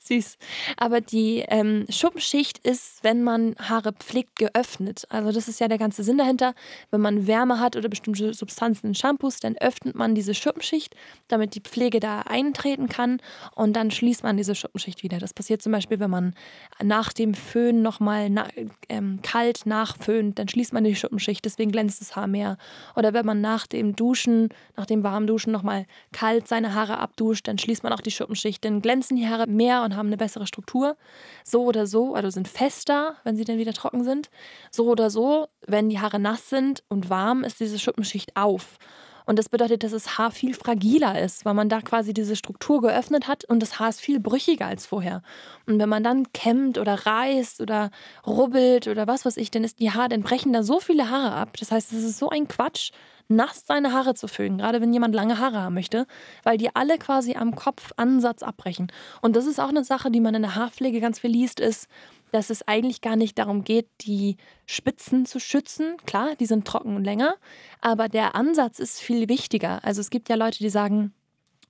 Süß. 0.00 0.38
Aber 0.76 1.00
die 1.00 1.44
ähm, 1.48 1.86
Schuppenschicht 1.88 2.58
ist, 2.58 3.02
wenn 3.02 3.22
man 3.22 3.54
Haare 3.58 3.92
pflegt, 3.92 4.36
geöffnet. 4.38 5.06
Also 5.10 5.32
das 5.32 5.48
ist 5.48 5.60
ja 5.60 5.68
der 5.68 5.78
ganze 5.78 6.02
Sinn 6.02 6.18
dahinter. 6.18 6.54
Wenn 6.90 7.00
man 7.00 7.26
Wärme 7.26 7.60
hat 7.60 7.76
oder 7.76 7.88
bestimmte 7.88 8.34
Substanzen 8.34 8.88
in 8.88 8.94
Shampoos, 8.94 9.40
dann 9.40 9.56
öffnet 9.56 9.94
man 9.94 10.14
diese 10.14 10.34
Schuppenschicht, 10.34 10.94
damit 11.28 11.54
die 11.54 11.60
Pflege 11.66 12.00
da 12.00 12.20
eintreten 12.20 12.88
kann 12.88 13.18
und 13.54 13.74
dann 13.74 13.90
schließt 13.90 14.22
man 14.22 14.36
diese 14.36 14.54
Schuppenschicht 14.54 15.02
wieder. 15.02 15.18
Das 15.18 15.34
passiert 15.34 15.62
zum 15.62 15.72
Beispiel, 15.72 16.00
wenn 16.00 16.10
man 16.10 16.34
nach 16.82 17.12
dem 17.12 17.34
Föhn 17.34 17.82
nochmal 17.82 18.30
na, 18.30 18.48
ähm, 18.88 19.20
kalt 19.22 19.66
nachföhnt, 19.66 20.38
dann 20.38 20.48
schließt 20.48 20.72
man 20.72 20.84
die 20.84 20.94
Schuppenschicht, 20.94 21.44
deswegen 21.44 21.72
glänzt 21.72 22.00
das 22.00 22.16
Haar 22.16 22.26
mehr. 22.26 22.56
Oder 22.94 23.12
wenn 23.12 23.26
man 23.26 23.40
nach 23.40 23.66
dem 23.66 23.96
Duschen, 23.96 24.48
nach 24.76 24.86
dem 24.86 25.02
warmen 25.02 25.26
Duschen 25.26 25.52
nochmal 25.52 25.86
kalt 26.12 26.48
seine 26.48 26.74
Haare 26.74 26.98
abduscht, 26.98 27.48
dann 27.48 27.58
schließt 27.58 27.82
man 27.82 27.92
auch 27.92 28.00
die 28.00 28.10
Schuppenschicht, 28.10 28.64
dann 28.64 28.80
glänzen 28.80 29.16
die 29.16 29.28
Haare 29.28 29.46
mehr 29.46 29.82
und 29.82 29.96
haben 29.96 30.06
eine 30.06 30.16
bessere 30.16 30.46
Struktur. 30.46 30.96
So 31.44 31.64
oder 31.64 31.86
so, 31.86 32.14
also 32.14 32.30
sind 32.30 32.48
fester, 32.48 33.16
wenn 33.24 33.36
sie 33.36 33.44
dann 33.44 33.58
wieder 33.58 33.72
trocken 33.72 34.04
sind. 34.04 34.30
So 34.70 34.88
oder 34.88 35.10
so, 35.10 35.48
wenn 35.66 35.88
die 35.88 36.00
Haare 36.00 36.18
nass 36.18 36.48
sind 36.48 36.82
und 36.88 37.10
warm, 37.10 37.44
ist 37.44 37.60
diese 37.60 37.78
Schuppenschicht 37.78 38.36
auf. 38.36 38.78
Und 39.26 39.38
das 39.38 39.48
bedeutet, 39.48 39.82
dass 39.82 39.90
das 39.90 40.16
Haar 40.16 40.30
viel 40.30 40.54
fragiler 40.54 41.20
ist, 41.20 41.44
weil 41.44 41.54
man 41.54 41.68
da 41.68 41.80
quasi 41.80 42.14
diese 42.14 42.36
Struktur 42.36 42.80
geöffnet 42.80 43.28
hat 43.28 43.44
und 43.44 43.60
das 43.60 43.78
Haar 43.78 43.88
ist 43.88 44.00
viel 44.00 44.20
brüchiger 44.20 44.66
als 44.66 44.86
vorher. 44.86 45.22
Und 45.66 45.78
wenn 45.78 45.88
man 45.88 46.04
dann 46.04 46.32
kämmt 46.32 46.78
oder 46.78 47.06
reißt 47.06 47.60
oder 47.60 47.90
rubbelt 48.26 48.86
oder 48.86 49.06
was 49.06 49.24
weiß 49.24 49.36
ich, 49.36 49.50
dann 49.50 49.64
ist 49.64 49.80
die 49.80 49.90
Haare, 49.90 50.08
dann 50.08 50.22
brechen 50.22 50.52
da 50.52 50.62
so 50.62 50.80
viele 50.80 51.10
Haare 51.10 51.32
ab. 51.32 51.56
Das 51.58 51.72
heißt, 51.72 51.92
es 51.92 52.04
ist 52.04 52.18
so 52.18 52.30
ein 52.30 52.48
Quatsch, 52.48 52.92
nass 53.28 53.64
seine 53.66 53.92
Haare 53.92 54.14
zu 54.14 54.28
föhnen, 54.28 54.58
gerade 54.58 54.80
wenn 54.80 54.92
jemand 54.92 55.14
lange 55.14 55.38
Haare 55.38 55.60
haben 55.62 55.74
möchte, 55.74 56.06
weil 56.44 56.58
die 56.58 56.74
alle 56.74 56.98
quasi 56.98 57.34
am 57.34 57.56
Kopfansatz 57.56 58.42
abbrechen. 58.42 58.92
Und 59.20 59.36
das 59.36 59.46
ist 59.46 59.58
auch 59.58 59.68
eine 59.68 59.84
Sache, 59.84 60.10
die 60.10 60.20
man 60.20 60.34
in 60.34 60.42
der 60.42 60.54
Haarpflege 60.54 61.00
ganz 61.00 61.18
viel 61.18 61.30
liest, 61.30 61.60
ist, 61.60 61.88
dass 62.32 62.50
es 62.50 62.66
eigentlich 62.66 63.00
gar 63.00 63.16
nicht 63.16 63.38
darum 63.38 63.64
geht, 63.64 63.88
die 64.02 64.36
Spitzen 64.66 65.26
zu 65.26 65.38
schützen. 65.40 65.96
Klar, 66.06 66.36
die 66.36 66.46
sind 66.46 66.66
trocken 66.66 66.96
und 66.96 67.04
länger, 67.04 67.34
aber 67.80 68.08
der 68.08 68.34
Ansatz 68.34 68.78
ist 68.78 69.00
viel 69.00 69.28
wichtiger. 69.28 69.84
Also 69.84 70.00
es 70.00 70.10
gibt 70.10 70.28
ja 70.28 70.36
Leute, 70.36 70.58
die 70.58 70.70
sagen, 70.70 71.12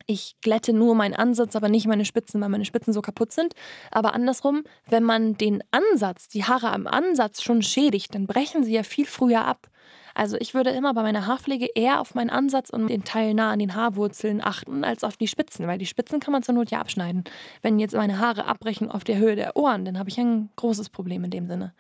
ich 0.07 0.37
glätte 0.41 0.73
nur 0.73 0.95
meinen 0.95 1.15
Ansatz, 1.15 1.57
aber 1.57 1.69
nicht 1.69 1.87
meine 1.87 2.05
Spitzen, 2.05 2.41
weil 2.41 2.49
meine 2.49 2.65
Spitzen 2.65 2.93
so 2.93 3.03
kaputt 3.03 3.33
sind. 3.33 3.55
Aber 3.91 4.15
andersrum, 4.15 4.63
wenn 4.89 5.03
man 5.03 5.37
den 5.37 5.65
Ansatz, 5.73 6.29
die 6.29 6.45
Haare 6.45 6.71
am 6.71 6.87
Ansatz 6.87 7.43
schon 7.43 7.63
schädigt, 7.63 8.15
dann 8.15 8.27
brechen 8.27 8.63
sie 8.63 8.73
ja 8.73 8.85
viel 8.85 9.07
früher 9.07 9.45
ab. 9.45 9.69
Also 10.17 10.39
ich 10.41 10.55
würde 10.55 10.71
immer 10.71 10.95
bei 10.95 11.03
meiner 11.03 11.27
Haarpflege 11.27 11.67
eher 11.75 12.01
auf 12.01 12.15
meinen 12.15 12.31
Ansatz 12.31 12.71
und 12.71 12.89
den 12.89 13.05
Teil 13.05 13.35
nah 13.35 13.51
an 13.51 13.59
den 13.59 13.75
Haarwurzeln 13.75 14.43
achten, 14.43 14.83
als 14.83 15.05
auf 15.05 15.19
die 15.19 15.29
Spitzen, 15.29 15.67
weil 15.67 15.77
die 15.77 15.85
Spitzen 15.85 16.21
kann 16.21 16.33
man 16.33 16.43
zur 16.43 16.55
Not 16.55 16.71
ja 16.71 16.81
abschneiden. 16.81 17.25
Wenn 17.61 17.79
jetzt 17.79 17.95
meine 17.95 18.19
Haare 18.19 18.47
abbrechen 18.47 18.91
auf 18.91 19.05
der 19.05 19.19
Höhe 19.19 19.37
der 19.37 19.57
Ohren, 19.57 19.85
dann 19.85 19.99
habe 19.99 20.09
ich 20.09 20.19
ein 20.19 20.49
großes 20.57 20.89
Problem 20.89 21.23
in 21.25 21.31
dem 21.31 21.49
Sinne. 21.49 21.75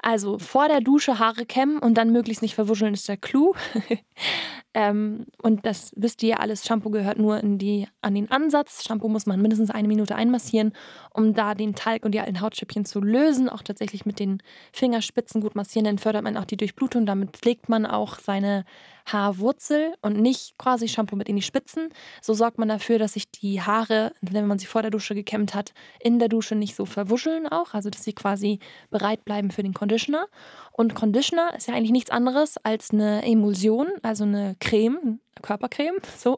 Also 0.00 0.38
vor 0.38 0.68
der 0.68 0.80
Dusche 0.80 1.18
Haare 1.18 1.46
kämmen 1.46 1.78
und 1.78 1.94
dann 1.94 2.10
möglichst 2.10 2.42
nicht 2.42 2.54
verwuscheln 2.54 2.92
ist 2.92 3.08
der 3.08 3.16
Clou. 3.16 3.54
ähm, 4.74 5.24
und 5.40 5.64
das 5.64 5.92
wisst 5.96 6.22
ihr 6.22 6.28
ja 6.28 6.36
alles, 6.36 6.66
Shampoo 6.66 6.90
gehört 6.90 7.18
nur 7.18 7.38
in 7.40 7.56
die, 7.56 7.88
an 8.02 8.14
den 8.14 8.30
Ansatz. 8.30 8.84
Shampoo 8.84 9.08
muss 9.08 9.24
man 9.24 9.40
mindestens 9.40 9.70
eine 9.70 9.88
Minute 9.88 10.14
einmassieren, 10.14 10.74
um 11.14 11.32
da 11.32 11.54
den 11.54 11.74
Talg 11.74 12.04
und 12.04 12.12
die 12.12 12.20
alten 12.20 12.42
Hautschüppchen 12.42 12.84
zu 12.84 13.00
lösen. 13.00 13.48
Auch 13.48 13.62
tatsächlich 13.62 14.04
mit 14.04 14.18
den 14.18 14.42
Fingerspitzen 14.72 15.40
gut 15.40 15.54
massieren, 15.54 15.86
dann 15.86 15.98
fördert 15.98 16.22
man 16.22 16.36
auch 16.36 16.44
die 16.44 16.58
Durchblutung. 16.58 17.06
Damit 17.06 17.38
pflegt 17.38 17.70
man 17.70 17.73
auch 17.82 18.18
seine 18.18 18.64
Haarwurzel 19.06 19.94
und 20.00 20.18
nicht 20.18 20.56
quasi 20.56 20.88
Shampoo 20.88 21.16
mit 21.16 21.28
in 21.28 21.36
die 21.36 21.42
Spitzen. 21.42 21.90
So 22.22 22.32
sorgt 22.32 22.58
man 22.58 22.68
dafür, 22.68 22.98
dass 22.98 23.12
sich 23.12 23.30
die 23.30 23.60
Haare, 23.60 24.12
wenn 24.22 24.46
man 24.46 24.58
sie 24.58 24.66
vor 24.66 24.82
der 24.82 24.90
Dusche 24.90 25.14
gekämmt 25.14 25.54
hat, 25.54 25.74
in 26.00 26.18
der 26.18 26.28
Dusche 26.28 26.54
nicht 26.54 26.74
so 26.74 26.86
verwuscheln 26.86 27.46
auch, 27.46 27.74
also 27.74 27.90
dass 27.90 28.04
sie 28.04 28.14
quasi 28.14 28.60
bereit 28.90 29.24
bleiben 29.24 29.50
für 29.50 29.62
den 29.62 29.74
Conditioner. 29.74 30.26
Und 30.72 30.94
Conditioner 30.94 31.54
ist 31.54 31.68
ja 31.68 31.74
eigentlich 31.74 31.92
nichts 31.92 32.10
anderes 32.10 32.56
als 32.62 32.92
eine 32.92 33.22
Emulsion, 33.24 33.88
also 34.02 34.24
eine 34.24 34.56
Creme, 34.58 35.20
Körpercreme, 35.42 35.98
so 36.16 36.36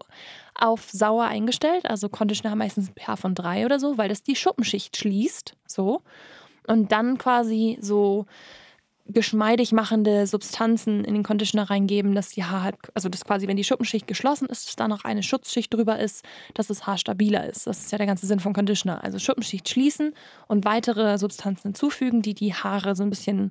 auf 0.55 0.91
sauer 0.91 1.27
eingestellt. 1.27 1.87
Also 1.87 2.09
Conditioner 2.09 2.51
haben 2.51 2.59
meistens 2.59 2.89
ein 2.89 2.95
pH 2.95 3.17
von 3.17 3.35
drei 3.35 3.65
oder 3.65 3.79
so, 3.79 3.97
weil 3.97 4.09
das 4.09 4.23
die 4.23 4.37
Schuppenschicht 4.37 4.97
schließt, 4.97 5.55
so. 5.67 6.03
Und 6.67 6.91
dann 6.91 7.17
quasi 7.17 7.79
so 7.81 8.27
geschmeidig 9.09 9.73
machende 9.73 10.27
Substanzen 10.27 11.05
in 11.05 11.15
den 11.15 11.23
Conditioner 11.23 11.71
reingeben, 11.71 12.15
dass 12.15 12.31
die 12.31 12.45
Haar 12.45 12.63
halt, 12.63 12.77
also 12.95 13.09
dass 13.09 13.25
quasi, 13.25 13.47
wenn 13.47 13.57
die 13.57 13.65
Schuppenschicht 13.65 14.07
geschlossen 14.07 14.47
ist, 14.47 14.67
dass 14.67 14.77
da 14.77 14.89
noch 14.89 15.05
eine 15.05 15.23
Schutzschicht 15.23 15.73
drüber 15.73 15.99
ist, 15.99 16.25
dass 16.55 16.67
das 16.67 16.87
Haar 16.87 16.99
stabiler 16.99 17.47
ist. 17.47 17.67
Das 17.67 17.79
ist 17.79 17.93
ja 17.93 17.99
der 17.99 18.07
ganze 18.07 18.27
Sinn 18.27 18.41
von 18.41 18.53
Conditioner. 18.53 19.03
Also 19.05 19.19
Schuppenschicht 19.19 19.69
schließen 19.69 20.13
und 20.49 20.65
weitere 20.65 21.19
Substanzen 21.19 21.69
hinzufügen, 21.69 22.23
die 22.23 22.35
die 22.35 22.55
Haare 22.55 22.97
so 22.97 23.03
ein 23.03 23.11
bisschen 23.11 23.51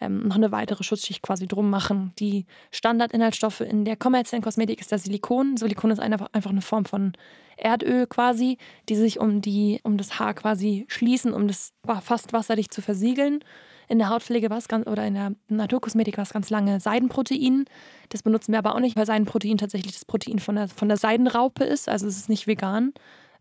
ähm, 0.00 0.26
noch 0.26 0.36
eine 0.36 0.52
weitere 0.52 0.82
Schutzschicht 0.82 1.22
quasi 1.22 1.46
drum 1.46 1.70
machen. 1.70 2.12
Die 2.18 2.46
Standardinhaltsstoffe 2.70 3.60
in 3.60 3.84
der 3.84 3.96
kommerziellen 3.96 4.42
Kosmetik 4.42 4.80
ist 4.80 4.92
das 4.92 5.04
Silikon. 5.04 5.56
Silikon 5.56 5.90
ist 5.90 6.00
einfach 6.00 6.28
eine 6.32 6.62
Form 6.62 6.84
von 6.84 7.12
Erdöl 7.56 8.06
quasi, 8.06 8.58
die 8.88 8.96
sich 8.96 9.20
um, 9.20 9.40
die, 9.40 9.80
um 9.84 9.96
das 9.96 10.18
Haar 10.18 10.34
quasi 10.34 10.86
schließen, 10.88 11.32
um 11.32 11.46
das 11.46 11.72
fast 12.02 12.32
wasserdicht 12.32 12.72
zu 12.72 12.82
versiegeln. 12.82 13.40
In 13.88 13.98
der 13.98 14.08
Hautpflege 14.08 14.50
war 14.50 14.58
es 14.58 14.68
ganz, 14.68 14.86
oder 14.86 15.06
in 15.06 15.14
der 15.14 15.32
Naturkosmetik 15.48 16.16
war 16.16 16.22
es 16.22 16.32
ganz 16.32 16.50
lange 16.50 16.80
Seidenprotein. 16.80 17.64
Das 18.08 18.22
benutzen 18.22 18.52
wir 18.52 18.58
aber 18.58 18.74
auch 18.74 18.80
nicht, 18.80 18.96
weil 18.96 19.06
Seidenprotein 19.06 19.58
tatsächlich 19.58 19.92
das 19.92 20.04
Protein 20.04 20.38
von 20.38 20.56
der, 20.56 20.68
von 20.68 20.88
der 20.88 20.96
Seidenraupe 20.96 21.64
ist. 21.64 21.88
Also 21.88 22.06
es 22.06 22.16
ist 22.16 22.28
nicht 22.28 22.46
vegan. 22.46 22.92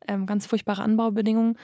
Ähm, 0.07 0.25
ganz 0.25 0.45
furchtbare 0.45 0.81
Anbaubedingungen. 0.81 1.57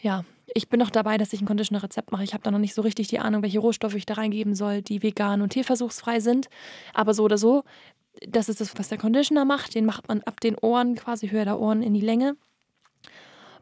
Ja, 0.00 0.24
ich 0.54 0.68
bin 0.68 0.78
noch 0.78 0.90
dabei, 0.90 1.18
dass 1.18 1.32
ich 1.32 1.40
ein 1.40 1.46
Conditioner-Rezept 1.46 2.12
mache. 2.12 2.24
Ich 2.24 2.32
habe 2.32 2.42
da 2.42 2.50
noch 2.50 2.58
nicht 2.58 2.74
so 2.74 2.82
richtig 2.82 3.08
die 3.08 3.18
Ahnung, 3.18 3.42
welche 3.42 3.58
Rohstoffe 3.58 3.94
ich 3.94 4.06
da 4.06 4.14
reingeben 4.14 4.54
soll, 4.54 4.82
die 4.82 5.02
vegan 5.02 5.42
und 5.42 5.50
tierversuchsfrei 5.50 6.20
sind. 6.20 6.48
Aber 6.94 7.14
so 7.14 7.24
oder 7.24 7.38
so, 7.38 7.64
das 8.26 8.48
ist 8.48 8.60
das, 8.60 8.78
was 8.78 8.88
der 8.88 8.98
Conditioner 8.98 9.44
macht. 9.44 9.74
Den 9.74 9.84
macht 9.84 10.08
man 10.08 10.22
ab 10.22 10.40
den 10.40 10.56
Ohren, 10.58 10.94
quasi 10.94 11.28
Höhe 11.28 11.44
der 11.44 11.58
Ohren 11.58 11.82
in 11.82 11.94
die 11.94 12.00
Länge. 12.00 12.36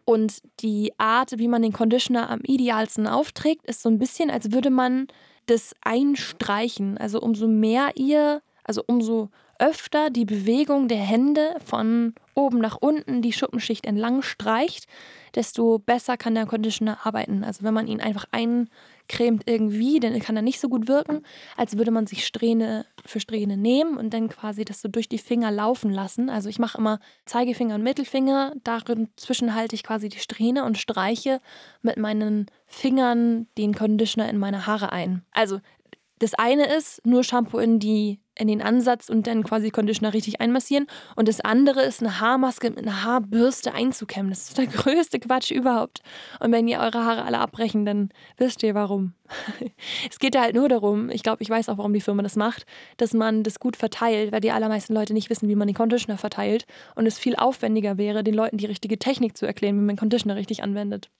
Und 0.04 0.40
die 0.60 0.92
Art, 0.98 1.38
wie 1.38 1.48
man 1.48 1.62
den 1.62 1.72
Conditioner 1.72 2.28
am 2.28 2.40
idealsten 2.42 3.06
aufträgt, 3.06 3.64
ist 3.66 3.82
so 3.82 3.88
ein 3.88 3.98
bisschen, 3.98 4.30
als 4.30 4.52
würde 4.52 4.70
man 4.70 5.06
das 5.46 5.74
einstreichen. 5.82 6.98
Also 6.98 7.20
umso 7.20 7.46
mehr 7.46 7.92
ihr, 7.96 8.42
also 8.64 8.82
umso 8.86 9.30
öfter 9.58 10.10
die 10.10 10.24
Bewegung 10.24 10.88
der 10.88 10.98
Hände 10.98 11.56
von 11.64 12.14
oben 12.34 12.58
nach 12.58 12.76
unten 12.80 13.22
die 13.22 13.32
Schuppenschicht 13.32 13.86
entlang 13.86 14.22
streicht, 14.22 14.86
desto 15.34 15.78
besser 15.78 16.16
kann 16.16 16.34
der 16.34 16.46
Conditioner 16.46 16.98
arbeiten. 17.06 17.44
Also 17.44 17.62
wenn 17.62 17.74
man 17.74 17.86
ihn 17.86 18.00
einfach 18.00 18.26
eincremt 19.04 19.44
irgendwie, 19.46 20.00
dann 20.00 20.18
kann 20.20 20.36
er 20.36 20.42
nicht 20.42 20.60
so 20.60 20.68
gut 20.68 20.88
wirken, 20.88 21.22
als 21.56 21.76
würde 21.76 21.90
man 21.90 22.06
sich 22.06 22.26
Strähne 22.26 22.86
für 23.04 23.20
Strähne 23.20 23.56
nehmen 23.56 23.96
und 23.96 24.12
dann 24.14 24.28
quasi 24.28 24.64
das 24.64 24.80
so 24.80 24.88
durch 24.88 25.08
die 25.08 25.18
Finger 25.18 25.50
laufen 25.50 25.90
lassen. 25.90 26.30
Also 26.30 26.48
ich 26.48 26.58
mache 26.58 26.78
immer 26.78 27.00
Zeigefinger 27.26 27.74
und 27.74 27.82
Mittelfinger, 27.82 28.54
darin 28.64 29.08
zwischen 29.16 29.54
halte 29.54 29.74
ich 29.74 29.82
quasi 29.82 30.08
die 30.08 30.18
Strähne 30.18 30.64
und 30.64 30.78
streiche 30.78 31.40
mit 31.82 31.96
meinen 31.96 32.46
Fingern 32.66 33.46
den 33.58 33.74
Conditioner 33.74 34.28
in 34.28 34.38
meine 34.38 34.66
Haare 34.66 34.92
ein. 34.92 35.22
Also 35.32 35.60
das 36.24 36.32
eine 36.32 36.74
ist 36.74 37.04
nur 37.04 37.22
Shampoo 37.22 37.58
in 37.58 37.78
die 37.78 38.18
in 38.34 38.48
den 38.48 38.62
Ansatz 38.62 39.10
und 39.10 39.26
dann 39.26 39.44
quasi 39.44 39.68
Conditioner 39.68 40.14
richtig 40.14 40.40
einmassieren. 40.40 40.86
Und 41.16 41.28
das 41.28 41.42
andere 41.42 41.82
ist 41.82 42.00
eine 42.00 42.18
Haarmaske 42.18 42.70
mit 42.70 42.78
einer 42.78 43.04
Haarbürste 43.04 43.74
einzukämmen. 43.74 44.30
Das 44.30 44.48
ist 44.48 44.56
der 44.56 44.66
größte 44.68 45.20
Quatsch 45.20 45.50
überhaupt. 45.50 46.00
Und 46.40 46.50
wenn 46.50 46.66
ihr 46.66 46.80
eure 46.80 47.04
Haare 47.04 47.26
alle 47.26 47.40
abbrechen, 47.40 47.84
dann 47.84 48.08
wisst 48.38 48.62
ihr 48.62 48.74
warum. 48.74 49.12
es 50.10 50.18
geht 50.18 50.34
da 50.34 50.40
halt 50.40 50.56
nur 50.56 50.70
darum, 50.70 51.10
ich 51.10 51.22
glaube, 51.22 51.42
ich 51.42 51.50
weiß 51.50 51.68
auch, 51.68 51.76
warum 51.76 51.92
die 51.92 52.00
Firma 52.00 52.22
das 52.22 52.36
macht, 52.36 52.64
dass 52.96 53.12
man 53.12 53.42
das 53.42 53.60
gut 53.60 53.76
verteilt, 53.76 54.32
weil 54.32 54.40
die 54.40 54.50
allermeisten 54.50 54.94
Leute 54.94 55.12
nicht 55.12 55.28
wissen, 55.28 55.50
wie 55.50 55.56
man 55.56 55.68
den 55.68 55.76
Conditioner 55.76 56.16
verteilt. 56.16 56.64
Und 56.94 57.04
es 57.04 57.18
viel 57.18 57.36
aufwendiger 57.36 57.98
wäre, 57.98 58.24
den 58.24 58.34
Leuten 58.34 58.56
die 58.56 58.66
richtige 58.66 58.98
Technik 58.98 59.36
zu 59.36 59.44
erklären, 59.44 59.76
wie 59.76 59.84
man 59.84 59.96
Conditioner 59.96 60.36
richtig 60.36 60.62
anwendet. 60.62 61.10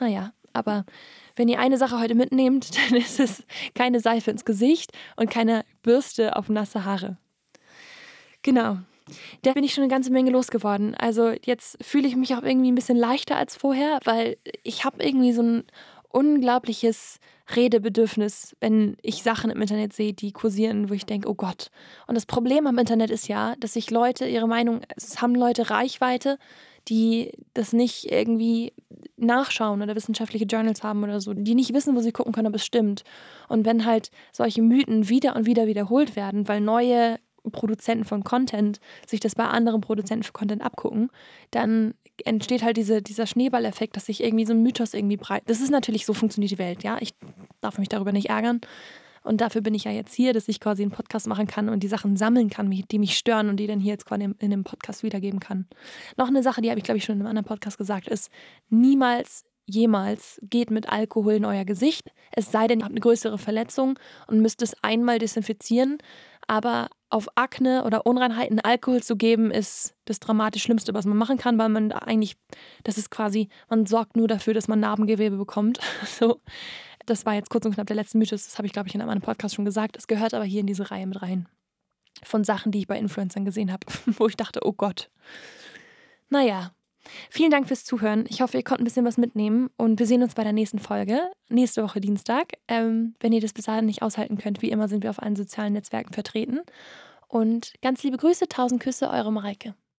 Naja, 0.00 0.32
aber 0.52 0.84
wenn 1.40 1.48
ihr 1.48 1.58
eine 1.58 1.78
Sache 1.78 1.98
heute 1.98 2.14
mitnehmt, 2.14 2.70
dann 2.90 2.98
ist 2.98 3.18
es 3.18 3.44
keine 3.74 4.00
Seife 4.00 4.30
ins 4.30 4.44
Gesicht 4.44 4.92
und 5.16 5.30
keine 5.30 5.64
Bürste 5.82 6.36
auf 6.36 6.50
nasse 6.50 6.84
Haare. 6.84 7.16
Genau. 8.42 8.76
Da 9.40 9.54
bin 9.54 9.64
ich 9.64 9.72
schon 9.72 9.82
eine 9.82 9.90
ganze 9.90 10.12
Menge 10.12 10.30
losgeworden. 10.30 10.94
Also 10.94 11.32
jetzt 11.42 11.82
fühle 11.82 12.06
ich 12.06 12.14
mich 12.14 12.34
auch 12.34 12.42
irgendwie 12.42 12.70
ein 12.70 12.74
bisschen 12.74 12.98
leichter 12.98 13.36
als 13.36 13.56
vorher, 13.56 14.00
weil 14.04 14.36
ich 14.62 14.84
habe 14.84 15.02
irgendwie 15.02 15.32
so 15.32 15.42
ein 15.42 15.64
unglaubliches 16.10 17.20
Redebedürfnis, 17.56 18.54
wenn 18.60 18.98
ich 19.00 19.22
Sachen 19.22 19.50
im 19.50 19.62
Internet 19.62 19.94
sehe, 19.94 20.12
die 20.12 20.32
kursieren, 20.32 20.90
wo 20.90 20.94
ich 20.94 21.06
denke, 21.06 21.28
oh 21.28 21.34
Gott. 21.34 21.70
Und 22.06 22.16
das 22.16 22.26
Problem 22.26 22.66
am 22.66 22.76
Internet 22.76 23.10
ist 23.10 23.28
ja, 23.28 23.54
dass 23.58 23.72
sich 23.72 23.90
Leute 23.90 24.26
ihre 24.26 24.46
Meinung, 24.46 24.82
es 24.94 25.22
haben 25.22 25.34
Leute 25.34 25.70
Reichweite, 25.70 26.38
die 26.88 27.32
das 27.54 27.72
nicht 27.72 28.10
irgendwie 28.10 28.72
nachschauen 29.16 29.82
oder 29.82 29.94
wissenschaftliche 29.94 30.46
Journals 30.46 30.82
haben 30.82 31.04
oder 31.04 31.20
so, 31.20 31.34
die 31.34 31.54
nicht 31.54 31.74
wissen, 31.74 31.94
wo 31.94 32.00
sie 32.00 32.12
gucken 32.12 32.32
können, 32.32 32.48
ob 32.48 32.54
es 32.54 32.64
stimmt. 32.64 33.04
Und 33.48 33.64
wenn 33.64 33.84
halt 33.84 34.10
solche 34.32 34.62
Mythen 34.62 35.08
wieder 35.08 35.36
und 35.36 35.46
wieder 35.46 35.66
wiederholt 35.66 36.16
werden, 36.16 36.48
weil 36.48 36.60
neue 36.60 37.18
Produzenten 37.52 38.04
von 38.04 38.24
Content 38.24 38.80
sich 39.06 39.20
das 39.20 39.34
bei 39.34 39.44
anderen 39.44 39.80
Produzenten 39.80 40.24
für 40.24 40.32
Content 40.32 40.62
abgucken, 40.62 41.10
dann 41.50 41.94
entsteht 42.24 42.62
halt 42.62 42.76
diese, 42.76 43.00
dieser 43.00 43.26
Schneeballeffekt, 43.26 43.96
dass 43.96 44.06
sich 44.06 44.22
irgendwie 44.22 44.44
so 44.44 44.52
ein 44.52 44.62
Mythos 44.62 44.94
irgendwie 44.94 45.16
breit. 45.16 45.42
Das 45.46 45.60
ist 45.60 45.70
natürlich 45.70 46.04
so 46.04 46.12
funktioniert 46.12 46.52
die 46.52 46.58
Welt, 46.58 46.82
ja. 46.82 46.98
Ich 47.00 47.14
darf 47.60 47.78
mich 47.78 47.88
darüber 47.88 48.12
nicht 48.12 48.28
ärgern. 48.28 48.60
Und 49.22 49.40
dafür 49.40 49.60
bin 49.60 49.74
ich 49.74 49.84
ja 49.84 49.90
jetzt 49.90 50.14
hier, 50.14 50.32
dass 50.32 50.48
ich 50.48 50.60
quasi 50.60 50.82
einen 50.82 50.92
Podcast 50.92 51.26
machen 51.26 51.46
kann 51.46 51.68
und 51.68 51.82
die 51.82 51.88
Sachen 51.88 52.16
sammeln 52.16 52.48
kann, 52.48 52.70
die 52.70 52.98
mich 52.98 53.16
stören 53.16 53.48
und 53.48 53.56
die 53.56 53.66
dann 53.66 53.80
hier 53.80 53.92
jetzt 53.92 54.06
quasi 54.06 54.28
in 54.38 54.50
dem 54.50 54.64
Podcast 54.64 55.02
wiedergeben 55.02 55.40
kann. 55.40 55.66
Noch 56.16 56.28
eine 56.28 56.42
Sache, 56.42 56.62
die 56.62 56.70
habe 56.70 56.78
ich, 56.78 56.84
glaube 56.84 56.98
ich, 56.98 57.04
schon 57.04 57.16
in 57.16 57.20
einem 57.20 57.28
anderen 57.28 57.46
Podcast 57.46 57.78
gesagt, 57.78 58.08
ist, 58.08 58.30
niemals 58.68 59.44
jemals 59.70 60.40
geht 60.42 60.70
mit 60.70 60.90
Alkohol 60.90 61.34
in 61.34 61.44
euer 61.44 61.64
Gesicht. 61.64 62.10
Es 62.32 62.50
sei 62.52 62.66
denn, 62.66 62.80
ihr 62.80 62.84
habt 62.84 62.92
eine 62.92 63.00
größere 63.00 63.38
Verletzung 63.38 63.98
und 64.26 64.40
müsst 64.40 64.62
es 64.62 64.74
einmal 64.82 65.18
desinfizieren. 65.18 65.98
Aber 66.46 66.88
auf 67.10 67.28
Akne 67.36 67.84
oder 67.84 68.06
Unreinheiten 68.06 68.60
Alkohol 68.60 69.02
zu 69.02 69.16
geben, 69.16 69.50
ist 69.50 69.94
das 70.04 70.20
dramatisch 70.20 70.62
Schlimmste, 70.62 70.94
was 70.94 71.06
man 71.06 71.16
machen 71.16 71.38
kann, 71.38 71.58
weil 71.58 71.68
man 71.68 71.92
eigentlich, 71.92 72.36
das 72.84 72.98
ist 72.98 73.10
quasi, 73.10 73.48
man 73.68 73.86
sorgt 73.86 74.16
nur 74.16 74.28
dafür, 74.28 74.54
dass 74.54 74.68
man 74.68 74.80
Narbengewebe 74.80 75.36
bekommt. 75.36 75.80
so. 76.04 76.40
Das 77.06 77.26
war 77.26 77.34
jetzt 77.34 77.50
kurz 77.50 77.66
und 77.66 77.74
knapp 77.74 77.86
der 77.86 77.96
letzte 77.96 78.18
Mythos, 78.18 78.44
das 78.44 78.58
habe 78.58 78.66
ich, 78.66 78.72
glaube 78.72 78.88
ich, 78.88 78.94
in 78.94 79.00
einem 79.00 79.20
Podcast 79.22 79.54
schon 79.54 79.64
gesagt. 79.64 79.96
Es 79.96 80.06
gehört 80.06 80.34
aber 80.34 80.44
hier 80.44 80.60
in 80.60 80.66
diese 80.66 80.90
Reihe 80.90 81.06
mit 81.06 81.22
rein. 81.22 81.48
von 82.22 82.44
Sachen, 82.44 82.70
die 82.72 82.80
ich 82.80 82.86
bei 82.86 82.98
Influencern 82.98 83.44
gesehen 83.44 83.72
habe, 83.72 83.86
wo 84.18 84.26
ich 84.26 84.36
dachte, 84.36 84.60
oh 84.64 84.72
Gott. 84.72 85.10
Naja, 86.28 86.72
vielen 87.30 87.50
Dank 87.50 87.66
fürs 87.66 87.84
Zuhören. 87.84 88.24
Ich 88.28 88.42
hoffe, 88.42 88.56
ihr 88.56 88.62
konntet 88.62 88.82
ein 88.82 88.84
bisschen 88.84 89.04
was 89.06 89.16
mitnehmen 89.16 89.70
und 89.76 89.98
wir 89.98 90.06
sehen 90.06 90.22
uns 90.22 90.34
bei 90.34 90.44
der 90.44 90.52
nächsten 90.52 90.78
Folge, 90.78 91.30
nächste 91.48 91.82
Woche 91.82 92.00
Dienstag. 92.00 92.52
Ähm, 92.68 93.14
wenn 93.20 93.32
ihr 93.32 93.40
das 93.40 93.52
bis 93.52 93.64
dahin 93.64 93.86
nicht 93.86 94.02
aushalten 94.02 94.38
könnt, 94.38 94.62
wie 94.62 94.70
immer 94.70 94.88
sind 94.88 95.02
wir 95.02 95.10
auf 95.10 95.22
allen 95.22 95.36
sozialen 95.36 95.72
Netzwerken 95.72 96.12
vertreten. 96.12 96.60
Und 97.26 97.74
ganz 97.80 98.02
liebe 98.02 98.16
Grüße, 98.16 98.48
tausend 98.48 98.82
Küsse, 98.82 99.08
eure 99.08 99.32
Mareike. 99.32 99.74